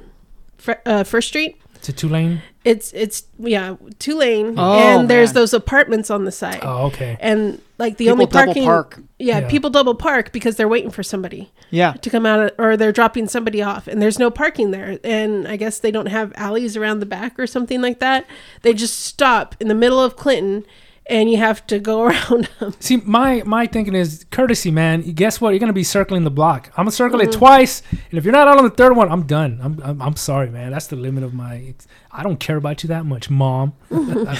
Fr- 0.59 0.73
uh, 0.87 1.05
First 1.05 1.29
Street. 1.29 1.57
It's 1.81 1.89
a 1.89 1.93
two 1.95 2.09
lane. 2.11 2.43
It's 2.63 2.93
it's 2.93 3.23
yeah 3.39 3.77
two 3.99 4.17
lane, 4.19 4.55
Oh, 4.59 4.79
and 4.79 5.09
there's 5.09 5.31
man. 5.31 5.35
those 5.41 5.55
apartments 5.55 6.11
on 6.11 6.25
the 6.27 6.31
side, 6.31 6.61
Oh, 6.63 6.89
okay. 6.89 7.17
and 7.19 7.59
like 7.79 7.97
the 7.97 8.05
People 8.05 8.13
only 8.13 8.27
double 8.27 8.45
parking. 8.53 8.65
park. 8.65 8.99
Yeah, 9.19 9.39
Yeah. 9.41 9.49
people 9.49 9.71
double 9.71 9.95
park 9.95 10.31
because 10.31 10.57
they're 10.57 10.69
waiting 10.69 10.91
for 10.91 11.03
somebody 11.03 11.51
Yeah. 11.71 11.93
to 11.95 12.11
come 12.11 12.27
out, 12.27 12.53
or 12.59 12.77
they're 12.77 12.93
dropping 12.93 13.29
somebody 13.29 13.63
off, 13.63 13.87
and 13.89 14.03
there's 14.03 14.19
no 14.19 14.31
parking 14.31 14.73
there. 14.73 14.99
And 15.03 15.49
I 15.49 15.57
guess 15.57 15.79
they 15.79 15.91
don't 15.91 16.09
have 16.09 16.35
alleys 16.37 16.77
around 16.77 17.01
the 17.01 17.07
back 17.07 17.39
or 17.39 17.47
something 17.47 17.81
like 17.81 17.99
that. 18.01 18.27
They 18.61 18.75
just 18.75 19.01
stop 19.01 19.55
in 19.59 19.69
the 19.69 19.75
middle 19.75 19.99
of 20.05 20.17
Clinton, 20.17 20.65
and 21.11 21.31
you 21.31 21.37
have 21.37 21.67
to 21.67 21.79
go 21.79 22.03
around 22.07 22.49
them. 22.59 22.75
See, 22.81 22.97
my 22.99 23.43
my 23.45 23.67
thinking 23.67 23.95
is 23.95 24.25
courtesy, 24.31 24.71
man. 24.71 25.03
Guess 25.13 25.41
what? 25.41 25.51
You're 25.51 25.59
gonna 25.61 25.73
be 25.75 25.85
circling 25.85 26.25
the 26.25 26.31
block. 26.31 26.69
I'm 26.77 26.85
gonna 26.85 26.93
circle 26.93 27.19
Mm-hmm. 27.19 27.29
it 27.31 27.33
twice, 27.33 27.83
and 27.91 28.19
if 28.19 28.25
you're 28.25 28.33
not 28.33 28.49
out 28.49 28.57
on 28.59 28.65
the 28.65 28.71
third 28.71 28.97
one, 28.97 29.11
I'm 29.11 29.27
done. 29.27 29.59
I'm 29.63 29.81
I'm, 29.83 30.01
I'm 30.01 30.17
sorry, 30.17 30.49
man. 30.49 30.71
That's 30.71 30.87
the 30.87 30.97
limit 30.97 31.23
of 31.25 31.35
my. 31.35 31.75
I 32.11 32.23
don't 32.23 32.39
care 32.41 32.57
about 32.57 32.83
you 32.83 32.89
that 32.89 33.05
much, 33.05 33.29
mom. 33.29 33.75
I 33.91 34.39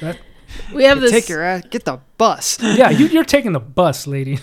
don't- 0.00 0.18
We 0.74 0.84
have 0.84 1.00
this. 1.00 1.10
Take 1.10 1.28
your 1.28 1.42
ass. 1.42 1.64
Get 1.68 1.84
the 1.84 2.00
bus. 2.16 2.58
yeah, 2.62 2.88
you, 2.90 3.06
you're 3.06 3.24
taking 3.24 3.52
the 3.52 3.60
bus, 3.60 4.06
lady. 4.06 4.38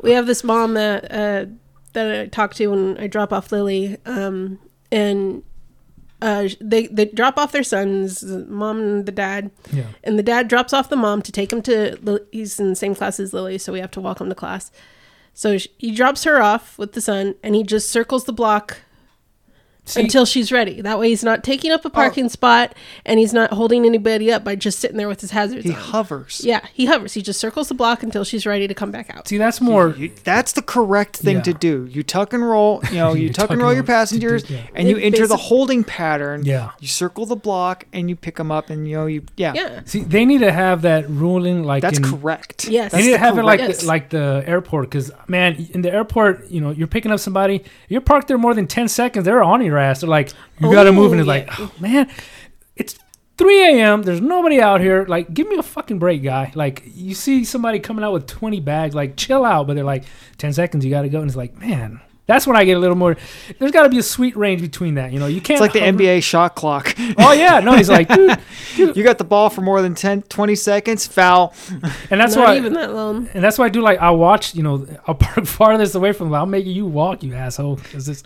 we 0.00 0.12
have 0.12 0.26
this 0.26 0.44
mom 0.44 0.74
that 0.74 1.10
uh, 1.10 1.46
that 1.94 2.20
I 2.20 2.26
talk 2.26 2.54
to 2.54 2.66
when 2.68 2.98
I 2.98 3.06
drop 3.08 3.32
off 3.32 3.50
Lily, 3.50 3.96
um, 4.06 4.58
and 4.92 5.42
uh, 6.20 6.48
they 6.60 6.86
they 6.88 7.06
drop 7.06 7.38
off 7.38 7.52
their 7.52 7.62
sons, 7.62 8.20
the 8.20 8.44
mom 8.46 8.80
and 8.80 9.06
the 9.06 9.12
dad, 9.12 9.50
yeah. 9.72 9.86
and 10.02 10.18
the 10.18 10.22
dad 10.22 10.48
drops 10.48 10.72
off 10.72 10.88
the 10.88 10.96
mom 10.96 11.22
to 11.22 11.32
take 11.32 11.52
him 11.52 11.62
to. 11.62 12.26
He's 12.32 12.58
in 12.58 12.70
the 12.70 12.76
same 12.76 12.94
class 12.94 13.20
as 13.20 13.32
Lily, 13.32 13.58
so 13.58 13.72
we 13.72 13.80
have 13.80 13.90
to 13.92 14.00
walk 14.00 14.20
him 14.20 14.28
to 14.28 14.34
class. 14.34 14.70
So 15.32 15.58
sh- 15.58 15.68
he 15.78 15.92
drops 15.92 16.24
her 16.24 16.42
off 16.42 16.76
with 16.78 16.92
the 16.92 17.00
son, 17.00 17.36
and 17.42 17.54
he 17.54 17.62
just 17.62 17.90
circles 17.90 18.24
the 18.24 18.32
block 18.32 18.78
See, 19.88 20.00
until 20.02 20.24
she's 20.26 20.52
ready. 20.52 20.80
That 20.80 20.98
way, 20.98 21.08
he's 21.08 21.24
not 21.24 21.42
taking 21.42 21.70
up 21.70 21.84
a 21.84 21.90
parking 21.90 22.26
oh. 22.26 22.28
spot, 22.28 22.74
and 23.06 23.18
he's 23.18 23.32
not 23.32 23.52
holding 23.52 23.84
anybody 23.86 24.30
up 24.30 24.44
by 24.44 24.54
just 24.54 24.78
sitting 24.80 24.96
there 24.96 25.08
with 25.08 25.20
his 25.20 25.30
hazards 25.30 25.64
He 25.64 25.72
on. 25.72 25.76
hovers. 25.78 26.42
Yeah, 26.44 26.66
he 26.72 26.86
hovers. 26.86 27.14
He 27.14 27.22
just 27.22 27.40
circles 27.40 27.68
the 27.68 27.74
block 27.74 28.02
until 28.02 28.24
she's 28.24 28.44
ready 28.46 28.68
to 28.68 28.74
come 28.74 28.90
back 28.90 29.08
out. 29.14 29.26
see, 29.28 29.38
that's 29.38 29.60
more. 29.60 29.90
You, 29.90 30.10
that's 30.24 30.52
the 30.52 30.62
correct 30.62 31.16
thing 31.16 31.36
Yeah. 31.36 31.42
to 31.42 31.54
do. 31.54 31.88
You 31.90 32.02
tuck 32.02 32.32
and 32.32 32.46
roll. 32.46 32.80
You 32.90 32.96
know, 32.96 33.12
you, 33.14 33.28
You 33.28 33.32
tuck 33.32 33.50
and 33.50 33.60
roll 33.60 33.72
your 33.72 33.82
to 33.82 33.86
do- 33.86 33.92
passengers, 33.92 34.48
yeah. 34.50 34.60
and 34.74 34.88
you 34.88 34.98
enter 34.98 35.26
the 35.26 35.36
holding 35.36 35.84
pattern. 35.84 36.44
Yeah. 36.44 36.70
You 36.80 36.88
circle 36.88 37.26
the 37.26 37.36
block, 37.36 37.84
and 37.92 38.08
you 38.10 38.16
pick 38.16 38.36
them 38.36 38.50
up, 38.52 38.70
and 38.70 38.86
you 38.86 38.96
know 38.96 39.06
you. 39.06 39.24
Yeah. 39.36 39.54
Yeah. 39.54 39.80
See, 39.86 40.00
they 40.02 40.24
need 40.24 40.38
to 40.40 40.52
have 40.52 40.82
that 40.82 41.08
ruling 41.08 41.64
like 41.64 41.82
That's 41.82 41.98
in, 41.98 42.04
correct. 42.04 42.68
Yes. 42.68 42.92
They 42.92 42.98
need 42.98 43.04
to 43.06 43.10
the 43.12 43.18
have 43.18 43.38
it 43.38 43.42
like 43.44 43.60
correct- 43.60 43.80
the, 43.80 43.86
like 43.86 44.10
the 44.10 44.44
airport 44.46 44.90
because 44.90 45.10
man, 45.28 45.66
in 45.72 45.82
the 45.82 45.92
airport, 45.92 46.50
you 46.50 46.60
know, 46.60 46.70
you're 46.70 46.86
picking 46.86 47.10
up 47.10 47.20
somebody, 47.20 47.64
you're 47.88 48.00
parked 48.00 48.28
there 48.28 48.38
more 48.38 48.54
than 48.54 48.66
ten 48.66 48.88
seconds, 48.88 49.24
they're 49.24 49.42
on 49.42 49.60
ass. 49.78 50.00
They're 50.00 50.10
like, 50.10 50.30
you 50.58 50.68
oh, 50.68 50.72
got 50.72 50.84
to 50.84 50.92
move, 50.92 51.12
and 51.12 51.20
Oh, 51.20 51.22
it's 51.22 51.28
like, 51.28 51.60
oh, 51.60 51.72
man, 51.80 52.10
it's 52.76 52.98
3 53.36 53.80
a.m. 53.80 54.02
There's 54.02 54.20
nobody 54.20 54.60
out 54.60 54.80
here. 54.80 55.04
Like, 55.08 55.32
give 55.32 55.48
me 55.48 55.56
a 55.56 55.62
fucking 55.62 55.98
break, 55.98 56.22
guy. 56.22 56.52
Like, 56.54 56.82
you 56.86 57.14
see 57.14 57.44
somebody 57.44 57.78
coming 57.78 58.04
out 58.04 58.12
with 58.12 58.26
20 58.26 58.60
bags, 58.60 58.94
like, 58.94 59.16
chill 59.16 59.44
out, 59.44 59.66
but 59.66 59.74
they're 59.74 59.84
like, 59.84 60.04
10 60.38 60.52
seconds, 60.52 60.84
you 60.84 60.90
got 60.90 61.02
to 61.02 61.08
go, 61.08 61.20
and 61.20 61.28
it's 61.28 61.36
like, 61.36 61.56
man. 61.56 62.00
That's 62.28 62.46
when 62.46 62.56
I 62.56 62.64
get 62.64 62.76
a 62.76 62.78
little 62.78 62.94
more. 62.94 63.16
There's 63.58 63.72
got 63.72 63.82
to 63.82 63.88
be 63.88 63.98
a 63.98 64.02
sweet 64.02 64.36
range 64.36 64.60
between 64.60 64.94
that. 64.94 65.12
You 65.12 65.18
know, 65.18 65.26
you 65.26 65.40
can't. 65.40 65.56
It's 65.56 65.60
like 65.60 65.72
the 65.72 65.80
hover- 65.80 65.98
NBA 65.98 66.22
shot 66.22 66.54
clock. 66.54 66.94
Oh 67.20 67.32
yeah, 67.32 67.58
no, 67.60 67.72
he's 67.74 67.88
like, 67.90 68.06
dude, 68.08 68.38
you 68.96 69.02
got 69.02 69.18
the 69.18 69.24
ball 69.24 69.48
for 69.50 69.60
more 69.62 69.82
than 69.82 69.94
10, 69.94 70.22
20 70.22 70.54
seconds, 70.54 71.06
foul. 71.06 71.52
and 72.10 72.20
that's 72.20 72.36
not 72.36 72.48
why. 72.48 72.56
even 72.58 72.74
that 72.74 72.92
long. 72.94 73.28
And 73.34 73.42
that's 73.42 73.58
why 73.58 73.64
I 73.64 73.68
do 73.70 73.80
like 73.80 73.98
I'll 73.98 74.18
watch, 74.18 74.54
you 74.54 74.62
know, 74.62 74.86
I'll 75.06 75.14
park 75.14 75.46
farthest 75.46 75.94
away 75.94 76.12
from 76.12 76.28
them. 76.28 76.34
I'll 76.34 76.46
make 76.46 76.64
you 76.66 76.86
walk, 76.86 77.22
you 77.22 77.34
asshole. 77.34 77.76
'Cause 77.76 78.08
it's, 78.08 78.22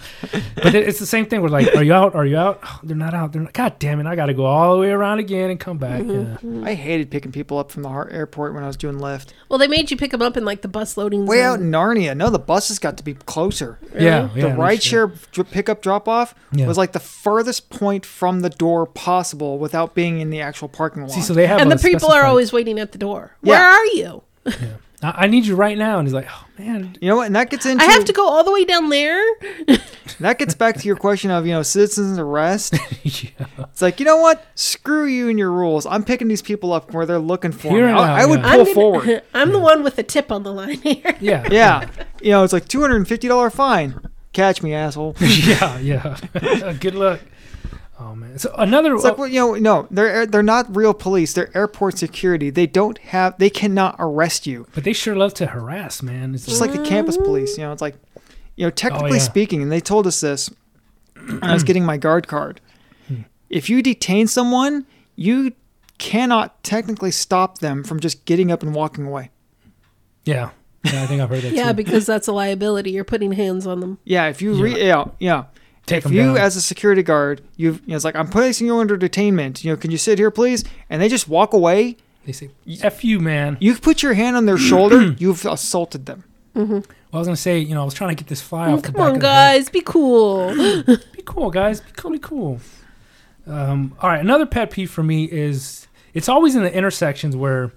but 0.56 0.74
it's 0.74 0.98
the 0.98 1.06
same 1.06 1.26
thing. 1.26 1.40
We're 1.42 1.48
like, 1.48 1.74
are 1.76 1.82
you 1.82 1.94
out? 1.94 2.14
Are 2.14 2.26
you 2.26 2.36
out? 2.36 2.60
Oh, 2.64 2.80
they're 2.82 2.96
not 2.96 3.14
out. 3.14 3.32
They're 3.32 3.42
not. 3.42 3.52
God 3.52 3.78
damn 3.78 4.00
it! 4.00 4.06
I 4.06 4.16
got 4.16 4.26
to 4.26 4.34
go 4.34 4.44
all 4.44 4.74
the 4.74 4.80
way 4.80 4.90
around 4.90 5.20
again 5.20 5.50
and 5.50 5.58
come 5.60 5.78
back. 5.78 6.02
Mm-hmm. 6.02 6.62
Yeah. 6.64 6.68
I 6.68 6.74
hated 6.74 7.10
picking 7.10 7.30
people 7.32 7.56
up 7.58 7.70
from 7.70 7.82
the 7.84 7.88
airport 8.10 8.52
when 8.54 8.64
I 8.64 8.66
was 8.66 8.76
doing 8.76 8.96
Lyft. 8.98 9.28
Well, 9.48 9.58
they 9.60 9.68
made 9.68 9.90
you 9.90 9.96
pick 9.96 10.10
them 10.10 10.22
up 10.22 10.36
in 10.36 10.44
like 10.44 10.62
the 10.62 10.68
bus 10.68 10.96
loading 10.96 11.24
Way 11.26 11.38
zone. 11.38 11.46
out 11.46 11.60
in 11.60 11.70
Narnia. 11.70 12.16
No, 12.16 12.30
the 12.30 12.38
buses 12.40 12.78
got 12.80 12.96
to 12.98 13.04
be 13.04 13.14
closer. 13.14 13.78
Yeah, 13.94 14.28
yeah, 14.34 14.42
the 14.42 14.48
no 14.50 14.56
ride 14.56 14.82
share 14.82 15.08
pickup 15.08 15.82
drop 15.82 16.08
off 16.08 16.34
Yeah. 16.52 16.66
was 16.66 16.78
like 16.78 16.92
the 16.92 17.00
furthest 17.00 17.70
point 17.70 18.04
from 18.06 18.40
the 18.40 18.50
door 18.50 18.86
possible 18.86 19.58
without 19.58 19.94
being 19.94 20.20
in 20.20 20.30
the 20.30 20.40
actual 20.40 20.68
parking 20.68 21.02
lot. 21.02 21.10
See, 21.12 21.20
so 21.20 21.34
they 21.34 21.46
have 21.46 21.60
and 21.60 21.72
a 21.72 21.76
the 21.76 21.82
people 21.82 22.00
specified- 22.00 22.18
are 22.20 22.26
always 22.26 22.52
waiting 22.52 22.78
at 22.78 22.92
the 22.92 22.98
door. 22.98 23.36
Yeah. 23.42 23.50
Where 23.50 23.64
are 23.64 23.86
you? 23.86 24.22
I, 25.02 25.10
I 25.24 25.26
need 25.26 25.46
you 25.46 25.56
right 25.56 25.76
now, 25.76 25.98
and 25.98 26.06
he's 26.06 26.14
like, 26.14 26.28
oh 26.30 26.44
man, 26.58 26.96
you 27.00 27.08
know 27.08 27.16
what? 27.16 27.26
And 27.26 27.36
that 27.36 27.50
gets 27.50 27.66
into 27.66 27.82
I 27.84 27.88
have 27.92 28.04
to 28.04 28.12
go 28.12 28.28
all 28.28 28.44
the 28.44 28.52
way 28.52 28.64
down 28.64 28.88
there. 28.88 29.22
that 30.20 30.38
gets 30.38 30.54
back 30.54 30.76
to 30.76 30.86
your 30.86 30.96
question 30.96 31.30
of 31.30 31.46
you 31.46 31.52
know 31.52 31.62
citizens 31.62 32.18
arrest. 32.18 32.74
yeah. 33.02 33.30
It's 33.58 33.82
like 33.82 33.98
you 34.00 34.06
know 34.06 34.18
what? 34.18 34.46
Screw 34.54 35.04
you 35.06 35.28
and 35.28 35.38
your 35.38 35.50
rules. 35.50 35.86
I'm 35.86 36.04
picking 36.04 36.28
these 36.28 36.42
people 36.42 36.72
up 36.72 36.92
where 36.92 37.06
they're 37.06 37.18
looking 37.18 37.52
for 37.52 37.68
Here 37.68 37.86
me. 37.86 37.90
and 37.92 37.98
I, 37.98 38.06
now, 38.06 38.14
I 38.22 38.26
would 38.26 38.40
yeah. 38.40 38.50
pull 38.50 38.52
I'm, 38.52 38.64
gonna- 38.64 38.74
forward. 38.74 39.22
I'm 39.34 39.52
the 39.52 39.58
one 39.58 39.82
with 39.82 39.96
the 39.96 40.02
tip 40.02 40.30
on 40.32 40.42
the 40.42 40.52
line 40.52 40.80
here. 40.82 41.16
yeah, 41.20 41.48
Yeah, 41.50 41.88
you 42.20 42.30
know 42.30 42.44
it's 42.44 42.52
like 42.52 42.68
two 42.68 42.80
hundred 42.80 42.96
and 42.96 43.08
fifty 43.08 43.28
dollar 43.28 43.50
fine. 43.50 44.00
Catch 44.32 44.62
me, 44.62 44.72
asshole. 44.72 45.14
yeah, 45.20 45.78
yeah. 45.80 46.72
Good 46.80 46.94
luck. 46.94 47.20
Oh 48.02 48.16
man. 48.16 48.38
So 48.38 48.52
another. 48.58 48.94
It's 48.94 49.04
like 49.04 49.18
well, 49.18 49.28
you 49.28 49.38
know, 49.38 49.54
no, 49.54 49.86
they're 49.90 50.26
they're 50.26 50.42
not 50.42 50.74
real 50.74 50.92
police. 50.92 51.34
They're 51.34 51.56
airport 51.56 51.98
security. 51.98 52.50
They 52.50 52.66
don't 52.66 52.98
have. 52.98 53.38
They 53.38 53.50
cannot 53.50 53.96
arrest 53.98 54.46
you. 54.46 54.66
but 54.74 54.84
they 54.84 54.92
sure 54.92 55.14
love 55.14 55.34
to 55.34 55.46
harass, 55.46 56.02
man. 56.02 56.34
It's 56.34 56.46
just 56.46 56.60
like 56.60 56.72
the 56.72 56.84
campus 56.84 57.16
police. 57.16 57.56
You 57.56 57.64
know, 57.64 57.72
it's 57.72 57.82
like, 57.82 57.94
you 58.56 58.66
know, 58.66 58.70
technically 58.70 59.18
yeah. 59.18 59.24
speaking, 59.24 59.62
and 59.62 59.70
they 59.70 59.80
told 59.80 60.06
us 60.06 60.20
this 60.20 60.50
when 61.14 61.44
I 61.44 61.52
was 61.52 61.62
getting 61.68 61.84
my 61.84 61.96
guard 61.96 62.26
card. 62.26 62.60
Hmm. 63.06 63.22
If 63.48 63.70
you 63.70 63.82
detain 63.82 64.26
someone, 64.26 64.86
you 65.14 65.52
cannot 65.98 66.62
technically 66.64 67.12
stop 67.12 67.58
them 67.58 67.84
from 67.84 68.00
just 68.00 68.24
getting 68.24 68.50
up 68.50 68.62
and 68.62 68.74
walking 68.74 69.06
away. 69.06 69.30
Yeah. 70.24 70.50
Yeah, 70.84 71.04
I 71.04 71.06
think 71.06 71.22
I've 71.22 71.28
heard 71.28 71.42
that 71.42 71.52
Yeah, 71.54 71.68
too. 71.68 71.74
because 71.74 72.06
that's 72.06 72.26
a 72.26 72.32
liability. 72.32 72.90
You're 72.90 73.04
putting 73.04 73.30
hands 73.32 73.68
on 73.68 73.78
them. 73.78 73.98
Yeah, 74.04 74.26
if 74.26 74.42
you 74.42 74.54
re- 74.54 74.84
yeah, 74.84 75.04
yeah. 75.20 75.44
Take 75.86 75.98
if 75.98 76.06
'em 76.06 76.12
you 76.12 76.22
down. 76.22 76.36
as 76.38 76.56
a 76.56 76.60
security 76.62 77.02
guard, 77.02 77.42
you've 77.56 77.80
you 77.80 77.88
know, 77.88 77.96
it's 77.96 78.04
like 78.04 78.14
I'm 78.16 78.28
placing 78.28 78.66
you 78.66 78.78
under 78.78 78.96
detainment. 78.96 79.64
You 79.64 79.72
know, 79.72 79.76
can 79.76 79.90
you 79.90 79.98
sit 79.98 80.18
here, 80.18 80.30
please? 80.30 80.64
And 80.88 81.02
they 81.02 81.08
just 81.08 81.28
walk 81.28 81.52
away. 81.52 81.96
They 82.24 82.32
say, 82.32 82.50
F 82.82 83.04
you, 83.04 83.18
man. 83.18 83.56
You 83.60 83.74
put 83.76 84.02
your 84.02 84.14
hand 84.14 84.36
on 84.36 84.46
their 84.46 84.58
shoulder. 84.58 85.12
You've 85.18 85.44
assaulted 85.44 86.06
them. 86.06 86.22
Well, 86.54 86.82
I 87.12 87.18
was 87.18 87.26
going 87.26 87.34
to 87.34 87.40
say, 87.40 87.58
you 87.58 87.74
know, 87.74 87.82
I 87.82 87.84
was 87.84 87.94
trying 87.94 88.10
to 88.10 88.14
get 88.14 88.28
this 88.28 88.40
fly 88.42 88.70
off 88.70 88.82
the 88.82 88.88
Come 88.88 88.94
back 88.94 89.02
on, 89.02 89.08
of 89.08 89.14
the 89.16 89.20
guys, 89.20 89.68
be 89.70 89.80
cool. 89.80 90.54
Be 91.16 91.22
cool, 91.24 91.50
guys. 91.50 91.80
Be 91.80 91.90
cool. 91.96 92.10
Be 92.12 92.18
cool. 92.18 92.60
Um, 93.46 93.94
all 94.00 94.10
right. 94.10 94.20
Another 94.20 94.46
pet 94.46 94.70
peeve 94.70 94.90
for 94.90 95.02
me 95.02 95.24
is 95.24 95.88
it's 96.14 96.28
always 96.28 96.54
in 96.54 96.62
the 96.62 96.72
intersections 96.72 97.34
where 97.36 97.72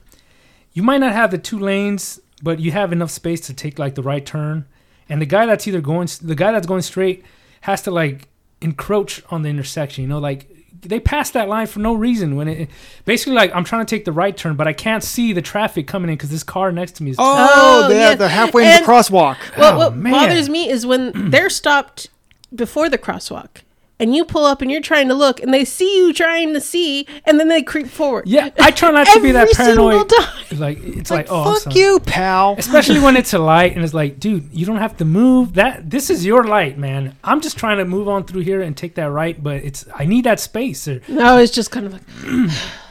you 0.73 0.83
might 0.83 0.97
not 0.99 1.13
have 1.13 1.31
the 1.31 1.37
two 1.37 1.57
lanes, 1.59 2.19
but 2.43 2.59
you 2.59 2.71
have 2.71 2.91
enough 2.91 3.09
space 3.11 3.39
to 3.41 3.53
take 3.53 3.79
like 3.79 3.95
the 3.95 4.03
right 4.03 4.25
turn, 4.25 4.65
and 5.09 5.21
the 5.21 5.25
guy 5.25 5.45
that's 5.45 5.67
either 5.67 5.81
going, 5.81 6.07
the 6.21 6.35
guy 6.35 6.51
that's 6.51 6.67
going 6.67 6.81
straight, 6.81 7.23
has 7.65 7.81
to 7.83 7.91
like 7.91 8.27
encroach 8.61 9.21
on 9.29 9.41
the 9.43 9.49
intersection. 9.49 10.01
You 10.03 10.07
know, 10.07 10.19
like 10.19 10.49
they 10.81 10.99
pass 10.99 11.31
that 11.31 11.47
line 11.49 11.65
for 11.67 11.79
no 11.79 11.93
reason. 11.93 12.35
When 12.35 12.47
it 12.47 12.69
basically 13.05 13.33
like 13.33 13.51
I'm 13.55 13.63
trying 13.63 13.85
to 13.85 13.89
take 13.95 14.05
the 14.05 14.11
right 14.11 14.35
turn, 14.37 14.55
but 14.55 14.67
I 14.67 14.73
can't 14.73 15.03
see 15.03 15.33
the 15.33 15.41
traffic 15.41 15.87
coming 15.87 16.09
in 16.09 16.15
because 16.15 16.29
this 16.29 16.43
car 16.43 16.71
next 16.71 16.93
to 16.97 17.03
me 17.03 17.11
is. 17.11 17.17
Oh, 17.19 17.23
Oh, 17.85 17.89
they 17.89 17.95
yeah. 17.99 18.09
have 18.09 18.19
the 18.19 18.29
halfway 18.29 18.63
in 18.71 18.81
the 18.81 18.87
crosswalk. 18.87 19.37
Well, 19.57 19.73
Oh, 19.75 19.77
what 19.77 19.95
man. 19.95 20.11
bothers 20.13 20.47
me 20.49 20.69
is 20.69 20.85
when 20.85 21.11
they're 21.31 21.49
stopped 21.49 22.09
before 22.53 22.89
the 22.89 22.97
crosswalk, 22.97 23.49
and 23.99 24.15
you 24.15 24.25
pull 24.25 24.45
up 24.45 24.61
and 24.61 24.69
you're 24.69 24.81
trying 24.81 25.07
to 25.07 25.13
look, 25.13 25.41
and 25.41 25.53
they 25.53 25.63
see 25.65 25.97
you 25.97 26.13
trying 26.13 26.53
to 26.53 26.61
see, 26.61 27.07
and 27.25 27.39
then 27.39 27.47
they 27.47 27.61
creep 27.63 27.87
forward. 27.87 28.27
Yeah, 28.27 28.49
I 28.59 28.71
try 28.71 28.91
not 28.91 29.07
to 29.07 29.21
be 29.21 29.31
that 29.31 29.51
paranoid. 29.53 30.11
Like 30.59 30.79
it's 30.83 31.09
Like, 31.09 31.29
like, 31.29 31.31
oh, 31.31 31.53
fuck 31.53 31.61
sorry. 31.63 31.75
you, 31.79 31.99
pal. 31.99 32.55
especially 32.57 32.99
when 32.99 33.17
it's 33.17 33.33
a 33.33 33.39
light 33.53 33.75
and 33.75 33.83
it's 33.83 33.93
like 33.93 34.19
dude 34.19 34.47
you 34.53 34.65
don't 34.65 34.77
have 34.77 34.95
to 34.97 35.05
move 35.05 35.53
that 35.55 35.89
this 35.89 36.09
is 36.09 36.23
your 36.25 36.43
light 36.45 36.77
man 36.77 37.15
i'm 37.23 37.41
just 37.41 37.57
trying 37.57 37.77
to 37.77 37.83
move 37.85 38.07
on 38.07 38.23
through 38.23 38.41
here 38.41 38.61
and 38.61 38.77
take 38.77 38.95
that 38.95 39.09
right 39.11 39.41
but 39.43 39.57
it's 39.63 39.85
i 39.95 40.05
need 40.05 40.23
that 40.23 40.39
space 40.39 40.87
or 40.87 41.01
No, 41.07 41.37
it's 41.39 41.51
just 41.51 41.71
kind 41.71 41.85
of 41.87 41.93
like, 41.93 42.03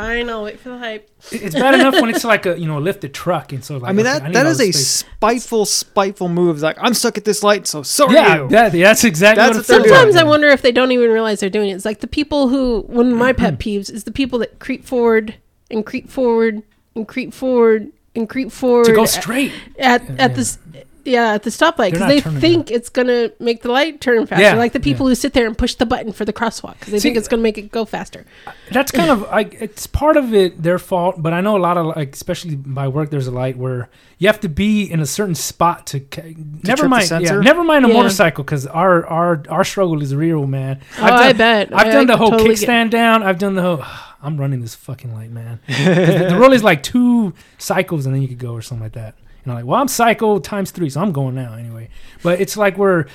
fine, 0.00 0.30
I'll 0.30 0.44
wait 0.44 0.58
for 0.60 0.70
the 0.70 0.78
hype. 0.78 1.10
it's 1.30 1.54
bad 1.54 1.74
enough 1.74 1.94
when 2.00 2.10
it's 2.10 2.24
like 2.34 2.46
a 2.46 2.58
you 2.58 2.66
know 2.66 2.78
a 2.78 2.80
lifted 2.80 3.12
truck 3.14 3.52
and 3.52 3.64
so 3.64 3.76
like 3.78 3.90
I 3.90 3.92
mean 3.92 4.04
that 4.04 4.22
need 4.24 4.34
that 4.34 4.46
all 4.46 4.52
is 4.52 4.58
the 4.58 4.68
a 4.70 4.72
space. 4.72 4.88
spiteful, 4.88 5.66
spiteful 5.66 6.28
move. 6.28 6.56
It's 6.56 6.62
like 6.62 6.76
I'm 6.80 6.94
stuck 6.94 7.18
at 7.18 7.24
this 7.24 7.42
light, 7.42 7.66
so 7.66 7.82
so 7.82 8.06
are 8.08 8.12
yeah 8.12 8.36
you. 8.42 8.48
that, 8.48 8.72
that's 8.72 9.04
exactly 9.04 9.42
That's 9.42 9.56
what, 9.56 9.58
what 9.58 9.66
they're 9.68 9.78
doing. 9.84 9.94
Sometimes 9.94 10.16
I 10.16 10.24
wonder 10.24 10.48
if 10.48 10.62
they 10.62 10.72
don't 10.72 10.92
even 10.92 11.10
realize 11.10 11.40
they're 11.40 11.50
doing 11.50 11.70
it. 11.70 11.74
It's 11.74 11.84
like 11.84 12.00
the 12.00 12.06
people 12.06 12.48
who, 12.48 12.82
one 12.86 13.10
of 13.12 13.16
my 13.16 13.32
pet 13.32 13.58
peeves 13.64 13.90
is 13.90 14.04
the 14.04 14.12
people 14.12 14.38
that 14.40 14.58
creep 14.58 14.84
forward 14.84 15.34
and 15.70 15.84
creep 15.84 16.08
forward 16.08 16.62
and 16.94 17.06
creep 17.06 17.32
forward 17.32 17.88
and 18.16 18.28
creep 18.28 18.50
forward 18.50 18.86
to 18.86 18.92
go 18.92 19.04
straight 19.06 19.52
at 19.78 20.02
Yeah. 20.08 20.16
at 20.18 20.34
this 20.34 20.58
yeah 21.04 21.32
at 21.34 21.42
the 21.42 21.50
stoplight 21.50 21.92
because 21.92 22.08
they 22.08 22.20
turning 22.20 22.40
think 22.40 22.70
it's 22.70 22.88
gonna 22.88 23.30
make 23.38 23.62
the 23.62 23.70
light 23.70 24.00
turn 24.00 24.26
faster. 24.26 24.42
Yeah, 24.42 24.54
Like 24.54 24.72
the 24.72 24.80
people 24.80 25.06
who 25.06 25.14
sit 25.14 25.32
there 25.32 25.46
and 25.46 25.56
push 25.56 25.74
the 25.74 25.86
button 25.86 26.12
for 26.12 26.24
the 26.24 26.32
crosswalk 26.32 26.74
because 26.78 26.92
they 26.92 26.98
See- 26.98 27.08
think 27.08 27.16
it's 27.18 27.28
gonna 27.28 27.42
make 27.42 27.58
it 27.58 27.70
go 27.70 27.84
faster. 27.84 28.24
that's 28.70 28.92
kind 28.92 29.10
of 29.10 29.22
like 29.22 29.54
it's 29.60 29.86
part 29.86 30.16
of 30.16 30.32
it 30.34 30.62
their 30.62 30.78
fault 30.78 31.20
but 31.22 31.32
i 31.32 31.40
know 31.40 31.56
a 31.56 31.58
lot 31.68 31.76
of 31.76 31.86
like 31.86 32.14
especially 32.14 32.54
by 32.56 32.86
work 32.88 33.10
there's 33.10 33.26
a 33.26 33.30
light 33.32 33.56
where 33.56 33.88
you 34.18 34.26
have 34.26 34.40
to 34.40 34.48
be 34.48 34.82
in 34.90 35.00
a 35.00 35.06
certain 35.06 35.34
spot 35.34 35.86
to, 35.86 36.00
ca- 36.00 36.22
never 36.22 36.62
trip 36.62 36.78
the 36.78 36.88
mind 36.88 37.10
yeah, 37.24 37.40
never 37.40 37.64
mind 37.64 37.84
a 37.84 37.88
Yeah. 37.88 37.94
motorcycle 37.94 38.44
because 38.44 38.66
our 38.66 39.06
our 39.06 39.42
our 39.48 39.64
struggle 39.64 40.02
is 40.02 40.14
real 40.14 40.46
man 40.46 40.80
Oh, 40.98 41.04
I 41.04 41.32
bet. 41.32 41.72
I've 41.74 41.86
I- 41.86 41.90
done 41.90 42.02
I 42.10 42.12
the 42.12 42.16
whole 42.16 42.30
totally 42.30 42.54
get- 42.54 42.68
kickstand 42.68 42.90
down. 42.90 43.22
I've 43.22 43.38
done 43.38 43.54
the 43.54 43.62
whole. 43.62 43.84
I'm 44.22 44.36
running 44.38 44.60
this 44.60 44.74
fucking 44.74 45.14
light, 45.14 45.30
man. 45.30 45.60
the, 45.66 46.26
the 46.30 46.36
roll 46.38 46.52
is 46.52 46.62
like 46.62 46.82
two 46.82 47.32
cycles, 47.56 48.04
and 48.04 48.14
then 48.14 48.20
you 48.20 48.28
could 48.28 48.38
go 48.38 48.52
or 48.52 48.60
something 48.60 48.82
like 48.84 48.92
that. 48.92 49.14
And 49.44 49.52
I'm 49.52 49.58
like, 49.58 49.64
well, 49.64 49.80
I'm 49.80 49.88
cycle 49.88 50.40
times 50.40 50.70
three, 50.70 50.90
so 50.90 51.00
I'm 51.00 51.12
going 51.12 51.34
now 51.34 51.54
anyway. 51.54 51.88
But 52.22 52.40
it's 52.40 52.56
like 52.56 52.76
we're 52.76 53.06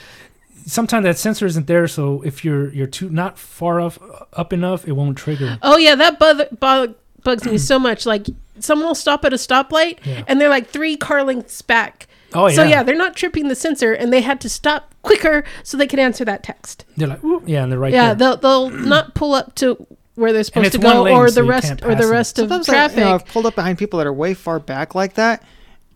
sometimes 0.65 1.03
that 1.05 1.17
sensor 1.17 1.45
isn't 1.45 1.67
there, 1.67 1.87
so 1.87 2.21
if 2.23 2.43
you're 2.43 2.69
you're 2.73 2.87
too 2.87 3.09
not 3.09 3.37
far 3.37 3.79
off 3.79 3.99
uh, 4.01 4.25
up 4.33 4.53
enough, 4.53 4.87
it 4.87 4.93
won't 4.93 5.17
trigger. 5.17 5.57
Oh 5.61 5.77
yeah, 5.77 5.95
that 5.95 6.19
bug, 6.19 6.41
bug 6.59 6.95
bugs 7.23 7.45
me 7.45 7.57
so 7.57 7.77
much. 7.79 8.05
Like 8.05 8.27
someone 8.59 8.87
will 8.87 8.95
stop 8.95 9.25
at 9.25 9.33
a 9.33 9.37
stoplight 9.37 9.99
Yeah. 10.05 10.23
and 10.27 10.39
they're 10.39 10.49
like 10.49 10.67
three 10.67 10.95
car 10.95 11.23
lengths 11.23 11.61
back. 11.61 12.07
Oh 12.33 12.47
yeah, 12.47 12.55
So 12.55 12.63
yeah, 12.63 12.83
they're 12.83 12.95
not 12.97 13.15
tripping 13.15 13.47
the 13.47 13.55
sensor, 13.55 13.93
and 13.93 14.11
they 14.11 14.21
had 14.21 14.41
to 14.41 14.49
stop 14.49 14.93
quicker 15.03 15.43
so 15.63 15.77
they 15.77 15.87
could 15.87 15.99
answer 15.99 16.25
that 16.25 16.43
text. 16.43 16.83
they're 16.97 17.07
like, 17.07 17.23
Ooh, 17.23 17.41
yeah, 17.45 17.63
and 17.63 17.71
they're 17.71 17.79
right 17.79 17.93
yeah, 17.93 18.13
there. 18.13 18.37
they'll 18.37 18.37
they'll 18.37 18.69
not 18.71 19.13
pull 19.15 19.33
up 19.33 19.55
to 19.55 19.85
where 20.15 20.31
they're 20.33 20.43
supposed 20.43 20.71
to 20.71 20.77
go, 20.77 21.03
lane, 21.03 21.15
or 21.15 21.27
so 21.27 21.35
the 21.35 21.43
you 21.43 21.49
rest, 21.49 21.67
can't 21.67 21.83
or 21.83 21.89
the 21.89 21.95
pass 22.03 22.05
rest 22.09 22.39
of 22.39 22.49
Sometimes 22.49 22.69
I, 22.69 22.71
traffic. 22.73 22.97
you 22.99 23.03
know, 23.03 23.13
I've 23.15 23.25
pulled 23.25 23.45
up 23.45 23.55
behind 23.55 23.77
people 23.77 23.97
that 23.99 24.07
are 24.07 24.13
way 24.13 24.33
far 24.33 24.59
back 24.59 24.95
like 24.95 25.15
that, 25.15 25.43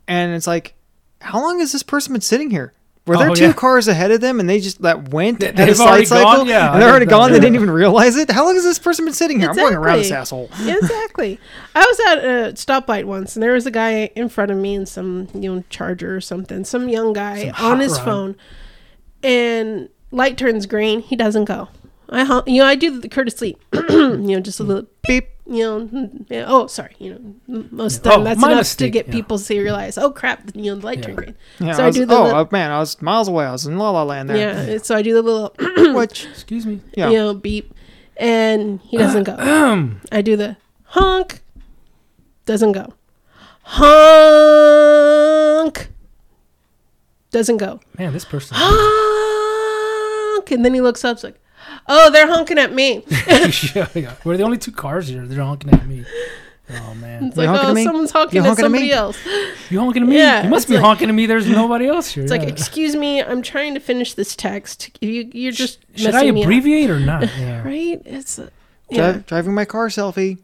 and 0.10 0.34
it's 0.36 0.48
like, 0.48 0.74
how 1.22 1.40
long 1.42 1.60
has 1.60 1.72
this 1.72 1.84
person 1.84 2.12
been 2.14 2.22
sitting 2.22 2.50
here? 2.50 2.74
Were 3.08 3.18
there 3.18 3.32
Oh, 3.32 3.34
two 3.36 3.46
yeah. 3.46 3.54
cars 3.54 3.88
ahead 3.88 4.12
of 4.12 4.22
them, 4.22 4.40
and 4.40 4.48
they 4.48 4.60
just 4.60 4.82
that 4.84 5.10
went 5.10 5.40
They- 5.40 5.48
at 5.48 5.58
a 5.70 5.74
side 5.74 6.08
cycle, 6.08 6.26
gone? 6.40 6.48
Yeah, 6.48 6.74
and 6.74 6.82
they're 6.82 6.90
already 6.90 7.06
done 7.08 7.22
gone. 7.22 7.32
They 7.32 7.40
didn't 7.40 7.56
even 7.56 7.72
realize 7.72 8.16
it. 8.18 8.30
How 8.30 8.46
long 8.46 8.54
has 8.54 8.64
this 8.64 8.78
person 8.78 9.06
been 9.06 9.16
sitting 9.16 9.40
here? 9.40 9.50
I'm 9.50 9.56
going 9.56 9.74
around 9.74 9.98
this 10.00 10.12
asshole. 10.12 10.50
Exactly. 10.60 11.40
I 11.74 11.80
was 11.80 12.00
at 12.12 12.18
a 12.20 12.54
stoplight 12.54 13.06
once, 13.06 13.36
and 13.36 13.42
there 13.42 13.54
was 13.54 13.66
a 13.66 13.72
guy 13.72 14.12
in 14.16 14.30
front 14.30 14.52
of 14.52 14.58
me 14.58 14.76
in 14.76 14.86
some 14.86 15.28
you 15.34 15.56
know 15.56 15.64
charger 15.72 16.16
or 16.16 16.22
something. 16.22 16.64
Some 16.66 16.88
young 16.90 17.14
guy 17.14 17.52
Some 17.52 17.66
on 17.74 17.80
his 17.80 17.94
rod. 17.94 18.06
phone, 18.06 18.36
and 19.24 19.90
light 20.12 20.38
turns 20.38 20.66
green. 20.66 21.02
He 21.02 21.16
doesn't 21.16 21.46
go. 21.46 21.70
I 22.10 22.42
you 22.48 22.62
know 22.62 22.66
I 22.68 22.76
do 22.76 23.00
the 23.00 23.10
courtesy, 23.10 23.56
you 23.90 24.18
know, 24.18 24.40
just 24.40 24.60
a 24.60 24.64
little 24.64 24.88
Beep. 25.08 25.30
You 25.50 25.64
know, 26.30 26.46
oh, 26.48 26.68
sorry, 26.68 26.96
you 27.00 27.14
know, 27.48 27.66
most 27.72 27.98
of 27.98 28.04
the 28.04 28.14
Oh, 28.14 28.24
that's 28.24 28.38
enough 28.38 28.58
mistake, 28.58 28.88
to 28.88 28.92
get 28.92 29.08
yeah. 29.08 29.14
people 29.14 29.40
to 29.40 29.62
realize, 29.62 29.98
oh 29.98 30.12
crap, 30.12 30.52
you 30.54 30.66
know, 30.66 30.76
the 30.76 30.86
light 30.86 31.02
turned 31.02 31.18
green. 31.18 31.36
Yeah, 31.60 31.74
so 31.74 31.84
I 31.84 31.88
I, 31.88 31.92
do 31.92 32.06
the 32.06 32.16
oh 32.16 32.36
uh, 32.36 32.46
man, 32.52 32.70
I 32.72 32.78
was 32.80 33.02
miles 33.02 33.28
away. 33.28 33.46
I 33.46 33.52
was 33.52 33.66
in 33.66 33.78
La 33.80 33.90
La 33.90 34.04
Land 34.04 34.30
there. 34.30 34.38
yeah, 34.38 34.78
so 34.78 34.96
I 34.96 35.02
do 35.02 35.16
the 35.16 35.24
little, 35.24 35.54
Which 35.96 36.28
Excuse 36.28 36.68
me. 36.68 36.82
yeah, 36.96 37.10
you 37.10 37.18
know, 37.18 37.34
beep, 37.34 37.74
and 38.16 38.80
he 38.82 38.98
doesn't 38.98 39.24
go. 39.24 39.36
I 40.12 40.22
do 40.22 40.36
the 40.36 40.58
honk, 40.84 41.42
doesn't 42.46 42.74
go. 42.74 42.94
Honk, 43.64 43.90
doesn't 47.32 47.58
go. 47.58 47.80
man, 47.98 48.14
this 48.14 48.26
person. 48.26 48.56
Honk, 48.60 50.52
and 50.52 50.64
then 50.64 50.74
he 50.76 50.82
looks 50.82 51.04
up, 51.04 51.16
it's 51.16 51.24
like, 51.24 51.40
oh, 51.88 52.12
they're 52.12 52.28
honking 52.28 52.58
at 52.58 52.74
me. 52.74 53.04
yeah, 53.76 53.88
yeah. 53.94 54.14
We're 54.24 54.38
the 54.38 54.44
only 54.44 54.58
two 54.58 54.72
cars 54.72 55.08
here. 55.08 55.26
They're 55.26 55.44
honking 55.44 55.74
at 55.74 55.86
me. 55.86 56.06
Oh 56.72 56.94
man, 56.94 57.26
It's 57.26 57.36
like, 57.38 57.48
honking 57.48 57.66
oh, 57.66 57.70
at 57.70 57.74
me? 57.76 57.84
someone's 57.84 58.12
honking 58.12 58.36
You 58.36 58.42
at 58.44 58.48
honking 58.48 58.64
at 58.64 58.66
somebody 58.68 58.84
me? 58.86 58.92
else. 58.92 59.18
you 59.72 59.80
honking 59.80 60.04
at 60.04 60.10
me? 60.10 60.18
Yeah, 60.18 60.44
you 60.44 60.50
must 60.50 60.68
be 60.68 60.76
like- 60.76 60.84
honking 60.84 61.10
at 61.10 61.16
me. 61.16 61.26
There's 61.26 61.48
nobody 61.48 61.88
else 61.88 62.12
here. 62.12 62.24
It's 62.24 62.32
yeah. 62.32 62.38
like, 62.40 62.48
excuse 62.48 62.96
me, 62.96 63.24
I'm 63.24 63.42
trying 63.42 63.74
to 63.74 63.80
finish 63.80 64.14
this 64.14 64.36
text. 64.36 64.92
You, 65.02 65.30
you're 65.34 65.52
just 65.52 65.80
Should 65.96 66.10
I 66.10 66.12
messing 66.22 66.34
me 66.36 66.42
up. 66.42 66.46
abbreviate 66.46 66.90
or 66.92 67.00
not? 67.00 67.24
Yeah. 67.40 67.64
Right? 67.64 68.00
It's 68.06 68.38
a, 68.38 68.44
Dri- 68.44 68.98
yeah. 68.98 69.22
driving 69.26 69.56
my 69.56 69.66
car 69.66 69.88
selfie. 69.88 70.38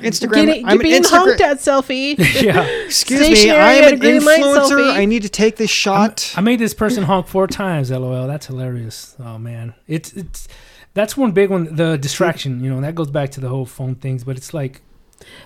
Instagram. 0.00 0.46
Getting, 0.46 0.64
I'm 0.66 0.72
an 0.78 0.82
being 0.82 1.02
Instagram. 1.02 1.08
honked 1.10 1.40
at 1.40 1.58
selfie. 1.58 2.16
yeah. 2.42 2.62
Excuse 2.84 3.20
me, 3.28 3.50
I 3.50 3.72
am 3.74 3.94
an 3.94 4.00
influencer. 4.00 4.92
I 4.94 5.04
need 5.04 5.22
to 5.22 5.28
take 5.28 5.56
this 5.56 5.70
shot. 5.70 6.32
I 6.36 6.40
made 6.40 6.58
this 6.58 6.74
person 6.74 7.04
honk 7.04 7.26
four 7.26 7.46
times. 7.46 7.90
LOL. 7.90 8.26
That's 8.26 8.46
hilarious. 8.46 9.16
Oh 9.18 9.38
man, 9.38 9.74
it's 9.86 10.12
it's 10.14 10.48
that's 10.94 11.16
one 11.16 11.32
big 11.32 11.50
one. 11.50 11.74
The 11.76 11.96
distraction. 11.98 12.62
You 12.62 12.70
know, 12.70 12.80
that 12.80 12.94
goes 12.94 13.10
back 13.10 13.30
to 13.32 13.40
the 13.40 13.48
whole 13.48 13.66
phone 13.66 13.94
things. 13.94 14.24
But 14.24 14.36
it's 14.36 14.52
like 14.54 14.80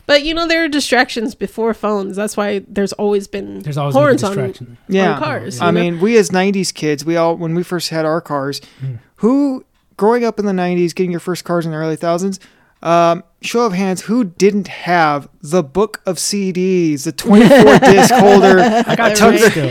But 0.06 0.22
you 0.24 0.34
know 0.34 0.46
there 0.46 0.64
are 0.64 0.68
distractions 0.68 1.34
before 1.34 1.74
phones. 1.74 2.16
That's 2.16 2.36
why 2.36 2.60
there's 2.68 2.92
always 2.94 3.26
been 3.26 3.60
there's 3.60 3.76
always 3.76 3.94
gonna 3.94 4.04
be 4.06 4.08
horns 4.08 4.24
on, 4.24 4.30
distraction. 4.36 4.78
yeah, 4.88 5.14
on 5.14 5.18
cars. 5.22 5.60
I 5.60 5.70
know? 5.70 5.80
mean, 5.80 6.00
we 6.00 6.16
as 6.18 6.30
'90s 6.30 6.72
kids, 6.72 7.04
we 7.04 7.16
all 7.16 7.36
when 7.36 7.54
we 7.54 7.62
first 7.62 7.90
had 7.90 8.04
our 8.04 8.20
cars, 8.20 8.60
Hmm. 8.80 8.94
who 9.16 9.64
growing 9.96 10.24
up 10.24 10.38
in 10.38 10.46
the 10.46 10.52
'90s, 10.52 10.94
getting 10.94 11.10
your 11.10 11.20
first 11.20 11.44
cars 11.44 11.64
in 11.66 11.72
the 11.72 11.76
early 11.78 11.96
thousands. 11.96 12.40
Um, 12.82 13.22
show 13.44 13.66
of 13.66 13.72
hands, 13.72 14.02
who 14.02 14.24
didn't 14.24 14.68
have 14.68 15.28
the 15.42 15.62
book 15.62 16.00
of 16.06 16.16
CDs, 16.16 17.04
the 17.04 17.12
24 17.12 17.78
disc 17.78 18.14
holder? 18.14 18.58
I 18.60 18.96
got 18.96 18.98
Right. 18.98 19.16
two 19.16 19.38
still. 19.38 19.68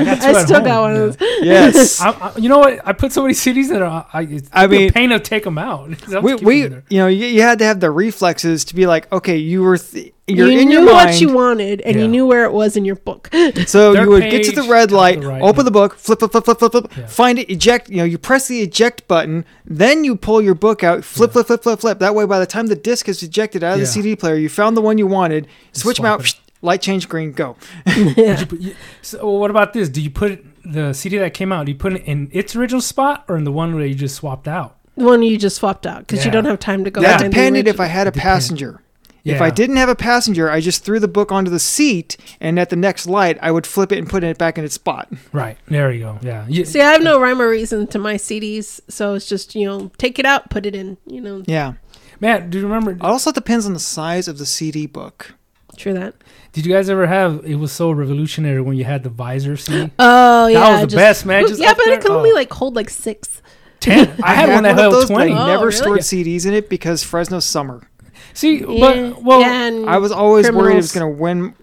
I 0.00 0.04
got 0.04 0.20
two 0.20 0.26
I 0.28 0.30
at 0.40 0.44
still 0.44 0.56
home, 0.56 0.64
got 0.64 0.82
one 0.82 0.94
yeah. 0.94 1.00
of 1.02 1.18
those. 1.18 1.28
Yes. 1.42 2.00
I, 2.02 2.10
I, 2.10 2.36
you 2.38 2.48
know 2.48 2.58
what? 2.58 2.80
I 2.86 2.92
put 2.92 3.12
so 3.12 3.22
many 3.22 3.34
CDs 3.34 3.68
that 3.70 3.82
are, 3.82 4.06
I, 4.12 4.18
I 4.20 4.40
I 4.52 4.66
mean- 4.66 4.80
mean, 4.82 4.92
pain 4.92 5.10
to 5.10 5.20
take 5.20 5.44
them 5.44 5.58
out. 5.58 5.90
We, 6.22 6.34
we 6.36 6.62
them 6.66 6.82
you 6.90 6.98
know, 6.98 7.06
you, 7.08 7.26
you 7.26 7.42
had 7.42 7.58
to 7.60 7.64
have 7.64 7.80
the 7.80 7.90
reflexes 7.90 8.64
to 8.66 8.74
be 8.74 8.86
like, 8.86 9.10
okay, 9.12 9.36
you 9.36 9.62
were, 9.62 9.78
th- 9.78 10.12
you're 10.26 10.48
you 10.48 10.60
in 10.60 10.68
knew 10.68 10.80
your 10.80 10.86
mind. 10.92 11.10
what 11.10 11.20
you 11.20 11.34
wanted 11.34 11.82
and 11.82 11.96
you 11.96 12.02
Yeah. 12.04 12.08
kue 12.22 12.26
where 12.26 12.44
it 12.44 12.52
was 12.52 12.76
in 12.78 12.84
your 12.86 12.96
book. 12.96 13.28
So 13.66 13.92
Their 13.92 14.04
you 14.04 14.10
would 14.10 14.30
get 14.30 14.44
to 14.44 14.52
the 14.52 14.62
red 14.62 14.90
light, 14.90 15.20
the 15.20 15.26
right, 15.28 15.42
open 15.42 15.58
yeah. 15.58 15.62
the 15.64 15.70
book, 15.70 15.96
flip, 15.96 16.18
flip, 16.20 16.32
flip, 16.32 16.44
flip, 16.46 16.58
flip, 16.60 16.72
flip, 16.72 16.86
Yeah. 16.96 17.06
find 17.06 17.38
it, 17.38 17.50
eject. 17.50 17.90
You 17.90 17.98
know, 17.98 18.04
you 18.04 18.16
press 18.16 18.48
the 18.48 18.62
eject 18.62 19.06
button, 19.06 19.44
then 19.66 20.02
you 20.02 20.16
pull 20.16 20.40
your 20.40 20.54
book 20.54 20.82
out, 20.82 21.04
flip, 21.04 21.32
flip, 21.32 21.46
flip, 21.48 21.62
flip, 21.62 21.80
flip. 21.80 21.98
That 21.98 22.14
way, 22.14 22.24
by 22.24 22.38
the 22.38 22.46
time 22.46 22.68
the 22.68 22.74
disc 22.76 23.06
is 23.06 23.13
ejected 23.22 23.62
out 23.62 23.74
of 23.74 23.80
the 23.80 23.86
CD 23.86 24.16
player, 24.16 24.34
you 24.36 24.48
found 24.48 24.76
the 24.76 24.80
one 24.82 24.98
you 24.98 25.06
wanted, 25.06 25.46
switch 25.72 25.98
them 25.98 26.06
out, 26.06 26.24
it. 26.24 26.34
light 26.62 26.82
change 26.82 27.08
green, 27.08 27.32
go. 27.32 27.56
Did 27.86 28.40
you 28.40 28.46
put, 28.46 28.60
you, 28.60 28.74
so 29.02 29.30
what 29.30 29.50
about 29.50 29.72
this? 29.72 29.88
Do 29.88 30.00
you 30.00 30.10
put 30.10 30.44
the 30.64 30.92
CD 30.92 31.18
that 31.18 31.34
came 31.34 31.52
out? 31.52 31.66
Do 31.66 31.72
you 31.72 31.78
put 31.78 31.92
it 31.94 32.02
in 32.04 32.28
its 32.32 32.56
original 32.56 32.80
spot 32.80 33.24
or 33.28 33.36
in 33.36 33.44
the 33.44 33.52
one 33.52 33.74
where 33.74 33.84
you 33.86 33.94
just 33.94 34.16
swapped 34.16 34.48
out? 34.48 34.76
The 34.96 35.04
one 35.04 35.22
you 35.22 35.36
just 35.36 35.56
swapped 35.56 35.86
out 35.86 36.00
because 36.00 36.20
Yeah. 36.20 36.26
you 36.26 36.30
don't 36.32 36.44
have 36.46 36.60
time 36.60 36.84
to 36.84 36.90
go. 36.90 37.00
That 37.00 37.20
find 37.20 37.32
the 37.32 37.36
depended 37.36 37.68
if 37.68 37.80
I 37.80 37.86
had 37.86 38.06
a 38.06 38.08
It 38.08 38.14
depended. 38.14 38.22
passenger. 38.22 38.80
If 39.26 39.40
I 39.40 39.48
didn't 39.48 39.76
have 39.76 39.88
a 39.88 39.94
passenger, 39.96 40.50
I 40.50 40.60
just 40.60 40.84
threw 40.84 41.00
the 41.00 41.08
book 41.08 41.32
onto 41.32 41.50
the 41.50 41.58
seat, 41.58 42.18
and 42.42 42.60
at 42.60 42.68
the 42.68 42.76
next 42.76 43.06
light, 43.06 43.38
I 43.40 43.52
would 43.52 43.66
flip 43.66 43.90
it 43.90 43.96
and 43.96 44.06
put 44.06 44.22
it 44.22 44.36
back 44.36 44.58
in 44.58 44.64
its 44.66 44.74
spot. 44.74 45.08
Right. 45.32 45.56
There 45.66 45.90
you 45.90 46.00
go. 46.00 46.18
Yeah. 46.20 46.44
You- 46.46 46.66
See, 46.66 46.82
I 46.82 46.92
have 46.92 47.02
no 47.02 47.18
rhyme 47.18 47.40
or 47.40 47.48
reason 47.48 47.86
to 47.86 47.98
my 47.98 48.16
CDs, 48.16 48.82
so 48.88 49.14
it's 49.14 49.24
just 49.26 49.54
you 49.54 49.64
know 49.66 49.90
take 49.96 50.18
it 50.18 50.26
out, 50.26 50.50
put 50.50 50.66
it 50.66 50.74
in. 50.74 50.98
You 51.06 51.22
know, 51.22 51.42
Yeah. 51.46 51.72
Man, 52.20 52.50
do 52.50 52.58
you 52.58 52.64
remember? 52.64 52.92
Also, 52.92 53.04
it 53.06 53.10
also 53.10 53.32
depends 53.32 53.66
on 53.66 53.72
the 53.72 53.78
size 53.80 54.28
of 54.28 54.38
the 54.38 54.46
CD 54.46 54.86
book. 54.86 55.34
true 55.76 55.92
that. 55.94 56.14
Did 56.52 56.64
you 56.66 56.72
guys 56.72 56.88
ever 56.88 57.06
have? 57.06 57.44
It 57.44 57.56
was 57.56 57.72
so 57.72 57.90
revolutionary 57.90 58.60
when 58.60 58.76
you 58.76 58.84
had 58.84 59.02
the 59.02 59.10
visor 59.10 59.56
CD. 59.56 59.90
Oh 59.98 60.46
yeah, 60.46 60.60
that 60.60 60.70
was 60.72 60.80
the 60.82 60.86
just- 60.86 60.96
best, 60.96 61.26
man, 61.26 61.46
just 61.48 61.60
yeah, 61.60 61.74
but 61.74 61.84
there. 61.84 61.94
it 61.94 62.00
can 62.02 62.12
only 62.12 62.30
Oh. 62.30 62.34
like 62.34 62.52
hold 62.52 62.76
like 62.76 62.90
six. 62.90 63.42
Ten. 63.80 64.14
I 64.22 64.34
had 64.34 64.48
one 64.50 64.62
that 64.62 64.76
held 64.78 64.94
those, 64.94 65.08
but 65.08 65.14
I 65.22 65.26
twenty. 65.28 65.32
Oh, 65.32 65.46
never 65.46 65.66
really? 65.66 65.72
stored 65.76 65.98
Yeah. 65.98 66.02
CDs 66.02 66.46
in 66.46 66.54
it 66.54 66.68
because 66.68 67.02
Fresno 67.02 67.40
summer. 67.40 67.88
See, 68.32 68.58
Yeah, 68.60 68.66
but 69.12 69.22
well, 69.22 69.40
yeah, 69.40 69.84
I 69.86 69.98
was 69.98 70.10
always 70.10 70.50
worried 70.50 70.72
it 70.74 70.76
was 70.76 70.92
going 70.92 71.12
to 71.14 71.20
win, 71.20 71.54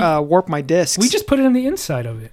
uh, 0.00 0.20
warp 0.20 0.48
my 0.48 0.62
discs. 0.62 0.98
we 0.98 1.08
just 1.08 1.26
put 1.28 1.38
it 1.38 1.44
in 1.44 1.52
the 1.52 1.66
inside 1.66 2.06
of 2.06 2.22
it. 2.22 2.32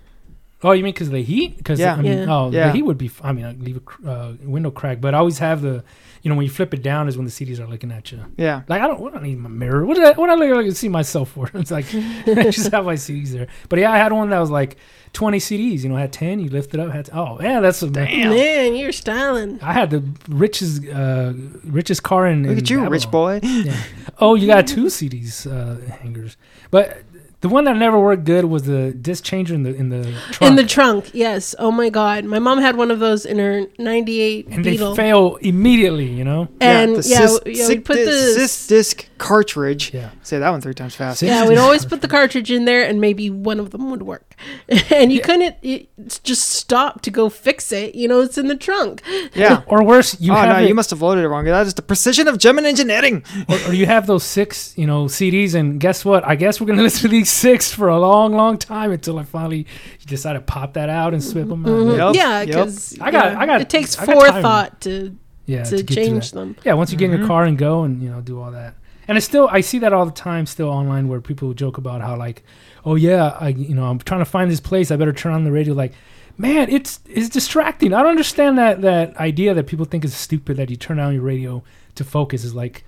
Oh, 0.66 0.72
you 0.72 0.84
mean 0.84 0.93
because 0.93 1.09
the 1.09 1.22
heat? 1.24 1.57
Because 1.57 1.80
Yeah. 1.80 1.93
I 1.95 2.01
mean, 2.01 2.18
Yeah. 2.20 2.26
oh, 2.36 2.49
Yeah. 2.51 2.68
the 2.68 2.74
heat 2.74 2.82
would 2.82 2.97
be. 2.97 3.05
f- 3.05 3.22
I 3.24 3.32
mean, 3.32 3.45
I'd 3.45 3.61
leave 3.61 3.80
a 4.05 4.09
uh, 4.09 4.34
window 4.43 4.72
crack, 4.72 4.99
but 4.99 5.13
I 5.13 5.20
always 5.20 5.39
have 5.39 5.61
the. 5.61 5.84
You 6.24 6.30
know, 6.30 6.38
when 6.38 6.45
you 6.45 6.49
flip 6.51 6.74
it 6.74 6.82
down 6.82 7.07
is 7.07 7.18
when 7.18 7.26
the 7.26 7.32
CDs 7.32 7.59
are 7.59 7.68
looking 7.68 7.91
at 7.91 8.11
you. 8.11 8.20
yeah. 8.36 8.63
Like 8.68 8.82
I 8.82 8.88
don't, 8.88 8.99
I 8.99 9.11
don't 9.11 9.22
need 9.22 9.38
my 9.38 9.47
mirror. 9.47 9.86
What 9.86 9.93
did 9.93 10.05
I, 10.05 10.11
what 10.13 10.28
I 10.32 10.34
look 10.34 10.49
like 10.55 10.66
to 10.66 10.74
see 10.74 10.89
myself 10.89 11.30
for? 11.34 11.51
It's 11.53 11.70
like 11.70 11.86
I 11.93 12.49
just 12.49 12.72
have 12.72 12.84
my 12.86 12.95
CDs 12.95 13.30
there. 13.30 13.45
But 13.70 13.78
yeah, 13.78 13.91
I 13.91 13.99
had 13.99 14.11
one 14.11 14.32
that 14.32 14.39
was 14.39 14.49
like 14.49 14.78
20 15.13 15.38
CDs. 15.38 15.84
You 15.84 15.89
know, 15.89 15.97
I 15.97 16.01
had 16.01 16.11
10. 16.11 16.39
You 16.39 16.49
lift 16.49 16.74
it 16.74 16.80
up. 16.80 16.91
Had 16.91 17.11
oh 17.13 17.39
yeah, 17.39 17.59
that's 17.59 17.84
a 17.84 17.89
Damn. 17.91 18.32
man, 18.32 18.76
you're 18.76 18.91
styling. 18.91 19.59
I 19.61 19.72
had 19.74 19.91
the 19.91 20.03
richest 20.28 20.88
uh, 20.88 21.34
richest 21.63 22.01
car 22.01 22.26
in. 22.26 22.41
Look 22.41 22.53
in 22.53 22.57
at 22.57 22.70
you, 22.72 22.89
rich 22.89 23.11
boy. 23.11 23.39
Yeah. 23.43 23.78
Oh, 24.18 24.34
you 24.34 24.47
got 24.47 24.66
two 24.66 24.86
CDs 24.86 25.45
uh, 25.45 25.91
hangers, 25.97 26.38
but 26.72 27.03
the 27.46 27.50
one 27.50 27.66
that 27.66 27.76
never 27.76 28.00
worked 28.00 28.24
good 28.24 28.46
was 28.46 28.64
the 28.64 28.91
disc 28.91 29.24
changer 29.24 29.54
in 29.54 29.62
the 29.62 29.76
in 29.76 29.89
the 29.89 30.02
trunk. 30.32 30.50
In 30.50 30.56
the 30.56 30.66
trunk, 30.66 31.12
yes. 31.14 31.54
Oh 31.60 31.70
my 31.70 31.89
god, 31.89 32.26
my 32.26 32.39
mom 32.39 32.58
had 32.58 32.76
one 32.76 32.89
of 32.89 32.98
those 32.98 33.24
in 33.24 33.38
her 33.38 33.68
'98 33.78 34.48
and 34.48 34.64
Beetle, 34.64 34.96
they 34.96 35.04
fail 35.04 35.36
immediately. 35.36 36.08
You 36.08 36.24
know. 36.24 36.48
and 36.60 36.96
the 36.96 37.08
yeah, 37.08 37.18
cis, 37.28 37.38
w- 37.38 37.56
yeah, 37.56 37.68
we'd 37.68 37.86
put 37.86 37.98
di- 37.98 38.06
the 38.06 38.12
cis 38.34 38.66
disc 38.66 39.08
cartridge. 39.18 39.93
Yeah. 39.93 40.09
Say 40.24 40.39
that 40.39 40.49
one 40.49 40.61
three 40.61 40.74
times 40.74 40.95
fast. 40.95 41.20
Cis- 41.20 41.28
yeah, 41.30 41.47
we'd 41.47 41.57
always 41.57 41.86
put 41.86 42.01
the 42.01 42.07
cartridge 42.07 42.51
in 42.51 42.66
there, 42.66 42.84
and 42.86 42.99
maybe 42.99 43.30
one 43.30 43.59
of 43.59 43.72
them 43.72 43.89
would 43.91 44.03
work, 44.03 44.36
and 44.91 45.11
you 45.11 45.22
couldn't 45.22 45.55
it, 45.61 45.89
just 46.24 46.49
stop 46.49 47.01
to 47.01 47.11
go 47.11 47.30
fix 47.30 47.72
it. 47.72 47.95
You 47.95 48.07
know, 48.07 48.22
it's 48.22 48.38
in 48.38 48.47
the 48.47 48.55
trunk. 48.55 49.01
Yeah. 49.34 49.63
Or 49.68 49.84
worse, 49.84 50.20
you 50.20 50.32
oh 50.32 50.36
have 50.36 50.57
no, 50.57 50.63
it, 50.63 50.68
you 50.68 50.76
must 50.76 50.89
have 50.89 51.01
loaded 51.01 51.24
it 51.24 51.28
wrong. 51.28 51.45
That 51.45 51.66
is 51.68 51.74
the 51.74 51.82
precision 51.82 52.28
of 52.28 52.38
German 52.38 52.66
engineering. 52.66 53.24
or, 53.49 53.57
or 53.68 53.74
you 53.74 53.86
have 53.86 54.07
those 54.07 54.24
six, 54.24 54.78
you 54.78 54.88
know, 54.88 55.05
CDs, 55.05 55.55
and 55.55 55.80
guess 55.80 56.03
what? 56.05 56.26
I 56.26 56.36
guess 56.36 56.59
we're 56.59 56.68
gonna 56.68 56.82
listen 56.89 57.01
to 57.03 57.07
these 57.07 57.30
six 57.30 57.72
for 57.72 57.88
a 57.89 57.99
long, 57.99 58.34
long 58.34 58.57
time 58.57 58.91
until 58.91 59.18
I 59.20 59.24
finally 59.24 59.66
decide 60.05 60.34
to 60.34 60.41
pop 60.41 60.74
that 60.74 60.89
out 60.89 61.13
and 61.13 61.24
swip 61.24 61.47
them 61.47 61.66
out. 61.66 61.70
Mhm. 61.72 61.97
Yep, 61.97 62.16
yeah, 62.16 62.39
yep. 62.41 62.47
because 62.47 62.99
I 62.99 63.11
got- 63.11 63.36
I 63.36 63.45
got- 63.45 63.61
it 63.61 63.70
takes 63.70 63.97
I 63.97 64.05
got 64.05 64.13
time. 64.13 64.32
forethought 64.34 64.82
to 64.82 65.16
Yeah, 65.47 65.63
to 65.63 65.78
get 65.84 65.95
change 65.95 66.32
that. 66.32 66.39
them. 66.39 66.55
Yeah, 66.63 66.74
once 66.74 66.91
you 66.91 66.97
get 66.97 67.09
in 67.09 67.16
Mhm. 67.16 67.20
your 67.20 67.28
car 67.28 67.43
and 67.45 67.57
go 67.57 67.84
and 67.84 68.01
you 68.03 68.09
know 68.09 68.22
do 68.22 68.39
all 68.41 68.51
that, 68.51 68.76
and 69.08 69.18
it's 69.18 69.26
still 69.26 69.47
I 69.51 69.62
see 69.62 69.80
that 69.80 69.93
all 69.93 70.06
the 70.06 70.12
time 70.12 70.45
still 70.45 70.70
online 70.70 71.08
where 71.08 71.22
people 71.22 71.53
joke 71.53 71.78
about 71.78 72.01
how 72.01 72.16
like, 72.16 72.43
oh 72.84 72.95
yeah, 72.95 73.38
I 73.39 73.49
you 73.49 73.76
know 73.76 73.86
I'm 73.86 73.99
trying 73.99 74.22
to 74.22 74.26
find 74.26 74.49
this 74.49 74.60
place, 74.60 74.91
I 74.91 74.95
better 74.95 75.14
turn 75.14 75.34
on 75.34 75.43
the 75.43 75.51
radio. 75.51 75.74
Like, 75.74 75.93
man, 76.38 76.70
it's 76.70 76.99
it's 77.08 77.30
distracting. 77.30 77.93
I 77.93 78.01
don't 78.01 78.12
understand 78.12 78.58
that 78.58 78.82
that 78.82 79.16
idea 79.18 79.53
that 79.53 79.68
people 79.68 79.86
think 79.86 80.06
is 80.06 80.16
stupid 80.16 80.58
that 80.58 80.70
you 80.70 80.76
turn 80.76 80.99
on 80.99 81.14
your 81.14 81.24
radio 81.24 81.64
to 81.95 82.03
focus 82.03 82.43
is 82.43 82.56
like. 82.56 82.84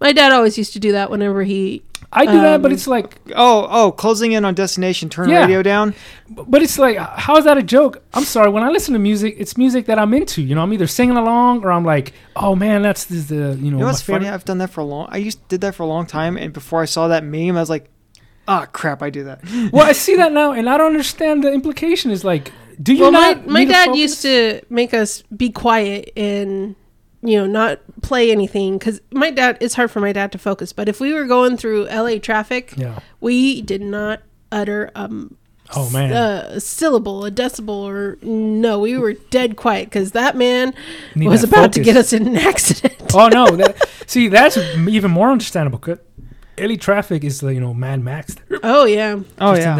My 0.00 0.12
dad 0.12 0.30
always 0.32 0.56
used 0.56 0.72
to 0.74 0.78
do 0.80 0.92
that 0.92 1.10
whenever 1.10 1.42
he. 1.42 1.82
I 2.10 2.24
do 2.24 2.40
that, 2.40 2.62
but 2.62 2.70
Um, 2.70 2.74
it's 2.74 2.86
like, 2.86 3.18
Oh, 3.36 3.66
oh, 3.70 3.92
closing 3.92 4.32
in 4.32 4.44
on 4.46 4.54
destination, 4.54 5.10
turn 5.10 5.28
Yeah. 5.28 5.40
radio 5.40 5.62
down. 5.62 5.94
but 6.30 6.62
it's 6.62 6.78
like, 6.78 6.96
how 6.96 7.36
is 7.36 7.44
that 7.44 7.58
a 7.58 7.62
joke? 7.62 8.02
I'm 8.14 8.24
sorry. 8.24 8.48
When 8.48 8.62
I 8.62 8.70
listen 8.70 8.94
to 8.94 8.98
music, 8.98 9.34
it's 9.38 9.58
music 9.58 9.84
that 9.86 9.98
I'm 9.98 10.14
into. 10.14 10.40
You 10.40 10.54
know, 10.54 10.62
I'm 10.62 10.72
either 10.72 10.86
singing 10.86 11.16
along 11.18 11.64
or 11.64 11.70
I'm 11.72 11.84
like, 11.84 12.12
oh 12.36 12.54
man, 12.56 12.80
that's 12.82 13.04
this 13.04 13.26
the 13.26 13.34
you 13.34 13.40
know. 13.42 13.54
You 13.56 13.70
know 13.72 13.86
what's 13.86 14.00
funny? 14.00 14.20
favorite- 14.20 14.34
I've 14.34 14.44
done 14.46 14.58
that 14.58 14.70
for 14.70 14.80
a 14.80 14.84
long. 14.84 15.08
I 15.10 15.18
used 15.18 15.46
did 15.48 15.60
that 15.60 15.74
for 15.74 15.82
a 15.82 15.86
long 15.86 16.06
time, 16.06 16.36
and 16.38 16.52
before 16.52 16.80
I 16.80 16.86
saw 16.86 17.08
that 17.08 17.24
meme, 17.24 17.56
I 17.56 17.60
was 17.60 17.68
like, 17.70 17.90
ah, 18.46 18.66
crap, 18.72 19.02
I 19.02 19.10
do 19.10 19.24
that. 19.24 19.40
Well, 19.72 19.84
I 19.86 19.92
see 19.92 20.16
that 20.16 20.32
now, 20.32 20.52
and 20.52 20.70
I 20.70 20.78
don't 20.78 20.86
understand 20.86 21.44
the 21.44 21.52
implication. 21.52 22.10
Is 22.10 22.24
like, 22.24 22.52
do 22.82 22.94
you 22.94 23.02
Well, 23.02 23.12
not? 23.12 23.46
my 23.46 23.60
need 23.60 23.66
to 23.66 23.72
dad 23.72 23.86
focus? 23.86 24.00
used 24.00 24.22
to 24.22 24.60
make 24.70 24.94
us 24.94 25.22
be 25.36 25.50
quiet 25.50 26.10
and 26.16 26.74
you 27.22 27.36
know 27.38 27.46
not 27.46 27.80
play 28.02 28.30
anything 28.30 28.78
because 28.78 29.00
my 29.12 29.30
dad. 29.30 29.58
It's 29.60 29.74
hard 29.74 29.90
for 29.90 30.00
my 30.00 30.12
dad 30.12 30.32
to 30.32 30.38
focus. 30.38 30.72
But 30.72 30.88
if 30.88 31.00
we 31.00 31.12
were 31.12 31.24
going 31.26 31.56
through 31.56 31.88
L.A. 31.88 32.18
traffic, 32.18 32.72
Yeah. 32.76 33.00
we 33.20 33.60
did 33.62 33.82
not 33.82 34.22
utter 34.52 34.90
um 34.94 35.36
Oh 35.76 35.90
man. 35.90 36.12
a 36.12 36.60
syllable, 36.60 37.26
a 37.26 37.30
decibel, 37.30 37.68
or 37.84 38.16
no, 38.22 38.78
we 38.78 38.96
were 38.96 39.12
dead 39.12 39.56
quiet 39.56 39.84
because 39.90 40.12
that 40.12 40.34
man 40.36 40.72
Need 41.14 41.28
was 41.28 41.42
that 41.42 41.50
about 41.50 41.72
to 41.74 41.80
get 41.80 41.94
us 41.96 42.14
in 42.14 42.26
an 42.26 42.36
accident. 42.36 42.94
oh 43.14 43.28
no! 43.28 43.44
That, 43.56 43.76
see, 44.06 44.28
that's 44.28 44.56
even 44.56 45.10
more 45.10 45.30
understandable. 45.30 45.78
'cause 45.78 45.98
LA 46.58 46.76
traffic 46.76 47.22
is 47.22 47.42
like, 47.42 47.54
you 47.54 47.60
know 47.60 47.74
Mad 47.74 48.02
Max. 48.02 48.34
They're 48.48 48.58
Oh 48.62 48.84
yeah, 48.86 49.20
Oh 49.40 49.54
just 49.54 49.66
yeah. 49.66 49.76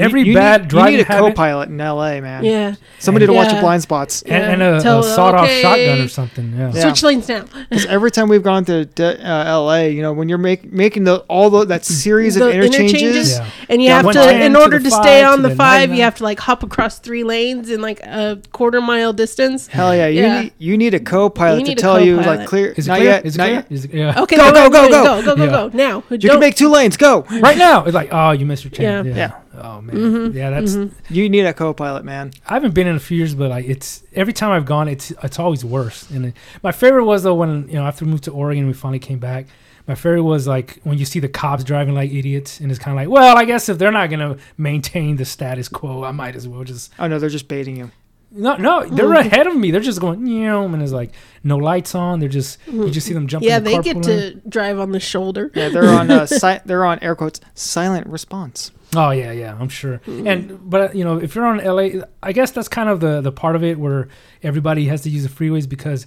In 0.00 0.02
their 0.02 0.08
every 0.08 0.20
You- 0.22 0.26
you 0.28 0.34
bad 0.34 0.62
need, 0.62 0.68
driving 0.68 0.92
You 0.92 0.98
need 0.98 1.02
a 1.08 1.12
habit 1.12 1.28
co-pilot 1.36 1.68
in 1.68 1.80
L.A., 1.80 2.20
man. 2.20 2.44
yeah. 2.44 2.74
Somebody 2.98 3.26
to 3.26 3.32
watch 3.32 3.46
Yeah. 3.48 3.52
your 3.54 3.62
blind 3.62 3.82
spots. 3.82 4.22
and, 4.22 4.44
and 4.44 4.62
a, 4.62 4.80
Tell- 4.80 5.00
a 5.00 5.02
sawed-off 5.04 5.44
okay. 5.44 5.62
shotgun 5.62 6.00
or 6.00 6.08
something. 6.08 6.54
Yeah. 6.56 6.72
Yeah. 6.74 6.80
Switch 6.82 7.02
lanes 7.02 7.28
now. 7.28 7.44
Because 7.70 7.86
every 7.86 8.10
time 8.10 8.28
we've 8.28 8.42
gone 8.42 8.64
to 8.66 8.84
de- 8.84 9.26
uh, 9.26 9.44
L.A., 9.44 9.90
you 9.90 10.02
know, 10.02 10.12
when 10.12 10.28
you're 10.28 10.38
make, 10.38 10.70
making 10.72 11.04
the 11.04 11.18
all 11.28 11.48
the, 11.50 11.64
that 11.66 11.84
series 11.84 12.36
of 12.36 12.50
interchanges, 12.50 12.92
interchanges. 12.92 13.38
Yeah. 13.38 13.46
And 13.68 13.82
you 13.82 13.88
Yeah, 13.88 14.02
have 14.02 14.12
to, 14.12 14.44
in 14.44 14.56
order 14.56 14.78
the 14.78 14.84
to 14.84 14.90
five 14.90 15.02
stay 15.04 15.20
to 15.20 15.26
on 15.28 15.42
the 15.42 15.48
the 15.50 15.54
five, 15.56 15.88
99. 15.90 15.96
you 15.98 16.02
have 16.04 16.14
to 16.16 16.24
like 16.24 16.40
hop 16.40 16.62
across 16.62 16.98
three 16.98 17.24
lanes 17.24 17.70
in 17.70 17.80
like 17.80 18.00
a 18.00 18.40
quarter 18.52 18.80
mile 18.80 19.12
distance. 19.12 19.66
hell 19.68 19.94
yeah, 19.94 20.06
you 20.08 20.22
Yeah. 20.22 20.40
need 20.42 20.52
you 20.58 20.76
need 20.76 20.94
a 20.94 21.00
co-pilot 21.00 21.58
You 21.60 21.64
to 21.64 21.68
need 21.70 21.78
a 21.78 21.80
tell 21.80 22.00
you 22.04 22.16
like 22.16 22.24
co-pilot. 22.26 22.48
clear. 22.48 22.72
Is 22.76 22.86
it 22.86 22.90
not 22.90 22.96
clear? 22.98 23.10
yet. 23.10 23.26
Is 23.26 23.36
it 23.36 23.38
clear? 23.38 23.66
Is 23.70 23.84
it, 23.84 23.94
yeah. 23.94 24.22
Okay, 24.22 24.36
Go, 24.36 24.52
go, 24.52 24.68
go, 24.70 24.88
go, 24.88 24.90
go, 24.90 25.22
go, 25.22 25.22
go, 25.22 25.36
go, 25.36 25.68
go, 25.70 25.76
Now, 25.76 26.02
You 26.10 26.30
can 26.30 26.40
make 26.40 26.56
two 26.56 26.68
lanes. 26.68 26.96
Go. 26.96 27.22
Right 27.40 27.56
now, 27.58 27.84
it's 27.84 27.94
like, 27.94 28.08
oh, 28.12 28.32
you 28.32 28.44
missed 28.46 28.64
your 28.64 28.70
chance. 28.72 29.06
Yeah. 29.06 29.32
Yeah. 29.60 29.66
Yeah. 29.68 29.76
Oh 29.76 29.80
man. 29.80 29.96
Mhm, 29.96 30.34
Yeah, 30.34 30.50
that's. 30.50 30.74
mhm. 30.76 30.90
You 31.10 31.28
need 31.28 31.46
a 31.46 31.52
co-pilot, 31.52 32.04
man. 32.04 32.32
I 32.46 32.54
haven't 32.54 32.74
been 32.74 32.86
in 32.86 32.96
a 32.96 33.00
few 33.00 33.16
years, 33.18 33.34
but 33.34 33.50
like 33.50 33.66
it's 33.66 34.02
every 34.14 34.32
time 34.32 34.50
I've 34.52 34.66
gone, 34.66 34.88
it's 34.88 35.12
it's 35.22 35.38
always 35.38 35.64
worse. 35.64 36.08
And 36.10 36.26
it, 36.26 36.34
my 36.62 36.72
favorite 36.72 37.04
was 37.04 37.22
though 37.22 37.34
when 37.34 37.68
you 37.68 37.74
know 37.74 37.84
after 37.86 38.04
we 38.04 38.10
moved 38.10 38.24
to 38.24 38.30
Oregon, 38.32 38.66
we 38.66 38.72
finally 38.72 38.98
came 38.98 39.18
back. 39.18 39.46
My 39.88 39.94
favorite 39.94 40.22
was 40.22 40.46
like 40.46 40.78
when 40.84 40.98
you 40.98 41.04
see 41.04 41.20
the 41.20 41.28
cops 41.28 41.64
driving 41.64 41.94
like 41.94 42.12
idiots, 42.12 42.60
and 42.60 42.70
it's 42.70 42.78
kind 42.78 42.92
of 42.96 43.02
like, 43.02 43.08
well, 43.12 43.36
I 43.36 43.44
guess 43.44 43.68
if 43.68 43.78
they're 43.78 43.90
not 43.90 44.08
gonna 44.10 44.36
maintain 44.56 45.16
the 45.16 45.24
status 45.24 45.68
quo, 45.68 46.04
I 46.04 46.12
might 46.12 46.36
as 46.36 46.46
well 46.46 46.64
just 46.64 46.92
Oh 46.98 47.08
no, 47.08 47.18
they're 47.18 47.28
just 47.30 47.48
baiting 47.48 47.76
you. 47.76 47.90
no, 48.32 48.54
no. 48.56 48.86
They're 48.86 49.12
ahead 49.14 49.48
of 49.48 49.56
me. 49.56 49.72
They're 49.72 49.80
just 49.80 50.00
going, 50.00 50.24
you 50.26 50.44
know, 50.44 50.64
and 50.64 50.80
it's 50.80 50.92
like 50.92 51.10
no 51.42 51.56
lights 51.56 51.96
on. 51.96 52.20
They're 52.20 52.28
just 52.28 52.58
you 52.68 52.88
just 52.90 53.06
see 53.08 53.14
them 53.14 53.26
jumping. 53.26 53.48
Yeah, 53.48 53.58
the 53.58 53.64
they 53.64 53.78
get 53.82 53.96
carpool 53.96 54.02
to 54.04 54.34
drive 54.48 54.78
on 54.78 54.92
the 54.92 55.00
shoulder. 55.00 55.50
Yeah, 55.54 55.68
they're 55.70 55.88
on 55.88 56.08
uh, 56.10 56.26
si- 56.42 56.60
they're 56.64 56.84
on 56.84 57.00
air 57.02 57.16
quotes 57.16 57.40
silent 57.54 58.06
response. 58.06 58.70
Oh 58.96 59.10
yeah, 59.10 59.32
yeah, 59.32 59.56
I'm 59.58 59.68
sure. 59.68 60.00
And 60.06 60.50
hmm. 60.50 60.56
but 60.68 60.94
you 60.96 61.04
know, 61.04 61.18
if 61.18 61.34
you're 61.34 61.46
on 61.46 61.58
LA, 61.58 62.02
I 62.22 62.32
guess 62.32 62.50
that's 62.50 62.68
kind 62.68 62.88
of 62.88 63.00
the 63.00 63.20
the 63.20 63.32
part 63.32 63.56
of 63.56 63.62
it 63.62 63.78
where 63.78 64.08
everybody 64.42 64.86
has 64.86 65.02
to 65.02 65.10
use 65.10 65.22
the 65.22 65.28
freeways 65.28 65.68
because 65.68 66.06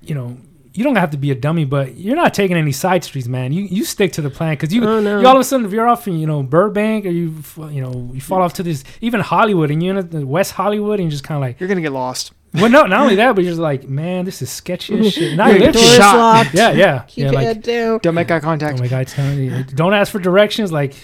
you 0.00 0.14
know 0.14 0.36
you 0.72 0.82
don't 0.82 0.96
have 0.96 1.10
to 1.10 1.16
be 1.16 1.30
a 1.30 1.34
dummy, 1.36 1.64
but 1.64 1.96
you're 1.96 2.16
not 2.16 2.34
taking 2.34 2.56
any 2.56 2.72
side 2.72 3.04
streets, 3.04 3.28
man. 3.28 3.52
You 3.52 3.62
you 3.64 3.84
stick 3.84 4.12
to 4.12 4.22
the 4.22 4.30
plan 4.30 4.54
because 4.54 4.72
you, 4.74 4.84
Oh, 4.84 5.00
no. 5.00 5.20
you 5.20 5.26
all 5.26 5.34
of 5.36 5.40
a 5.40 5.44
sudden 5.44 5.66
if 5.66 5.72
you're 5.72 5.86
off 5.88 6.06
in 6.08 6.18
you 6.18 6.26
know 6.26 6.42
Burbank 6.42 7.06
or 7.06 7.10
you 7.10 7.34
you 7.70 7.80
know 7.80 8.10
you 8.12 8.20
fall 8.20 8.42
off 8.42 8.54
to 8.54 8.62
this 8.62 8.84
even 9.00 9.20
Hollywood 9.20 9.70
and 9.70 9.82
you're 9.82 9.98
in 9.98 10.28
West 10.28 10.52
Hollywood 10.52 10.98
and 11.00 11.04
you're 11.06 11.10
just 11.12 11.24
kind 11.24 11.36
of 11.36 11.42
like 11.42 11.58
You're 11.60 11.68
gonna 11.68 11.80
get 11.80 11.92
lost. 11.92 12.32
well 12.54 12.68
no 12.70 12.86
not 12.86 13.00
only 13.02 13.16
that 13.16 13.34
but 13.34 13.42
you're 13.44 13.50
just 13.52 13.60
like 13.60 13.88
man 13.88 14.24
this 14.24 14.40
is 14.42 14.50
sketchy 14.50 14.98
as 14.98 15.12
shit. 15.12 15.32
And 15.34 15.42
I 15.42 15.50
You're 15.50 15.58
live 15.60 15.74
gonna 15.74 15.84
here. 15.86 15.90
get 15.90 15.96
Doors 15.96 15.96
shot. 15.96 16.16
locked. 16.16 16.54
Yeah, 16.60 16.70
yeah, 16.72 16.98
Keep 17.08 17.16
yeah. 17.24 17.30
your 17.30 17.42
Like 17.54 17.62
down. 17.62 17.98
Don't 18.02 18.14
make 18.14 18.30
eye 18.30 18.40
contact. 18.40 18.78
Oh 18.78 18.82
my 18.82 18.88
god, 18.88 19.06
telling 19.08 19.38
you, 19.44 19.62
don't 19.64 19.94
ask 19.94 20.10
for 20.12 20.18
directions. 20.18 20.72
Like, 20.72 20.94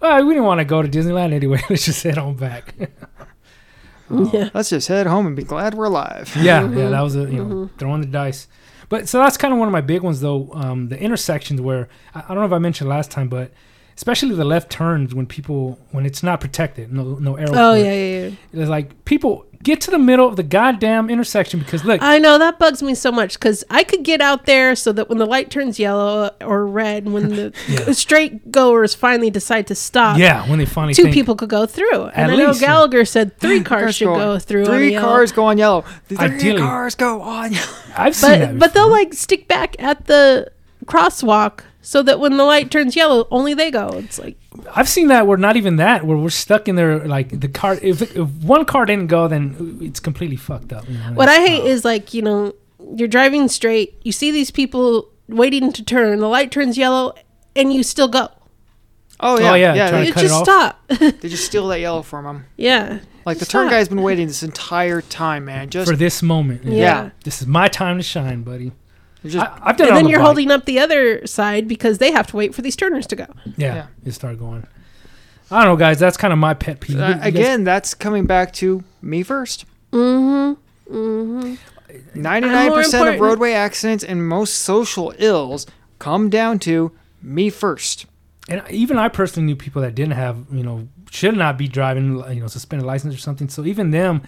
well, 0.00 0.24
we 0.24 0.34
didn't 0.34 0.44
want 0.46 0.60
to 0.60 0.64
go 0.64 0.82
to 0.82 0.88
Disneyland 0.88 1.32
anyway. 1.32 1.60
Let's 1.70 1.84
just 1.86 2.02
head 2.02 2.18
on 2.18 2.34
back. 2.36 2.74
Yeah. 4.08 4.50
Let's 4.54 4.70
just 4.70 4.86
head 4.86 5.08
home 5.08 5.26
and 5.26 5.34
be 5.34 5.42
glad 5.42 5.74
we're 5.74 5.86
alive. 5.86 6.32
yeah, 6.38 6.62
Mm-hmm. 6.62 6.78
yeah, 6.78 6.88
that 6.90 7.00
was 7.00 7.16
a 7.16 7.22
you 7.22 7.44
know 7.44 7.70
throwing 7.76 8.02
the 8.02 8.06
dice. 8.06 8.46
But 8.88 9.08
so 9.08 9.18
that's 9.18 9.36
kind 9.36 9.52
of 9.52 9.58
one 9.58 9.66
of 9.66 9.72
my 9.72 9.80
big 9.80 10.02
ones 10.02 10.20
though. 10.20 10.48
Um, 10.52 10.90
the 10.90 10.98
intersections 11.00 11.60
where 11.60 11.88
I, 12.14 12.20
I 12.20 12.28
don't 12.28 12.36
know 12.36 12.44
if 12.46 12.52
I 12.52 12.58
mentioned 12.58 12.88
last 12.88 13.10
time, 13.10 13.28
but 13.28 13.50
especially 13.96 14.32
the 14.36 14.44
left 14.44 14.70
turns 14.70 15.12
when 15.12 15.26
people 15.26 15.80
when 15.90 16.06
it's 16.06 16.22
not 16.22 16.40
protected, 16.40 16.92
no 16.92 17.16
no 17.16 17.34
arrow. 17.36 17.50
Oh 17.52 17.74
yeah, 17.74 17.92
yeah, 17.92 18.26
yeah. 18.28 18.30
It's 18.62 18.70
like 18.70 19.04
people 19.06 19.44
get 19.66 19.80
to 19.82 19.90
the 19.90 19.98
middle 19.98 20.28
of 20.28 20.36
the 20.36 20.42
goddamn 20.44 21.10
intersection 21.10 21.58
because 21.58 21.84
look, 21.84 22.00
I 22.00 22.18
know 22.18 22.38
that 22.38 22.58
bugs 22.58 22.82
me 22.82 22.94
so 22.94 23.10
much 23.10 23.34
because 23.34 23.64
I 23.68 23.82
could 23.84 24.04
get 24.04 24.20
out 24.20 24.46
there 24.46 24.76
so 24.76 24.92
that 24.92 25.08
when 25.08 25.18
the 25.18 25.26
light 25.26 25.50
turns 25.50 25.78
yellow 25.78 26.30
or 26.40 26.64
red, 26.66 27.08
when 27.08 27.28
the 27.30 27.52
Yeah. 27.68 27.92
straight 27.92 28.52
goers 28.52 28.94
finally 28.94 29.28
decide 29.28 29.66
to 29.66 29.74
stop, 29.74 30.18
yeah, 30.18 30.48
when 30.48 30.60
they 30.60 30.66
finally 30.66 30.94
two 30.94 31.02
think, 31.02 31.14
people 31.14 31.34
could 31.34 31.48
go 31.48 31.66
through. 31.66 32.06
At 32.06 32.16
And 32.16 32.32
I 32.32 32.36
know 32.36 32.46
least, 32.48 32.60
yeah. 32.62 32.68
Gallagher 32.68 33.04
said 33.04 33.36
three 33.38 33.60
cars 33.70 33.82
Cars 33.82 33.96
should 33.96 34.04
go- 34.06 34.14
go 34.14 34.38
through. 34.38 34.66
Three 34.66 34.94
cars 34.96 35.32
go 35.32 35.44
on 35.46 35.58
yellow. 35.58 35.84
Three 36.08 36.16
Ideally. 36.18 36.60
cars 36.60 36.94
go 36.94 37.20
on 37.20 37.52
yellow. 37.52 37.66
I've 37.96 38.14
seen 38.16 38.38
that. 38.38 38.52
but 38.52 38.58
but 38.66 38.74
they'll 38.74 38.88
like 38.90 39.12
stick 39.14 39.48
back 39.48 39.74
at 39.82 40.06
the 40.06 40.50
crosswalk 40.86 41.60
so 41.86 42.02
that 42.02 42.18
when 42.18 42.36
the 42.36 42.42
light 42.42 42.68
turns 42.68 42.96
yellow, 42.96 43.28
only 43.30 43.54
they 43.54 43.70
go. 43.70 43.90
It's 43.90 44.18
like 44.18 44.36
I've 44.74 44.88
seen 44.88 45.06
that 45.06 45.28
where 45.28 45.38
not 45.38 45.56
even 45.56 45.76
that 45.76 46.04
where 46.04 46.16
we're 46.16 46.30
stuck 46.30 46.66
in 46.66 46.74
there 46.74 46.98
like 47.06 47.38
the 47.40 47.46
car. 47.46 47.78
If, 47.80 48.02
if 48.02 48.28
one 48.42 48.64
car 48.64 48.86
didn't 48.86 49.06
go, 49.06 49.28
then 49.28 49.78
it's 49.80 50.00
completely 50.00 50.34
fucked 50.34 50.72
up. 50.72 50.88
You 50.88 50.98
know? 50.98 51.12
what 51.12 51.28
I 51.28 51.36
hate 51.46 51.62
Oh. 51.62 51.66
is 51.66 51.84
like 51.84 52.12
you 52.12 52.22
know 52.22 52.54
you're 52.96 53.06
driving 53.06 53.46
straight, 53.46 54.00
you 54.02 54.10
see 54.10 54.32
these 54.32 54.50
people 54.50 55.08
waiting 55.28 55.72
to 55.74 55.84
turn, 55.84 56.18
the 56.18 56.26
light 56.26 56.50
turns 56.50 56.76
yellow, 56.76 57.14
and 57.54 57.72
you 57.72 57.84
still 57.84 58.08
go. 58.08 58.30
Oh, 59.20 59.36
oh 59.36 59.38
yeah, 59.38 59.54
yeah, 59.54 59.74
yeah. 59.74 59.88
trying 59.90 60.02
they, 60.02 60.08
You 60.08 60.14
just 60.14 60.42
stop. 60.42 60.88
they 60.88 61.28
just 61.28 61.44
steal 61.44 61.68
that 61.68 61.78
yellow 61.78 62.02
from 62.02 62.24
them. 62.24 62.46
yeah. 62.56 62.98
Like 63.24 63.38
the 63.38 63.44
Just 63.44 63.50
turn 63.52 63.70
guy's 63.70 63.88
been 63.88 64.02
waiting 64.02 64.26
this 64.28 64.44
entire 64.44 65.02
time, 65.02 65.46
man. 65.46 65.68
Just, 65.68 65.90
for 65.90 65.96
this 65.96 66.22
moment. 66.22 66.64
Yeah. 66.64 66.72
Yeah. 66.74 67.10
This 67.24 67.40
is 67.42 67.48
my 67.48 67.66
time 67.66 67.96
to 67.96 68.02
shine, 68.04 68.42
buddy. 68.42 68.72
They're 69.32 69.40
just 69.40 69.60
I, 69.62 69.68
I've 69.70 69.76
done 69.76 69.88
And 69.88 69.90
on 69.90 69.94
then 69.96 70.04
the 70.04 70.10
you're 70.10 70.18
bike. 70.20 70.26
holding 70.26 70.50
up 70.50 70.64
the 70.64 70.78
other 70.78 71.26
side 71.26 71.68
because 71.68 71.98
they 71.98 72.12
have 72.12 72.26
to 72.28 72.36
wait 72.36 72.54
for 72.54 72.62
these 72.62 72.76
turners 72.76 73.06
to 73.08 73.16
go. 73.16 73.26
Yeah, 73.56 73.74
Yeah. 73.74 73.86
you 74.04 74.12
start 74.12 74.38
going. 74.38 74.66
I 75.50 75.64
don't 75.64 75.74
know, 75.74 75.76
guys. 75.76 75.98
That's 75.98 76.16
kind 76.16 76.32
of 76.32 76.38
my 76.38 76.54
pet 76.54 76.80
peeve. 76.80 76.98
uh, 77.00 77.06
You 77.08 77.14
guys- 77.14 77.26
again. 77.26 77.64
That's 77.64 77.94
coming 77.94 78.26
back 78.26 78.52
to 78.54 78.82
me 79.02 79.22
first. 79.22 79.64
Mm-hmm. 79.92 80.94
Mm-hmm. 80.96 81.54
Ninety-nine 82.20 82.72
percent 82.72 83.14
of 83.14 83.20
roadway 83.20 83.52
accidents 83.52 84.04
and 84.04 84.26
most 84.28 84.56
social 84.56 85.14
ills 85.18 85.66
come 85.98 86.28
down 86.30 86.58
to 86.60 86.92
me 87.22 87.48
first. 87.50 88.06
and 88.48 88.62
even 88.70 88.96
I 88.98 89.08
personally 89.08 89.46
knew 89.46 89.56
people 89.56 89.82
that 89.82 89.94
didn't 89.94 90.12
have, 90.12 90.36
you 90.52 90.62
know, 90.62 90.88
should 91.10 91.36
not 91.36 91.56
be 91.58 91.66
driving, 91.68 92.22
you 92.32 92.40
know, 92.40 92.46
suspended 92.46 92.86
license 92.86 93.14
or 93.14 93.18
something. 93.18 93.48
So 93.48 93.64
even 93.64 93.90
them, 93.90 94.22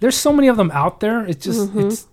there's 0.00 0.16
so 0.16 0.32
many 0.32 0.48
of 0.48 0.56
them 0.56 0.70
out 0.72 1.00
there. 1.00 1.24
It's 1.26 1.44
just, 1.44 1.70
Mhm. 1.72 1.86
it's, 1.86 2.06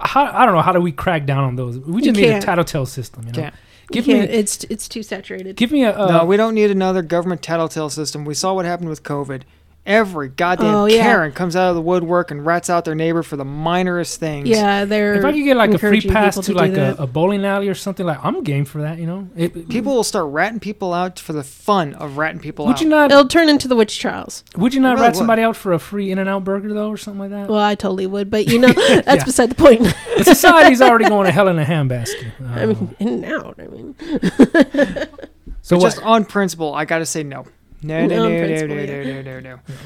how, 0.00 0.24
I 0.26 0.44
don't 0.46 0.54
know. 0.54 0.62
How 0.62 0.72
do 0.72 0.80
we 0.80 0.92
crack 0.92 1.26
down 1.26 1.44
on 1.44 1.56
those? 1.56 1.78
We 1.78 2.02
just 2.02 2.16
need 2.16 2.24
a 2.28 2.32
can't. 2.32 2.44
tattletale 2.44 2.86
system, 2.86 3.22
you 3.26 3.32
know. 3.32 3.40
Can't. 3.42 3.54
Give 3.92 4.06
You 4.06 4.14
me, 4.14 4.20
can't- 4.20 4.30
it's 4.32 4.64
it's 4.64 4.88
too 4.88 5.02
saturated. 5.02 5.56
give 5.56 5.70
me 5.70 5.84
a. 5.84 5.96
Uh, 5.96 6.06
no, 6.08 6.24
we 6.24 6.36
don't 6.36 6.54
need 6.54 6.70
another 6.70 7.02
government 7.02 7.42
tattletale 7.42 7.88
system. 7.90 8.24
We 8.24 8.34
saw 8.34 8.52
what 8.54 8.64
happened 8.64 8.88
with 8.88 9.02
COVID. 9.04 9.42
Every 9.86 10.28
goddamn 10.30 10.74
Oh, 10.74 10.86
yeah. 10.86 11.02
Karen 11.02 11.30
comes 11.30 11.54
out 11.54 11.68
of 11.70 11.76
the 11.76 11.80
woodwork 11.80 12.32
and 12.32 12.44
rats 12.44 12.68
out 12.68 12.84
their 12.84 12.96
neighbor 12.96 13.22
for 13.22 13.36
the 13.36 13.44
minorest 13.44 14.16
things. 14.16 14.48
yeah, 14.48 14.84
they're. 14.84 15.14
if 15.14 15.24
I 15.24 15.30
could 15.32 15.44
get 15.44 15.56
like 15.56 15.70
a 15.70 15.78
free 15.78 16.00
pass 16.00 16.34
people 16.34 16.42
to 16.42 16.52
like 16.54 16.76
a, 16.76 16.96
a 16.98 17.06
bowling 17.06 17.44
alley 17.44 17.68
or 17.68 17.74
something, 17.76 18.04
like 18.04 18.18
I'm 18.24 18.42
game 18.42 18.64
for 18.64 18.82
that. 18.82 18.98
You 18.98 19.06
know, 19.06 19.28
it, 19.36 19.68
People 19.68 19.94
will 19.94 20.02
start 20.02 20.26
ratting 20.32 20.58
people 20.58 20.92
out 20.92 21.20
for 21.20 21.32
the 21.32 21.44
fun 21.44 21.94
of 21.94 22.16
ratting 22.18 22.40
people 22.40 22.66
Would 22.66 22.72
out. 22.76 22.80
you 22.80 22.88
not? 22.88 23.12
It'll 23.12 23.28
turn 23.28 23.48
into 23.48 23.68
the 23.68 23.76
witch 23.76 23.98
trials. 24.00 24.42
Would 24.56 24.74
you 24.74 24.80
not 24.80 24.94
really 24.94 25.02
rat 25.02 25.12
would. 25.12 25.18
somebody 25.18 25.42
out 25.42 25.54
for 25.54 25.72
a 25.72 25.78
free 25.78 26.10
In-N-Out 26.10 26.42
burger 26.42 26.74
though, 26.74 26.88
or 26.90 26.96
something 26.96 27.20
like 27.20 27.30
that? 27.30 27.48
Well, 27.48 27.60
I 27.60 27.76
totally 27.76 28.08
would, 28.08 28.28
but 28.28 28.48
you 28.48 28.58
know 28.58 28.72
that's 28.72 29.06
Yeah. 29.06 29.24
beside 29.24 29.50
the 29.50 29.54
point. 29.54 29.82
the 30.18 30.24
society's 30.24 30.82
already 30.82 31.04
going 31.08 31.26
to 31.26 31.32
hell 31.32 31.46
in 31.46 31.60
a 31.60 31.64
handbasket. 31.64 32.32
Uh, 32.40 32.44
I 32.60 32.66
mean, 32.66 32.96
in 32.98 33.08
and 33.08 33.24
out. 33.24 33.54
I 33.60 33.66
mean, 33.68 33.94
so 35.62 35.76
But 35.76 35.82
just 35.82 36.02
on 36.02 36.24
principle, 36.24 36.74
I 36.74 36.84
got 36.84 36.98
to 36.98 37.06
say 37.06 37.22
no. 37.22 37.46
No, 37.82 38.06
no, 38.06 38.28
no, 38.28 38.28
no, 38.28 38.66
no, 38.66 38.84
no, 38.86 39.22
no, 39.22 39.40
no, 39.40 39.40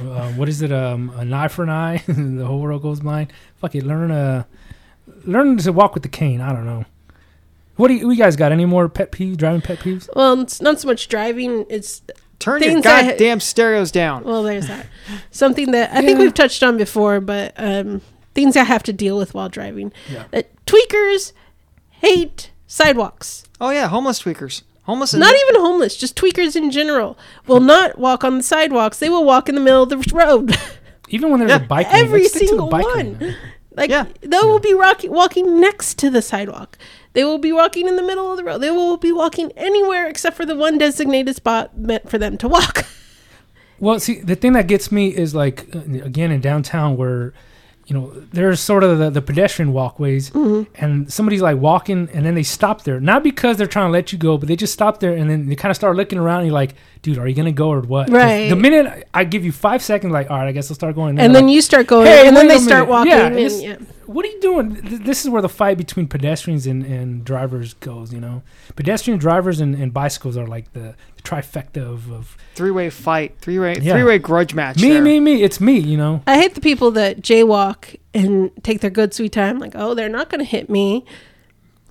no. 0.04 0.12
uh, 0.12 0.30
what 0.32 0.48
is 0.48 0.62
it? 0.62 0.72
Um, 0.72 1.10
an 1.16 1.32
eye 1.32 1.48
for 1.48 1.64
an 1.64 1.70
eye. 1.70 2.02
the 2.08 2.46
whole 2.46 2.60
world 2.60 2.82
goes 2.82 3.00
blind. 3.00 3.32
Fuck 3.56 3.74
it. 3.74 3.84
Learn 3.84 4.10
uh, 4.10 4.44
learn 5.24 5.56
to 5.58 5.72
walk 5.72 5.94
with 5.94 6.02
the 6.02 6.08
cane. 6.08 6.40
I 6.40 6.52
don't 6.52 6.64
know. 6.66 6.84
What 7.76 7.88
do 7.88 7.94
you, 7.94 8.08
we 8.08 8.16
guys 8.16 8.36
got? 8.36 8.52
Any 8.52 8.64
more 8.66 8.88
pet 8.88 9.10
peeves? 9.10 9.36
Driving 9.36 9.60
pet 9.62 9.78
peeves? 9.78 10.08
well, 10.14 10.40
it's 10.40 10.60
not 10.60 10.80
so 10.80 10.88
much 10.88 11.08
driving. 11.08 11.66
It's 11.68 12.02
Turn 12.38 12.62
your 12.62 12.72
Things 12.72 12.86
I- 12.86 13.02
goddamn 13.08 13.40
stereos 13.40 13.90
down. 13.90 14.24
well, 14.24 14.42
there's 14.42 14.66
that. 14.68 14.86
Something 15.30 15.72
that 15.72 15.92
I 15.92 16.00
think 16.00 16.18
we've 16.18 16.32
touched 16.32 16.62
on 16.62 16.78
before, 16.78 17.20
but 17.20 17.52
um, 17.56 18.00
things 18.34 18.56
I 18.56 18.64
have 18.64 18.82
to 18.84 18.92
deal 18.94 19.18
with 19.18 19.34
while 19.34 19.48
driving. 19.50 19.92
Yeah. 20.10 20.24
That 20.30 20.48
tweakers 20.64 21.32
hate 21.90 22.50
sidewalks. 22.66 23.44
Oh 23.60 23.68
yeah, 23.70 23.88
homeless 23.88 24.22
tweakers. 24.22 24.62
Homeless. 24.82 25.14
Not 25.14 25.34
even 25.34 25.60
homeless, 25.60 25.96
just 25.96 26.16
tweakers 26.16 26.56
in 26.56 26.70
general 26.70 27.16
will 27.46 27.60
not 27.60 27.98
walk 27.98 28.24
on 28.24 28.38
the 28.38 28.42
sidewalks. 28.42 28.98
They 28.98 29.08
will 29.10 29.24
walk 29.24 29.48
in 29.48 29.54
the 29.54 29.60
middle 29.60 29.82
of 29.84 29.88
the 29.90 29.96
road. 30.14 30.56
Even 31.08 31.30
when 31.30 31.40
there's 31.40 31.50
Yeah. 31.50 31.64
a 31.64 31.66
bike 31.66 31.92
lane, 31.92 32.04
Every 32.04 32.22
like, 32.22 32.30
stick 32.30 32.40
to 32.40 32.44
the 32.46 32.48
single 32.50 32.68
bike 32.68 32.84
one. 32.86 33.18
lane. 33.18 33.36
Like 33.76 33.88
Yeah. 33.90 34.06
they 34.20 34.38
will 34.38 34.58
be 34.58 34.74
rocking, 34.74 35.12
walking 35.12 35.60
next 35.60 35.96
to 35.98 36.10
the 36.10 36.20
sidewalk. 36.22 36.76
They 37.12 37.22
will 37.24 37.38
be 37.38 37.52
walking 37.52 37.86
in 37.86 37.94
the 37.96 38.02
middle 38.02 38.30
of 38.30 38.36
the 38.36 38.42
road. 38.44 38.58
They 38.58 38.70
will 38.70 38.96
be 38.96 39.12
walking 39.12 39.52
anywhere 39.56 40.08
except 40.08 40.36
for 40.36 40.44
the 40.44 40.56
one 40.56 40.76
designated 40.76 41.36
spot 41.36 41.78
meant 41.78 42.10
for 42.10 42.18
them 42.18 42.36
to 42.38 42.48
walk. 42.48 42.86
Well, 43.78 43.98
see, 43.98 44.20
the 44.20 44.36
thing 44.36 44.52
that 44.52 44.66
gets 44.66 44.92
me 44.92 45.08
is 45.08 45.34
like 45.34 45.64
uh, 45.74 45.78
again 46.04 46.30
in 46.30 46.42
downtown 46.42 46.98
where 46.98 47.32
you 47.90 47.96
know 47.98 48.12
there's 48.32 48.60
sort 48.60 48.84
of 48.84 48.98
the, 48.98 49.10
the 49.10 49.20
pedestrian 49.20 49.72
walkways, 49.72 50.30
Mm-hmm. 50.30 50.72
and 50.82 51.12
somebody's 51.12 51.42
like 51.42 51.56
walking, 51.58 52.08
and 52.14 52.24
then 52.24 52.34
they 52.36 52.44
stop 52.44 52.84
there, 52.84 53.00
not 53.00 53.24
because 53.24 53.56
they're 53.56 53.66
trying 53.66 53.88
to 53.88 53.92
let 53.92 54.12
you 54.12 54.18
go, 54.18 54.38
but 54.38 54.46
they 54.48 54.54
just 54.54 54.72
stop 54.72 55.00
there, 55.00 55.12
and 55.16 55.28
then 55.28 55.48
they 55.48 55.56
kind 55.56 55.70
of 55.70 55.76
start 55.76 55.96
looking 55.96 56.18
around. 56.18 56.38
And 56.42 56.46
you're 56.46 56.54
like, 56.54 56.74
dude, 57.02 57.18
are 57.18 57.26
you 57.26 57.34
gonna 57.34 57.50
go 57.50 57.68
or 57.70 57.80
what? 57.80 58.08
Right. 58.08 58.48
The 58.48 58.54
minute 58.56 58.86
I- 58.86 59.20
I 59.20 59.24
give 59.24 59.44
you 59.44 59.50
five 59.52 59.82
seconds, 59.82 60.12
like, 60.12 60.30
all 60.30 60.38
right, 60.38 60.46
I 60.48 60.52
guess 60.52 60.70
I'll 60.70 60.76
start 60.76 60.94
going. 60.94 61.18
and 61.18 61.34
then 61.34 61.48
you 61.48 61.60
start 61.60 61.88
going, 61.88 62.06
Hey, 62.06 62.28
and 62.28 62.36
then 62.36 62.46
they 62.46 62.58
start 62.58 62.86
walking. 62.88 63.10
Yeah, 63.10 63.26
and, 63.26 63.62
yeah. 63.62 63.76
What 64.12 64.24
are 64.24 64.28
you 64.28 64.40
doing? 64.40 64.80
This 64.82 65.24
is 65.24 65.30
where 65.30 65.40
the 65.42 65.48
fight 65.48 65.78
between 65.78 66.08
pedestrians 66.08 66.66
and, 66.66 66.84
and 66.84 67.24
drivers 67.24 67.74
goes. 67.74 68.12
You 68.12 68.20
know, 68.20 68.42
pedestrian 68.76 69.18
drivers 69.18 69.60
and, 69.60 69.74
and 69.74 69.92
bicycles 69.92 70.36
are 70.36 70.46
like 70.46 70.72
the, 70.72 70.94
the 71.16 71.22
trifecta 71.22 71.78
of, 71.78 72.10
of 72.10 72.36
three-way 72.54 72.90
fight, 72.90 73.38
three-way, 73.38 73.76
Yeah. 73.80 73.94
three-way 73.94 74.18
grudge 74.18 74.54
match. 74.54 74.80
me, 74.82 74.90
there. 74.90 75.02
me, 75.02 75.20
me. 75.20 75.42
It's 75.42 75.60
me. 75.60 75.78
You 75.78 75.96
know. 75.96 76.22
I 76.26 76.38
hate 76.38 76.54
the 76.54 76.60
people 76.60 76.90
that 76.92 77.20
jaywalk 77.20 77.96
and 78.12 78.50
take 78.64 78.80
their 78.80 78.90
good 78.90 79.14
sweet 79.14 79.32
time. 79.32 79.58
Like, 79.58 79.72
oh, 79.74 79.94
they're 79.94 80.08
not 80.08 80.28
going 80.28 80.40
to 80.40 80.44
hit 80.44 80.68
me. 80.68 81.04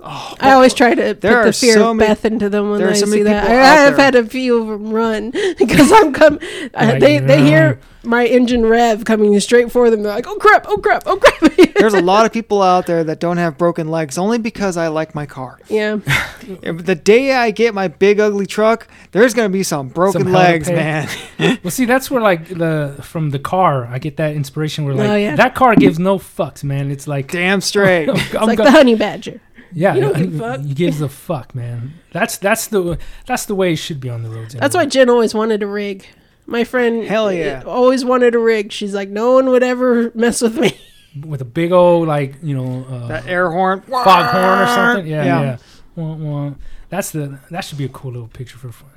Oh, 0.01 0.35
I 0.39 0.51
always 0.53 0.73
try 0.73 0.95
to 0.95 1.13
put 1.13 1.21
the 1.21 1.51
fear 1.53 1.73
so 1.73 1.91
of 1.91 1.97
many- 1.97 2.09
Beth 2.09 2.23
into 2.25 2.49
them 2.49 2.69
when 2.69 2.79
there 2.79 2.89
I 2.91 2.93
so 2.93 3.05
see 3.05 3.23
that. 3.23 3.43
I, 3.43 3.47
people 3.47 3.57
have 3.63 3.97
had 3.97 4.15
a 4.15 4.23
few 4.25 4.61
of 4.61 4.67
them 4.67 4.91
run 4.91 5.31
because 5.57 5.91
I'm 5.91 6.13
come. 6.13 6.39
I, 6.73 6.91
Like, 6.91 6.99
they 7.01 7.19
they 7.19 7.43
hear 7.43 7.79
my 8.03 8.25
engine 8.25 8.65
rev 8.65 9.03
coming 9.03 9.37
straight 9.41 9.71
for 9.73 9.89
them. 9.89 10.03
They're 10.03 10.13
like, 10.13 10.25
oh 10.25 10.37
crap, 10.37 10.65
oh 10.69 10.77
crap, 10.77 11.03
oh 11.05 11.17
crap. 11.17 11.73
There's 11.75 11.93
a 11.93 12.01
lot 12.01 12.25
of 12.25 12.31
people 12.31 12.61
out 12.61 12.85
there 12.85 13.03
that 13.03 13.19
don't 13.19 13.35
have 13.37 13.57
broken 13.57 13.89
legs 13.91 14.17
only 14.17 14.37
because 14.37 14.77
I 14.77 14.87
like 14.87 15.13
my 15.15 15.25
car. 15.25 15.59
yeah, 15.67 15.97
the 16.47 16.95
day 17.01 17.33
I 17.33 17.51
get 17.51 17.73
my 17.73 17.89
big 17.89 18.21
ugly 18.21 18.45
truck, 18.45 18.87
there's 19.11 19.33
gonna 19.33 19.49
be 19.49 19.63
some 19.63 19.89
broken 19.89 20.23
Some 20.23 20.31
legs, 20.31 20.69
man. 20.69 21.09
Well, 21.61 21.71
see, 21.71 21.83
that's 21.85 22.09
where 22.09 22.21
like 22.21 22.47
the 22.47 22.97
from 23.01 23.31
the 23.31 23.39
car, 23.39 23.85
I 23.85 23.99
get 23.99 24.15
that 24.17 24.33
inspiration. 24.33 24.85
Where 24.85 24.93
oh, 24.93 24.97
like 24.97 25.09
Oh, 25.09 25.15
yeah. 25.15 25.35
that 25.35 25.55
car 25.55 25.75
gives 25.75 25.99
no 25.99 26.19
fucks, 26.19 26.63
man. 26.63 26.91
It's 26.91 27.05
like 27.07 27.31
Damn 27.31 27.59
straight. 27.59 28.07
I'm 28.09 28.15
it's 28.15 28.29
go- 28.31 28.45
like 28.45 28.57
the 28.57 28.71
honey 28.71 28.95
badger. 28.95 29.41
Yeah, 29.73 29.95
you 29.95 30.01
don't 30.01 30.15
he- 30.15 30.23
give 30.27 30.35
a 30.35 30.39
fuck. 30.39 30.61
he 30.65 30.73
gives 30.73 31.01
a 31.01 31.09
fuck, 31.09 31.55
man. 31.55 31.93
That's 32.11 32.37
that's 32.37 32.67
the 32.67 32.97
that's 33.25 33.45
the 33.45 33.55
way 33.55 33.73
it 33.73 33.77
should 33.77 33.99
be 33.99 34.09
on 34.09 34.23
the 34.23 34.29
roads. 34.29 34.53
That's 34.55 34.75
why. 34.75 34.85
Jen 34.85 35.09
always 35.09 35.33
wanted 35.33 35.63
a 35.63 35.67
rig. 35.67 36.05
My 36.45 36.63
friend, 36.63 37.03
Hell 37.05 37.31
yeah. 37.31 37.61
always 37.65 38.03
wanted 38.03 38.33
a 38.33 38.39
rig. 38.39 38.71
She's 38.71 38.93
like, 38.95 39.09
no 39.09 39.33
one 39.33 39.49
would 39.49 39.61
ever 39.61 40.11
mess 40.15 40.41
with 40.41 40.57
me. 40.57 40.79
with 41.25 41.41
a 41.41 41.45
big 41.45 41.71
old 41.71 42.07
like 42.07 42.35
you 42.41 42.55
know 42.55 42.85
uh, 42.89 43.07
that 43.07 43.27
air 43.27 43.49
horn. 43.51 43.81
foghorn 43.81 44.59
or 44.59 44.67
something. 44.67 45.07
Yeah, 45.07 45.23
Yeah. 45.25 45.41
yeah. 45.41 45.57
Wah, 45.95 46.13
wah. 46.15 46.51
That's 46.89 47.11
the 47.11 47.39
that 47.51 47.61
should 47.61 47.77
be 47.77 47.85
a 47.85 47.89
cool 47.89 48.11
little 48.13 48.27
picture 48.29 48.57
for 48.57 48.71
fun. 48.71 48.89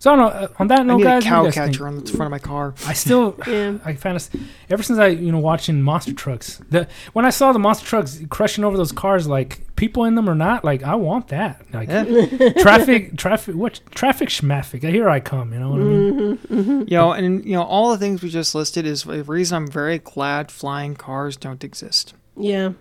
So 0.00 0.10
I 0.12 0.16
don't 0.16 0.24
know. 0.24 0.40
Uh, 0.40 0.48
on 0.58 0.68
that 0.68 0.80
I 0.80 0.82
note, 0.82 0.96
need 0.96 1.02
guys, 1.04 1.12
a 1.12 1.14
what 1.16 1.24
cow 1.24 1.40
do 1.42 1.46
you 1.48 1.52
guys 1.52 1.54
think? 1.56 1.72
catcher 1.74 1.86
on 1.86 2.02
the 2.02 2.10
front 2.10 2.22
of 2.22 2.30
my 2.30 2.38
car. 2.38 2.74
I 2.86 2.94
still, 2.94 3.38
Yeah. 3.46 3.76
I 3.84 3.92
found 3.94 4.16
this 4.16 4.30
ever 4.70 4.82
since 4.82 4.98
I, 4.98 5.08
you 5.08 5.30
know, 5.30 5.38
watching 5.40 5.82
monster 5.82 6.14
trucks. 6.14 6.58
The 6.70 6.88
when 7.12 7.26
I 7.26 7.30
saw 7.30 7.52
the 7.52 7.58
monster 7.58 7.86
trucks 7.86 8.18
crushing 8.30 8.64
over 8.64 8.78
those 8.78 8.92
cars, 8.92 9.28
like 9.28 9.60
people 9.76 10.04
in 10.04 10.14
them 10.14 10.26
or 10.28 10.34
not, 10.34 10.64
like 10.64 10.82
I 10.82 10.94
want 10.94 11.28
that. 11.28 11.62
Like 11.74 11.90
Yeah. 11.90 12.52
traffic, 12.62 13.18
traffic, 13.18 13.54
what 13.54 13.80
traffic 13.90 14.30
schmaffic? 14.30 14.82
Here 14.88 15.10
I 15.10 15.20
come. 15.20 15.52
You 15.52 15.60
know 15.60 15.70
what 15.70 15.80
I 15.80 15.84
mean? 15.84 16.38
Mm-hmm. 16.38 16.80
You 16.88 16.96
know, 16.96 17.12
and 17.12 17.44
you 17.44 17.52
know, 17.52 17.62
all 17.64 17.90
the 17.90 17.98
things 17.98 18.22
we 18.22 18.30
just 18.30 18.54
listed 18.54 18.86
is 18.86 19.02
the 19.04 19.22
reason 19.24 19.56
I'm 19.56 19.68
very 19.70 19.98
glad 19.98 20.50
flying 20.50 20.96
cars 20.96 21.36
don't 21.36 21.62
exist. 21.62 22.14
Yeah. 22.38 22.72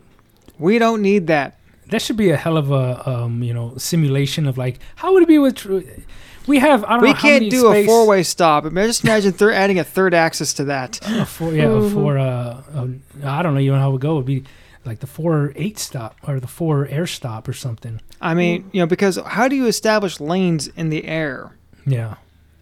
We 0.58 0.80
don't 0.80 1.02
need 1.02 1.28
that. 1.28 1.59
That 1.90 2.02
should 2.02 2.18
be 2.18 2.30
a 2.30 2.38
hell 2.38 2.58
of 2.58 2.72
a, 2.72 3.08
um, 3.10 3.44
you 3.44 3.54
know, 3.54 3.74
simulation 3.78 4.48
of 4.48 4.58
like 4.58 4.80
how 4.96 5.14
would 5.14 5.24
it 5.24 5.28
be 5.28 5.38
with. 5.40 5.56
Tr- 5.56 5.80
we 6.48 6.60
have 6.60 6.84
I 6.84 6.94
don't 6.94 7.02
We 7.02 7.10
know 7.10 7.16
can't 7.16 7.44
many 7.44 7.50
do 7.50 7.72
a 7.72 7.86
four-way 7.86 8.24
stop. 8.24 8.66
I 8.66 8.70
mean, 8.70 8.86
just 8.88 9.04
imagine 9.04 9.34
thir- 9.34 9.52
adding 9.52 9.78
a 9.80 9.84
third 9.84 10.14
axis 10.14 10.54
to 10.56 10.64
that. 10.66 11.00
a 11.08 11.26
four, 11.26 11.54
yeah, 11.54 11.66
a 11.66 11.90
four. 11.90 12.18
Uh, 12.18 12.62
uh, 12.74 12.88
I 13.24 13.42
don't 13.44 13.54
know 13.54 13.60
even 13.60 13.80
how 13.80 13.90
it 13.90 13.92
would 13.94 14.02
go. 14.02 14.16
It'd 14.16 14.26
be 14.26 14.44
like 14.86 15.00
the 15.00 15.08
four 15.08 15.54
eight 15.56 15.78
stop 15.78 16.16
or 16.28 16.40
the 16.40 16.48
four 16.48 16.88
air 16.88 17.06
stop 17.06 17.48
or 17.48 17.54
something. 17.54 18.02
I 18.22 18.34
mean, 18.34 18.70
you 18.72 18.82
know, 18.82 18.88
because 18.88 19.18
how 19.18 19.48
do 19.48 19.56
you 19.56 19.68
establish 19.68 20.20
lanes 20.20 20.68
in 20.70 20.90
the 20.90 21.06
air? 21.06 21.52
Yeah. 21.86 22.16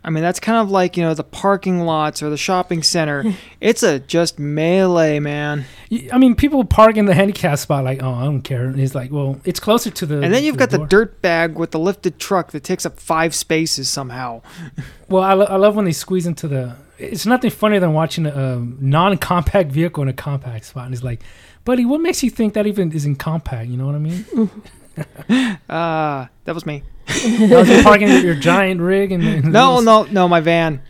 I 0.08 0.10
mean, 0.10 0.24
that's 0.24 0.40
kind 0.40 0.58
of 0.60 0.72
like 0.72 0.96
you 0.96 1.04
know 1.04 1.14
the 1.14 1.26
parking 1.26 1.82
lots 1.82 2.24
or 2.24 2.30
the 2.30 2.38
shopping 2.38 2.82
center. 2.82 3.26
it's 3.60 3.84
a 3.84 4.00
just 4.00 4.40
melee, 4.40 5.20
man. 5.20 5.66
I 6.14 6.18
mean, 6.18 6.34
people 6.34 6.64
park 6.64 6.96
in 6.96 7.08
the 7.08 7.14
handicap 7.14 7.60
spot 7.60 7.84
like, 7.84 8.02
oh, 8.02 8.14
I 8.14 8.24
don't 8.24 8.42
care. 8.42 8.68
And 8.68 8.80
it's 8.80 8.96
like, 8.96 9.12
well, 9.12 9.38
it's 9.44 9.60
closer 9.60 9.90
to 9.92 10.06
the. 10.06 10.22
And 10.22 10.34
then 10.34 10.46
you've 10.46 10.56
got 10.56 10.70
the 10.70 10.78
door. 10.78 10.88
dirt 10.88 11.22
bag 11.22 11.56
with 11.58 11.72
the 11.72 11.80
lifted 11.80 12.20
truck 12.20 12.52
that 12.52 12.64
takes 12.64 12.86
up 12.86 13.02
five 13.02 13.36
spaces 13.36 13.90
somehow. 13.90 14.42
Well, 15.10 15.24
I, 15.24 15.36
lo- 15.36 15.46
I 15.46 15.56
love 15.56 15.78
when 15.78 15.86
they 15.86 15.94
squeeze 15.94 16.28
into 16.28 16.50
the. 16.50 16.76
It's 16.98 17.26
nothing 17.26 17.50
funnier 17.50 17.80
than 17.80 17.94
watching 17.94 18.26
a 18.26 18.56
um, 18.56 18.78
non-compact 18.82 19.72
vehicle 19.72 20.04
in 20.04 20.10
a 20.10 20.14
compact 20.14 20.66
spot, 20.66 20.84
and 20.84 20.94
it's 20.94 21.02
like, 21.02 21.24
buddy, 21.64 21.86
what 21.86 22.02
makes 22.02 22.24
you 22.24 22.30
think 22.30 22.56
that 22.56 22.68
even 22.68 22.92
is 22.92 23.06
in 23.06 23.16
compact? 23.16 23.70
You 23.70 23.78
know 23.78 23.86
what 23.86 23.96
I 23.96 24.00
mean? 24.00 24.26
Uh, 25.70 26.28
that 26.46 26.56
was 26.56 26.66
me. 26.66 26.84
Now 27.40 27.62
you're 27.62 27.84
parking 27.84 28.08
your 28.10 28.36
giant 28.36 28.80
rig 28.82 29.12
and, 29.12 29.24
and 29.24 29.52
No, 29.52 29.80
no, 29.80 30.04
no, 30.04 30.28
my 30.28 30.40
van. 30.40 30.82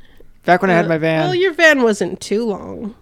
Back 0.45 0.61
when 0.61 0.69
I 0.71 0.73
had 0.75 0.87
my 0.87 0.97
van, 0.97 1.25
Well, 1.25 1.35
your 1.35 1.53
van 1.53 1.81
wasn't 1.83 2.19
too 2.21 2.45
long. 2.45 2.95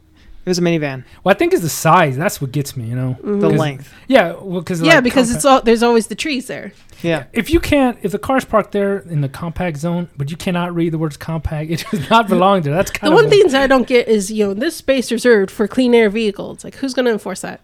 it 0.45 0.49
was 0.49 0.58
a 0.58 0.62
minivan. 0.62 1.03
Well, 1.24 1.34
I 1.36 1.38
think 1.38 1.53
it's 1.53 1.62
the 1.62 1.70
size. 1.70 2.18
That's 2.18 2.39
what 2.41 2.51
gets 2.51 2.76
me. 2.78 2.86
You 2.88 2.95
know. 2.95 3.18
the 3.22 3.49
length. 3.49 3.93
Yeah, 4.08 4.34
well, 4.34 4.62
because 4.62 4.82
yeah, 4.82 5.01
because 5.01 5.34
it's 5.34 5.45
all 5.45 5.62
there's 5.62 5.84
always 5.84 6.08
the 6.08 6.16
trees 6.16 6.47
there. 6.47 6.72
Yeah. 7.03 7.26
if 7.34 7.49
you 7.49 7.60
can't 7.60 7.97
if 8.03 8.12
the 8.14 8.20
car's 8.20 8.45
parked 8.45 8.72
there 8.72 8.99
in 8.99 9.22
the 9.22 9.30
compact 9.30 9.78
zone, 9.78 10.10
but 10.18 10.32
you 10.32 10.38
cannot 10.38 10.74
read 10.74 10.91
the 10.93 10.97
words 10.97 11.18
compact, 11.18 11.70
it 11.76 11.86
does 11.91 12.10
not 12.10 12.28
belong 12.28 12.62
there. 12.62 12.74
That's 12.74 12.91
kind 12.91 13.12
The 13.12 13.18
of 13.18 13.30
the 13.30 13.38
one 13.38 13.49
thing 13.51 13.56
I 13.56 13.68
don't 13.68 13.88
get 13.88 14.08
is 14.08 14.32
you 14.32 14.45
know 14.47 14.53
this 14.53 14.76
space 14.78 15.12
reserved 15.12 15.51
for 15.51 15.68
clean 15.68 15.93
air 15.93 16.10
vehicles. 16.10 16.64
Like 16.64 16.76
who's 16.76 16.93
going 16.93 17.06
to 17.06 17.12
enforce 17.12 17.41
that? 17.41 17.60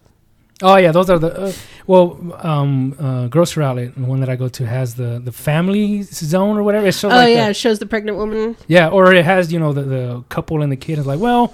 Oh 0.62 0.76
yeah, 0.78 0.92
those 0.92 1.10
are 1.10 1.20
the 1.20 1.32
uh, 1.46 1.52
well, 1.88 2.18
um, 2.44 2.96
uh, 3.00 3.28
grocery 3.28 3.64
outlet, 3.64 3.96
the 3.96 4.04
one 4.06 4.20
that 4.20 4.30
I 4.30 4.36
go 4.36 4.48
to 4.50 4.66
has 4.66 4.96
the 4.96 5.20
the 5.24 5.32
family 5.32 6.04
zone 6.04 6.58
or 6.58 6.64
whatever. 6.64 6.88
It 6.88 6.94
shows 6.94 7.12
Oh 7.12 7.16
like 7.16 7.30
yeah, 7.36 7.46
the- 7.46 7.52
it 7.52 7.56
shows 7.56 7.80
the 7.80 7.86
pregnant 7.88 8.18
woman. 8.18 8.56
yeah, 8.68 8.90
or 8.90 9.14
it 9.14 9.26
has 9.26 9.52
you 9.52 9.60
know 9.60 9.74
the, 9.74 9.82
the 9.84 10.24
couple 10.30 10.62
and 10.62 10.72
the 10.72 10.76
kid 10.78 11.00
is 11.00 11.06
like, 11.08 11.20
well, 11.20 11.54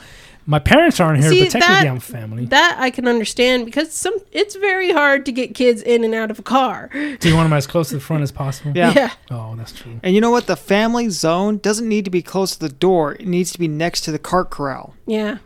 my 0.49 0.59
parents 0.59 0.99
aren't 1.01 1.19
here, 1.21 1.29
See, 1.29 1.43
but 1.43 1.51
technically 1.51 1.75
that- 1.75 1.87
I'm 1.87 1.99
family. 1.99 2.45
That 2.45 2.77
I 2.79 2.89
can 2.89 3.07
understand 3.07 3.65
because 3.65 3.91
some 3.93 4.13
it's 4.31 4.55
very 4.55 4.91
hard 4.91 5.25
to 5.25 5.31
get 5.31 5.55
kids 5.55 5.81
in 5.81 6.03
and 6.03 6.13
out 6.13 6.29
of 6.31 6.39
a 6.39 6.43
car. 6.43 6.89
Do 6.93 7.29
you 7.29 7.35
want 7.35 7.45
them 7.49 7.53
as 7.57 7.67
close 7.67 7.89
to 7.89 7.95
the 7.95 8.01
front 8.01 8.23
as 8.23 8.31
possible? 8.31 8.71
Yeah. 8.75 9.11
Oh, 9.31 9.55
that's 9.57 9.71
true. 9.73 9.99
And 10.03 10.13
you 10.15 10.21
know 10.21 10.31
what? 10.31 10.47
The 10.47 10.55
family 10.57 11.09
zone 11.09 11.57
doesn't 11.59 11.87
need 11.87 12.05
to 12.05 12.11
be 12.11 12.21
close 12.21 12.51
to 12.55 12.59
the 12.59 12.69
door. 12.73 13.13
It 13.13 13.27
needs 13.27 13.51
to 13.53 13.59
be 13.59 13.67
next 13.67 14.01
to 14.01 14.11
the 14.11 14.19
cart 14.19 14.49
corral. 14.49 14.93
yeah, 15.05 15.37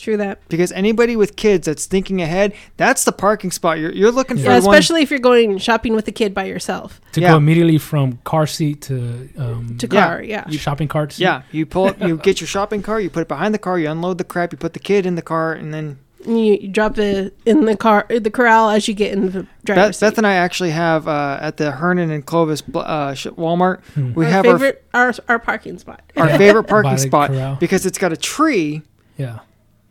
true 0.00 0.16
that. 0.16 0.40
Because 0.48 0.72
anybody 0.72 1.14
with 1.16 1.36
kids 1.36 1.66
that's 1.66 1.86
thinking 1.86 2.20
ahead, 2.22 2.52
that's 2.76 3.04
the 3.04 3.12
parking 3.12 3.50
spot. 3.50 3.78
You're, 3.78 3.92
you're 3.92 4.10
looking 4.10 4.36
for 4.36 4.42
Yeah, 4.44 4.58
the 4.60 4.66
one. 4.66 4.74
especially 4.74 5.02
if 5.02 5.10
you're 5.10 5.20
going 5.20 5.58
shopping 5.58 5.94
with 5.94 6.08
a 6.08 6.12
kid 6.12 6.34
by 6.34 6.44
yourself 6.44 7.00
To 7.12 7.20
Yeah. 7.20 7.30
go 7.32 7.36
immediately 7.36 7.78
from 7.78 8.18
car 8.24 8.46
seat 8.46 8.82
to 8.82 9.28
um, 9.38 9.76
to 9.78 9.86
car. 9.86 10.22
Yeah, 10.22 10.48
shopping 10.50 10.88
cart 10.88 11.12
seat. 11.12 11.22
Yeah, 11.24 11.42
you 11.52 11.66
pull 11.66 11.86
up, 11.86 12.00
you 12.00 12.16
get 12.28 12.40
your 12.40 12.48
shopping 12.48 12.82
cart, 12.82 13.02
you 13.02 13.10
put 13.10 13.20
it 13.22 13.28
behind 13.28 13.54
the 13.54 13.58
car, 13.58 13.78
you 13.78 13.88
unload 13.90 14.18
the 14.18 14.24
crap, 14.24 14.52
you 14.52 14.58
put 14.58 14.72
the 14.72 14.80
kid 14.80 15.06
in 15.06 15.14
the 15.14 15.22
car, 15.22 15.52
and 15.52 15.72
then 15.72 15.98
you, 16.26 16.34
you 16.60 16.68
drop 16.68 16.98
it 16.98 17.34
in 17.46 17.64
the 17.64 17.74
car, 17.76 18.04
the 18.10 18.30
corral 18.30 18.68
as 18.68 18.86
you 18.86 18.92
get 18.92 19.10
in 19.12 19.30
the 19.30 19.46
driver's 19.64 19.86
Beth, 19.86 19.94
seat. 19.96 20.06
Beth 20.06 20.18
and 20.18 20.26
I 20.26 20.34
actually 20.34 20.70
have 20.72 21.08
uh, 21.08 21.38
at 21.40 21.56
the 21.56 21.70
Herndon 21.70 22.10
and 22.10 22.26
Clovis 22.26 22.62
uh, 22.74 23.14
sh- 23.14 23.26
Walmart. 23.28 23.80
Hmm. 23.94 24.12
We 24.12 24.26
our 24.26 24.30
have 24.30 24.44
favorite 24.44 24.84
our, 24.92 25.14
our 25.28 25.38
parking 25.38 25.78
spot. 25.78 26.02
our, 26.18 26.28
our 26.28 26.36
favorite 26.38 26.64
parking 26.68 26.98
spot 26.98 27.30
corral. 27.30 27.56
because 27.56 27.86
it's 27.86 27.96
got 27.96 28.12
a 28.12 28.18
tree 28.18 28.82
Yeah. 29.16 29.38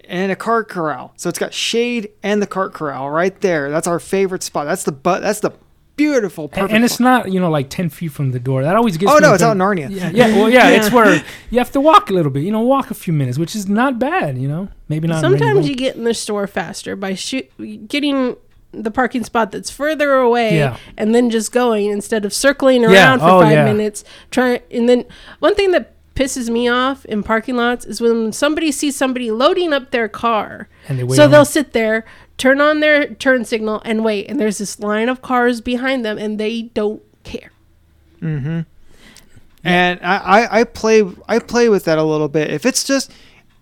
And 0.10 0.32
a 0.32 0.36
cart 0.36 0.68
corral. 0.68 1.14
So 1.16 1.30
it's 1.30 1.39
got 1.39 1.53
shade 1.53 2.10
and 2.24 2.41
the 2.41 2.47
cart 2.47 2.74
corral 2.74 3.10
right 3.10 3.39
there. 3.41 3.70
That's 3.72 3.88
our 3.88 3.99
favorite 3.99 4.43
spot. 4.43 4.66
That's 4.66 4.84
the 4.84 4.91
but. 4.91 5.22
That's 5.22 5.39
the 5.39 5.53
beautiful, 5.95 6.45
And, 6.45 6.51
perfect. 6.53 6.74
and 6.74 6.84
it's 6.86 6.93
spot. 6.95 7.26
not, 7.26 7.32
you 7.34 7.39
know, 7.41 7.49
like 7.49 7.70
10 7.70 7.89
feet 7.89 8.07
from 8.14 8.32
the 8.32 8.39
door. 8.39 8.64
That 8.64 8.76
always 8.78 8.95
gets 8.97 9.12
Oh 9.12 9.16
me 9.16 9.22
no, 9.22 9.34
it's 9.34 9.43
out 9.43 9.51
in 9.51 9.57
Narnia. 9.57 9.89
Yeah, 9.91 10.10
yeah, 10.12 10.28
well, 10.28 10.49
yeah, 10.49 10.70
it's 10.70 10.91
where 10.93 11.22
you 11.49 11.60
have 11.60 11.72
to 11.74 11.82
walk 11.82 12.10
a 12.10 12.14
little 12.14 12.32
bit, 12.32 12.43
you 12.43 12.51
know, 12.51 12.62
walk 12.62 12.89
a 12.89 12.93
few 12.93 13.12
minutes, 13.14 13.38
which 13.38 13.53
is 13.55 13.68
not 13.68 13.99
bad, 13.99 14.38
you 14.38 14.47
know. 14.47 14.70
Maybe 14.88 15.07
not. 15.10 15.20
Sometimes 15.22 15.68
you 15.68 15.76
get 15.76 15.95
in 15.97 16.05
the 16.05 16.14
store 16.14 16.47
faster 16.47 16.95
by 16.95 17.16
shoot, 17.16 17.49
getting 17.89 18.38
the 18.72 18.91
parking 18.91 19.24
spot 19.26 19.51
that's 19.51 19.70
further 19.72 20.14
away 20.14 20.55
Yeah. 20.57 20.78
and 20.95 21.14
then 21.14 21.30
just 21.32 21.51
going 21.51 21.88
instead 21.89 22.24
of 22.24 22.34
circling 22.34 22.86
around 22.86 22.93
Yeah, 22.93 23.18
for 23.18 23.26
oh, 23.30 23.41
five 23.41 23.51
yeah. 23.51 23.66
minutes. 23.66 24.03
Try 24.32 24.62
and 24.72 24.88
then 24.88 25.03
one 25.39 25.55
thing 25.55 25.72
that 25.72 25.95
pisses 26.20 26.49
me 26.49 26.67
off 26.67 27.05
in 27.05 27.24
parking 27.24 27.55
lots 27.55 27.86
is 27.86 28.01
when 28.01 28.34
somebody 28.34 28.74
sees 28.74 28.95
somebody 28.95 29.32
loading 29.32 29.72
up 29.72 29.91
their 29.91 30.09
car. 30.09 30.67
And 30.89 30.99
they 30.99 31.03
wait 31.05 31.15
so 31.15 31.24
on 31.24 31.32
they'll 31.32 31.45
sit 31.45 31.72
there, 31.72 32.05
turn 32.38 32.59
on 32.59 32.82
their 32.82 33.13
turn 33.15 33.45
signal, 33.45 33.82
and 33.86 34.03
wait. 34.03 34.28
And 34.30 34.38
there's 34.39 34.57
this 34.57 34.80
line 34.82 35.07
of 35.07 35.22
cars 35.22 35.61
behind 35.61 36.03
them, 36.03 36.17
and 36.17 36.38
they 36.38 36.63
don't 36.63 37.01
care. 37.24 37.51
Mm-hmm. 38.22 38.61
And 39.63 39.99
I, 40.03 40.17
I, 40.17 40.59
I 40.59 40.63
play 40.65 41.09
I 41.28 41.39
play 41.39 41.70
with 41.70 41.86
that 41.86 41.97
a 41.97 42.03
little 42.03 42.28
bit. 42.28 42.51
If 42.51 42.65
it's 42.65 42.84
just 42.84 43.11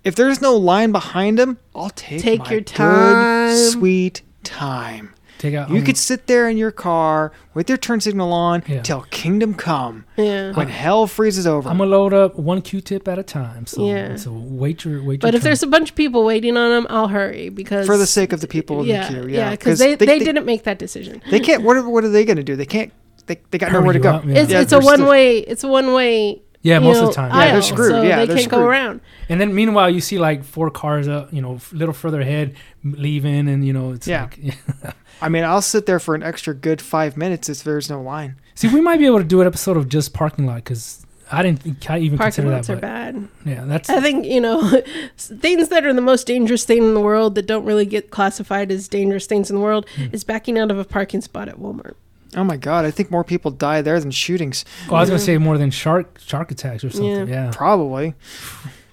if 0.03 0.15
there's 0.15 0.41
no 0.41 0.55
line 0.55 0.91
behind 0.91 1.37
them, 1.37 1.59
I'll 1.75 1.91
take 1.91 2.21
Take 2.21 2.49
your 2.49 2.61
good, 2.61 2.67
time. 2.67 3.55
sweet 3.55 4.23
time. 4.43 5.13
Take 5.38 5.53
out. 5.53 5.69
You 5.69 5.77
um, 5.77 5.85
could 5.85 5.97
sit 5.97 6.27
there 6.27 6.49
in 6.49 6.57
your 6.57 6.71
car 6.71 7.31
with 7.53 7.69
your 7.69 7.77
turn 7.77 8.01
signal 8.01 8.33
on 8.33 8.63
Yeah. 8.67 8.81
till 8.81 9.01
kingdom 9.11 9.53
come 9.53 10.05
Yeah. 10.17 10.51
when 10.53 10.67
hell 10.67 11.07
freezes 11.07 11.45
over. 11.45 11.69
I'm 11.69 11.77
gonna 11.77 11.89
load 11.89 12.13
up 12.13 12.35
one 12.38 12.61
Q-tip 12.61 13.07
at 13.07 13.19
a 13.19 13.23
time. 13.23 13.65
So, 13.67 13.85
Yeah. 13.88 14.15
so 14.15 14.31
wait 14.31 14.83
your 14.85 15.03
wait. 15.03 15.19
But 15.19 15.33
your 15.33 15.38
if 15.38 15.43
there's 15.43 15.63
a 15.63 15.67
bunch 15.67 15.91
of 15.91 15.95
people 15.95 16.23
waiting 16.25 16.57
on 16.57 16.71
them, 16.71 16.88
I'll 16.89 17.07
hurry 17.07 17.49
because 17.49 17.85
for 17.85 17.97
the 17.97 18.07
sake 18.07 18.33
of 18.33 18.41
the 18.41 18.47
people 18.47 18.81
in 18.81 18.88
yeah, 18.88 19.07
the 19.07 19.13
queue. 19.13 19.27
yeah, 19.29 19.38
Yeah, 19.38 19.51
because 19.51 19.79
they, 19.79 19.95
they, 19.95 20.19
didn't 20.19 20.45
make 20.45 20.63
that 20.63 20.79
decision. 20.79 21.21
They 21.29 21.39
can't. 21.39 21.63
What 21.63 21.77
are, 21.77 21.88
what 21.88 22.03
are 22.03 22.09
they 22.09 22.25
going 22.25 22.38
to 22.38 22.43
do? 22.43 22.55
They 22.55 22.65
can't. 22.65 22.91
They, 23.27 23.39
they 23.51 23.57
got 23.57 23.71
Hurry 23.71 23.81
nowhere 23.81 23.93
to 23.93 23.99
go. 23.99 24.09
up, 24.11 24.25
yeah. 24.25 24.35
It's 24.41 24.51
Yeah, 24.51 24.61
it's 24.61 24.71
a 24.71 24.79
one 24.79 25.05
way. 25.05 25.39
It's 25.39 25.63
a 25.63 25.67
one 25.67 25.91
way. 25.93 26.41
Yeah, 26.61 26.79
most 26.79 26.95
know, 26.97 27.03
of 27.03 27.07
the 27.09 27.13
time. 27.15 27.31
Yeah, 27.35 27.51
they're 27.53 27.61
screwed. 27.61 27.91
So 27.91 28.01
Yeah, 28.01 28.17
they 28.19 28.25
they're 28.27 28.37
can't 28.37 28.49
go 28.51 28.61
around. 28.65 29.01
And 29.29 29.39
then 29.39 29.53
meanwhile, 29.55 29.89
you 29.89 30.01
see 30.01 30.17
like 30.17 30.43
four 30.43 30.69
cars 30.69 31.07
up, 31.07 31.31
you 31.33 31.41
know, 31.41 31.59
a 31.71 31.75
little 31.75 31.93
further 31.93 32.21
ahead, 32.21 32.55
leaving, 32.83 33.47
and 33.47 33.65
you 33.65 33.73
know, 33.73 33.91
it's 33.91 34.07
Yeah. 34.07 34.23
like. 34.23 34.95
I 35.21 35.29
mean, 35.29 35.43
I'll 35.43 35.61
sit 35.63 35.85
there 35.87 35.99
for 35.99 36.13
an 36.15 36.21
extra 36.23 36.53
good 36.53 36.79
five 36.81 37.17
minutes 37.17 37.49
if 37.49 37.63
there's 37.63 37.89
no 37.89 38.01
line. 38.01 38.35
see, 38.55 38.67
we 38.67 38.81
might 38.81 38.97
be 38.99 39.05
able 39.07 39.17
to 39.17 39.23
do 39.23 39.41
an 39.41 39.47
episode 39.47 39.75
of 39.77 39.89
just 39.89 40.13
parking 40.13 40.45
lot 40.45 40.57
because 40.57 41.05
I 41.31 41.41
didn't 41.43 41.61
think, 41.63 41.89
I 41.89 41.97
even 41.99 42.17
Parking 42.17 42.43
consider 42.43 42.49
lots 42.51 42.67
that. 42.67 42.77
are 42.77 42.79
bad. 42.79 43.27
yeah, 43.43 43.63
that's 43.65 43.89
I 43.89 43.99
think 43.99 44.25
you 44.25 44.39
know 44.39 44.81
things 45.17 45.69
that 45.69 45.85
are 45.85 45.93
the 45.93 46.01
most 46.01 46.27
dangerous 46.27 46.63
thing 46.65 46.77
in 46.83 46.93
the 46.93 46.99
world 47.01 47.35
that 47.35 47.47
don't 47.47 47.65
really 47.65 47.85
get 47.85 48.11
classified 48.11 48.71
as 48.71 48.87
dangerous 48.87 49.25
things 49.25 49.49
in 49.49 49.55
the 49.57 49.61
world 49.61 49.87
Hmm. 49.95 50.05
is 50.13 50.23
backing 50.23 50.57
out 50.59 50.69
of 50.71 50.77
a 50.79 50.85
parking 50.85 51.21
spot 51.21 51.49
at 51.49 51.57
Walmart. 51.59 51.95
Oh 52.36 52.43
my 52.43 52.57
god, 52.57 52.86
I 52.86 52.91
think 52.91 53.09
more 53.09 53.23
people 53.23 53.51
die 53.51 53.82
there 53.82 53.99
than 53.99 54.11
shootings. 54.11 54.65
Oh, 54.89 54.95
I 54.95 54.99
was 55.01 55.09
gonna 55.09 55.19
say 55.19 55.38
more 55.38 55.57
than 55.57 55.71
shark 55.71 56.19
shark 56.19 56.51
attacks 56.51 56.84
or 56.84 56.89
something. 56.89 57.28
Yeah. 57.28 57.51
Probably. 57.53 58.13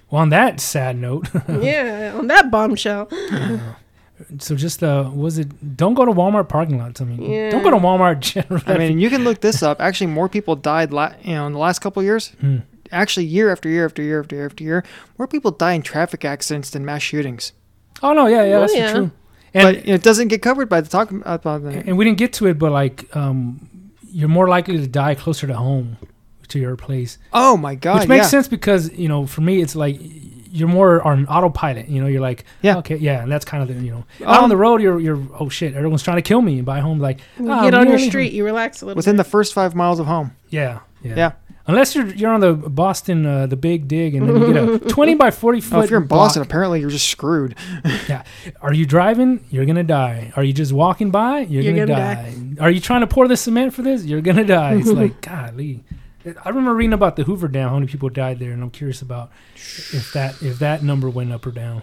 Well, 0.09 0.21
on 0.21 0.29
that 0.29 0.59
sad 0.59 0.97
note, 0.97 1.27
yeah, 1.49 2.13
on 2.17 2.27
that 2.27 2.49
bombshell. 2.51 3.09
so 4.39 4.55
just 4.55 4.81
uh, 4.83 5.09
was 5.13 5.37
it? 5.37 5.75
Don't 5.75 5.93
go 5.93 6.05
to 6.05 6.11
Walmart 6.11 6.47
parking 6.47 6.77
lots. 6.77 7.01
I 7.01 7.05
mean, 7.05 7.21
Yeah. 7.21 7.49
don't 7.49 7.63
go 7.63 7.71
to 7.71 7.77
Walmart 7.77 8.19
generally. 8.33 8.63
I 8.67 8.77
mean, 8.77 8.99
you 8.99 9.09
can 9.09 9.23
look 9.23 9.41
this 9.41 9.61
up. 9.61 9.81
Actually, 9.81 10.07
more 10.07 10.29
people 10.29 10.55
died, 10.55 10.93
la- 10.93 11.13
you 11.21 11.33
know, 11.33 11.47
in 11.47 11.53
the 11.53 11.59
last 11.59 11.79
couple 11.79 11.99
of 12.01 12.05
years. 12.05 12.29
Hmm. 12.39 12.57
Actually, 12.91 13.25
year 13.25 13.51
after 13.51 13.67
year 13.67 13.83
after 13.85 14.01
year 14.01 14.19
after 14.21 14.35
year 14.35 14.45
after 14.45 14.63
year, 14.63 14.83
more 15.17 15.27
people 15.27 15.51
die 15.51 15.73
in 15.73 15.81
traffic 15.81 16.23
accidents 16.23 16.69
than 16.69 16.85
mass 16.85 17.01
shootings. 17.01 17.51
oh 18.03 18.13
no, 18.13 18.27
yeah, 18.27 18.43
yeah, 18.45 18.55
Oh, 18.57 18.59
that's 18.61 18.75
yeah. 18.75 18.91
true. 18.93 19.11
But 19.63 19.75
And 19.77 19.89
it 19.89 20.03
doesn't 20.03 20.27
get 20.27 20.41
covered 20.41 20.69
by 20.69 20.81
the 20.81 20.89
talk 20.89 21.11
about 21.11 21.63
the. 21.63 21.69
and 21.87 21.97
we 21.97 22.05
didn't 22.05 22.17
get 22.17 22.33
to 22.33 22.47
it, 22.47 22.59
but 22.59 22.71
like, 22.71 23.13
um, 23.15 23.69
you're 24.11 24.29
more 24.29 24.47
likely 24.47 24.77
to 24.77 24.87
die 24.87 25.15
closer 25.15 25.47
to 25.47 25.55
home, 25.55 25.97
to 26.49 26.59
your 26.59 26.75
place, 26.75 27.17
Oh 27.33 27.57
my 27.57 27.75
god! 27.75 27.99
which 27.99 28.07
makes 28.07 28.25
yeah. 28.25 28.29
sense 28.29 28.47
because 28.47 28.91
you 28.93 29.07
know, 29.07 29.25
for 29.25 29.41
me, 29.41 29.61
it's 29.61 29.75
like 29.75 29.97
you're 30.51 30.69
more 30.69 31.01
on 31.05 31.25
autopilot. 31.27 31.89
You 31.89 31.99
know, 32.01 32.07
you're 32.07 32.21
like, 32.21 32.45
Yeah. 32.61 32.77
okay, 32.77 32.95
yeah, 32.95 33.23
and 33.23 33.29
that's 33.31 33.43
kind 33.43 33.61
of 33.61 33.67
the 33.67 33.83
you 33.83 33.91
know, 33.91 34.05
Um, 34.21 34.27
out 34.35 34.43
on 34.43 34.49
the 34.49 34.55
road, 34.57 34.81
you're 34.81 34.99
you're 34.99 35.19
oh 35.39 35.49
shit, 35.49 35.73
everyone's 35.73 36.03
trying 36.03 36.17
to 36.17 36.21
kill 36.21 36.41
me, 36.41 36.57
and 36.57 36.65
by 36.65 36.79
home, 36.79 36.99
like, 36.99 37.19
You 37.39 37.49
"Ah, 37.51 37.63
get 37.63 37.73
on 37.73 37.87
your 37.87 37.95
really?" 37.95 38.07
street, 38.07 38.31
you 38.31 38.45
relax 38.45 38.81
a 38.81 38.85
little. 38.85 38.95
Within 38.97 39.15
bit. 39.15 39.23
the 39.23 39.29
first 39.29 39.53
five 39.53 39.73
miles 39.75 39.99
of 39.99 40.05
home. 40.05 40.31
Yeah, 40.49 40.79
yeah, 41.03 41.15
Yeah. 41.15 41.31
Unless 41.67 41.95
you're 41.95 42.07
you're 42.07 42.31
on 42.31 42.41
the 42.41 42.53
Boston, 42.53 43.25
uh, 43.25 43.47
the 43.47 43.55
Big 43.55 43.87
Dig, 43.87 44.13
and 44.13 44.29
then 44.29 44.41
you 44.41 44.53
get 44.53 44.63
a 44.63 44.79
twenty 44.93 45.15
by 45.15 45.31
forty 45.31 45.61
foot. 45.61 45.77
Oh, 45.77 45.81
if 45.81 45.89
you're 45.89 46.01
in 46.01 46.07
Boston, 46.07 46.41
block. 46.41 46.49
apparently 46.49 46.79
you're 46.79 46.91
just 46.91 47.09
screwed. 47.09 47.55
yeah. 48.07 48.23
Are 48.61 48.73
you 48.73 48.85
driving? 48.85 49.43
You're 49.49 49.65
gonna 49.65 49.83
die. 49.83 50.31
Are 50.35 50.43
you 50.43 50.53
just 50.53 50.71
walking 50.73 51.09
by? 51.09 51.39
You're, 51.39 51.63
You're 51.63 51.85
gonna, 51.85 51.87
gonna 51.87 52.55
die. 52.55 52.63
Are 52.63 52.69
you 52.69 52.79
trying 52.79 53.01
to 53.01 53.07
pour 53.07 53.27
the 53.27 53.35
cement 53.35 53.73
for 53.73 53.81
this? 53.81 54.05
You're 54.05 54.21
gonna 54.21 54.45
die. 54.45 54.75
It's 54.75 54.87
like 54.91 55.21
golly. 55.21 55.83
I 56.43 56.49
remember 56.49 56.73
reading 56.73 56.93
about 56.93 57.15
the 57.15 57.23
Hoover 57.23 57.47
Dam, 57.47 57.69
how 57.69 57.75
many 57.75 57.87
people 57.87 58.09
died 58.09 58.39
there, 58.39 58.51
and 58.51 58.61
I'm 58.61 58.71
curious 58.71 59.01
about 59.01 59.31
if 59.55 60.11
that 60.13 60.41
if 60.43 60.59
that 60.59 60.83
number 60.83 61.09
went 61.09 61.31
up 61.31 61.45
or 61.47 61.51
down. 61.51 61.81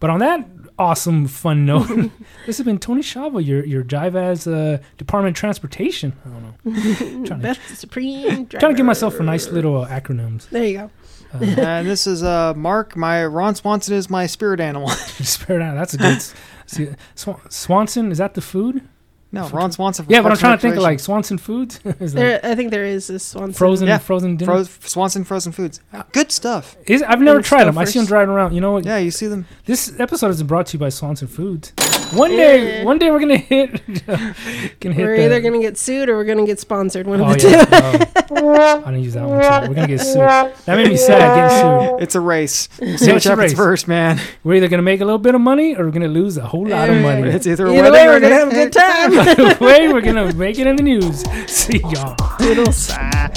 But 0.00 0.10
on 0.10 0.20
that 0.20 0.46
awesome 0.78 1.26
fun 1.26 1.66
note, 1.66 1.88
this 2.46 2.58
has 2.58 2.64
been 2.64 2.78
Tony 2.78 3.02
Shava, 3.02 3.44
your 3.44 3.64
your 3.64 3.82
Jive 3.82 4.14
as 4.14 4.46
uh, 4.46 4.78
Department 4.96 5.36
of 5.36 5.40
Transportation. 5.40 6.12
I 6.24 6.28
don't 6.28 6.42
know. 6.44 7.24
trying, 7.24 7.24
to, 7.24 7.34
Best 7.36 7.60
Supreme. 7.76 8.46
trying 8.48 8.72
to 8.72 8.76
give 8.76 8.86
myself 8.86 9.18
a 9.20 9.22
nice 9.22 9.48
little 9.48 9.82
uh, 9.82 9.88
acronyms. 9.88 10.48
There 10.50 10.64
you 10.64 10.78
go. 10.78 10.90
Uh, 11.34 11.38
and 11.60 11.88
this 11.88 12.06
is 12.06 12.22
uh, 12.22 12.54
Mark. 12.54 12.96
My 12.96 13.24
Ron 13.26 13.54
Swanson 13.54 13.94
is 13.94 14.08
my 14.08 14.26
spirit 14.26 14.60
animal. 14.60 14.88
spare 14.88 15.56
it 15.56 15.62
out. 15.62 15.74
That's 15.74 15.94
a 15.94 15.98
good. 15.98 16.22
See, 16.66 16.88
Swan, 17.14 17.40
Swanson 17.50 18.12
is 18.12 18.18
that 18.18 18.34
the 18.34 18.40
food? 18.40 18.86
No, 19.30 19.46
Ron 19.50 19.70
Swanson. 19.72 20.06
From 20.06 20.12
Yeah, 20.14 20.22
but 20.22 20.32
I'm 20.32 20.38
trying 20.38 20.52
and 20.52 20.60
to 20.62 20.66
think 20.66 20.76
of 20.76 20.82
like 20.82 21.00
Swanson 21.00 21.36
Foods. 21.36 21.80
Is 22.00 22.14
There, 22.14 22.40
I 22.42 22.54
think 22.54 22.70
there 22.70 22.86
is 22.86 23.08
this 23.08 23.34
one. 23.34 23.52
frozen, 23.52 23.86
Yeah. 23.86 23.98
frozen 23.98 24.36
dinner. 24.36 24.64
Fro- 24.64 24.88
Swanson 24.88 25.22
Frozen 25.24 25.52
Foods. 25.52 25.80
Uh, 25.92 26.02
Good 26.12 26.32
stuff. 26.32 26.76
Is, 26.86 27.02
I've 27.02 27.20
never 27.20 27.36
And 27.38 27.44
tried 27.44 27.64
them. 27.64 27.76
I 27.76 27.84
see 27.84 27.98
them 27.98 28.06
driving 28.06 28.30
around. 28.34 28.54
You 28.54 28.62
know 28.62 28.72
what? 28.72 28.86
Yeah, 28.86 28.96
you 28.96 29.10
see 29.10 29.26
them. 29.26 29.46
This 29.66 29.98
episode 30.00 30.30
is 30.30 30.42
brought 30.42 30.66
to 30.68 30.74
you 30.76 30.78
by 30.78 30.88
Swanson 30.88 31.28
Foods. 31.28 31.72
One 32.12 32.30
day, 32.30 32.78
Yeah. 32.78 32.84
one 32.84 32.98
day 32.98 33.10
we're 33.10 33.20
gonna 33.20 33.36
hit. 33.36 33.70
can 34.80 34.92
hit 34.92 35.04
We're 35.04 35.16
the- 35.16 35.24
either 35.24 35.40
gonna 35.40 35.60
get 35.60 35.76
sued 35.76 36.08
or 36.08 36.16
we're 36.16 36.24
gonna 36.24 36.46
get 36.46 36.58
sponsored. 36.58 37.06
One 37.06 37.20
Oh 37.20 37.30
of 37.30 37.38
the 37.40 37.48
yeah. 37.50 38.24
oh. 38.30 38.82
I 38.86 38.90
didn't 38.90 39.04
use 39.04 39.14
that 39.14 39.24
one. 39.28 39.40
Too. 39.40 39.68
We're 39.68 39.74
gonna 39.74 39.86
get 39.88 40.00
sued. 40.00 40.16
That 40.16 40.76
made 40.76 40.88
me 40.88 40.96
sad 40.96 41.18
getting 41.36 41.90
sued. 41.90 42.02
It's 42.02 42.14
a 42.14 42.20
race. 42.20 42.68
See 42.72 42.84
which 42.86 43.02
it's 43.02 43.26
a 43.26 43.30
happens 43.30 43.52
race. 43.52 43.54
first, 43.54 43.88
man. 43.88 44.20
We're 44.44 44.54
either 44.54 44.68
gonna 44.68 44.82
make 44.82 45.00
a 45.00 45.04
little 45.04 45.18
bit 45.18 45.34
of 45.34 45.40
money 45.40 45.76
or 45.76 45.84
we're 45.86 45.90
gonna 45.90 46.08
lose 46.08 46.36
a 46.36 46.46
whole 46.46 46.66
lot 46.66 46.88
of 46.88 47.00
money. 47.02 47.28
It's 47.28 47.46
either 47.46 47.66
Either 47.66 47.74
wedding 47.90 47.92
way, 47.92 48.06
or 48.06 48.10
we're 48.12 48.20
gonna 48.20 48.34
have 48.34 48.48
a 48.48 48.52
good 48.52 48.72
time. 48.72 49.18
Either 49.18 49.64
way, 49.64 49.92
we're 49.92 50.00
gonna 50.00 50.32
make 50.34 50.58
it 50.58 50.66
in 50.66 50.76
the 50.76 50.82
news. 50.82 51.24
See 51.50 51.78
y'all. 51.90 52.14
Toodles. 52.38 52.90
Ah. 52.92 53.30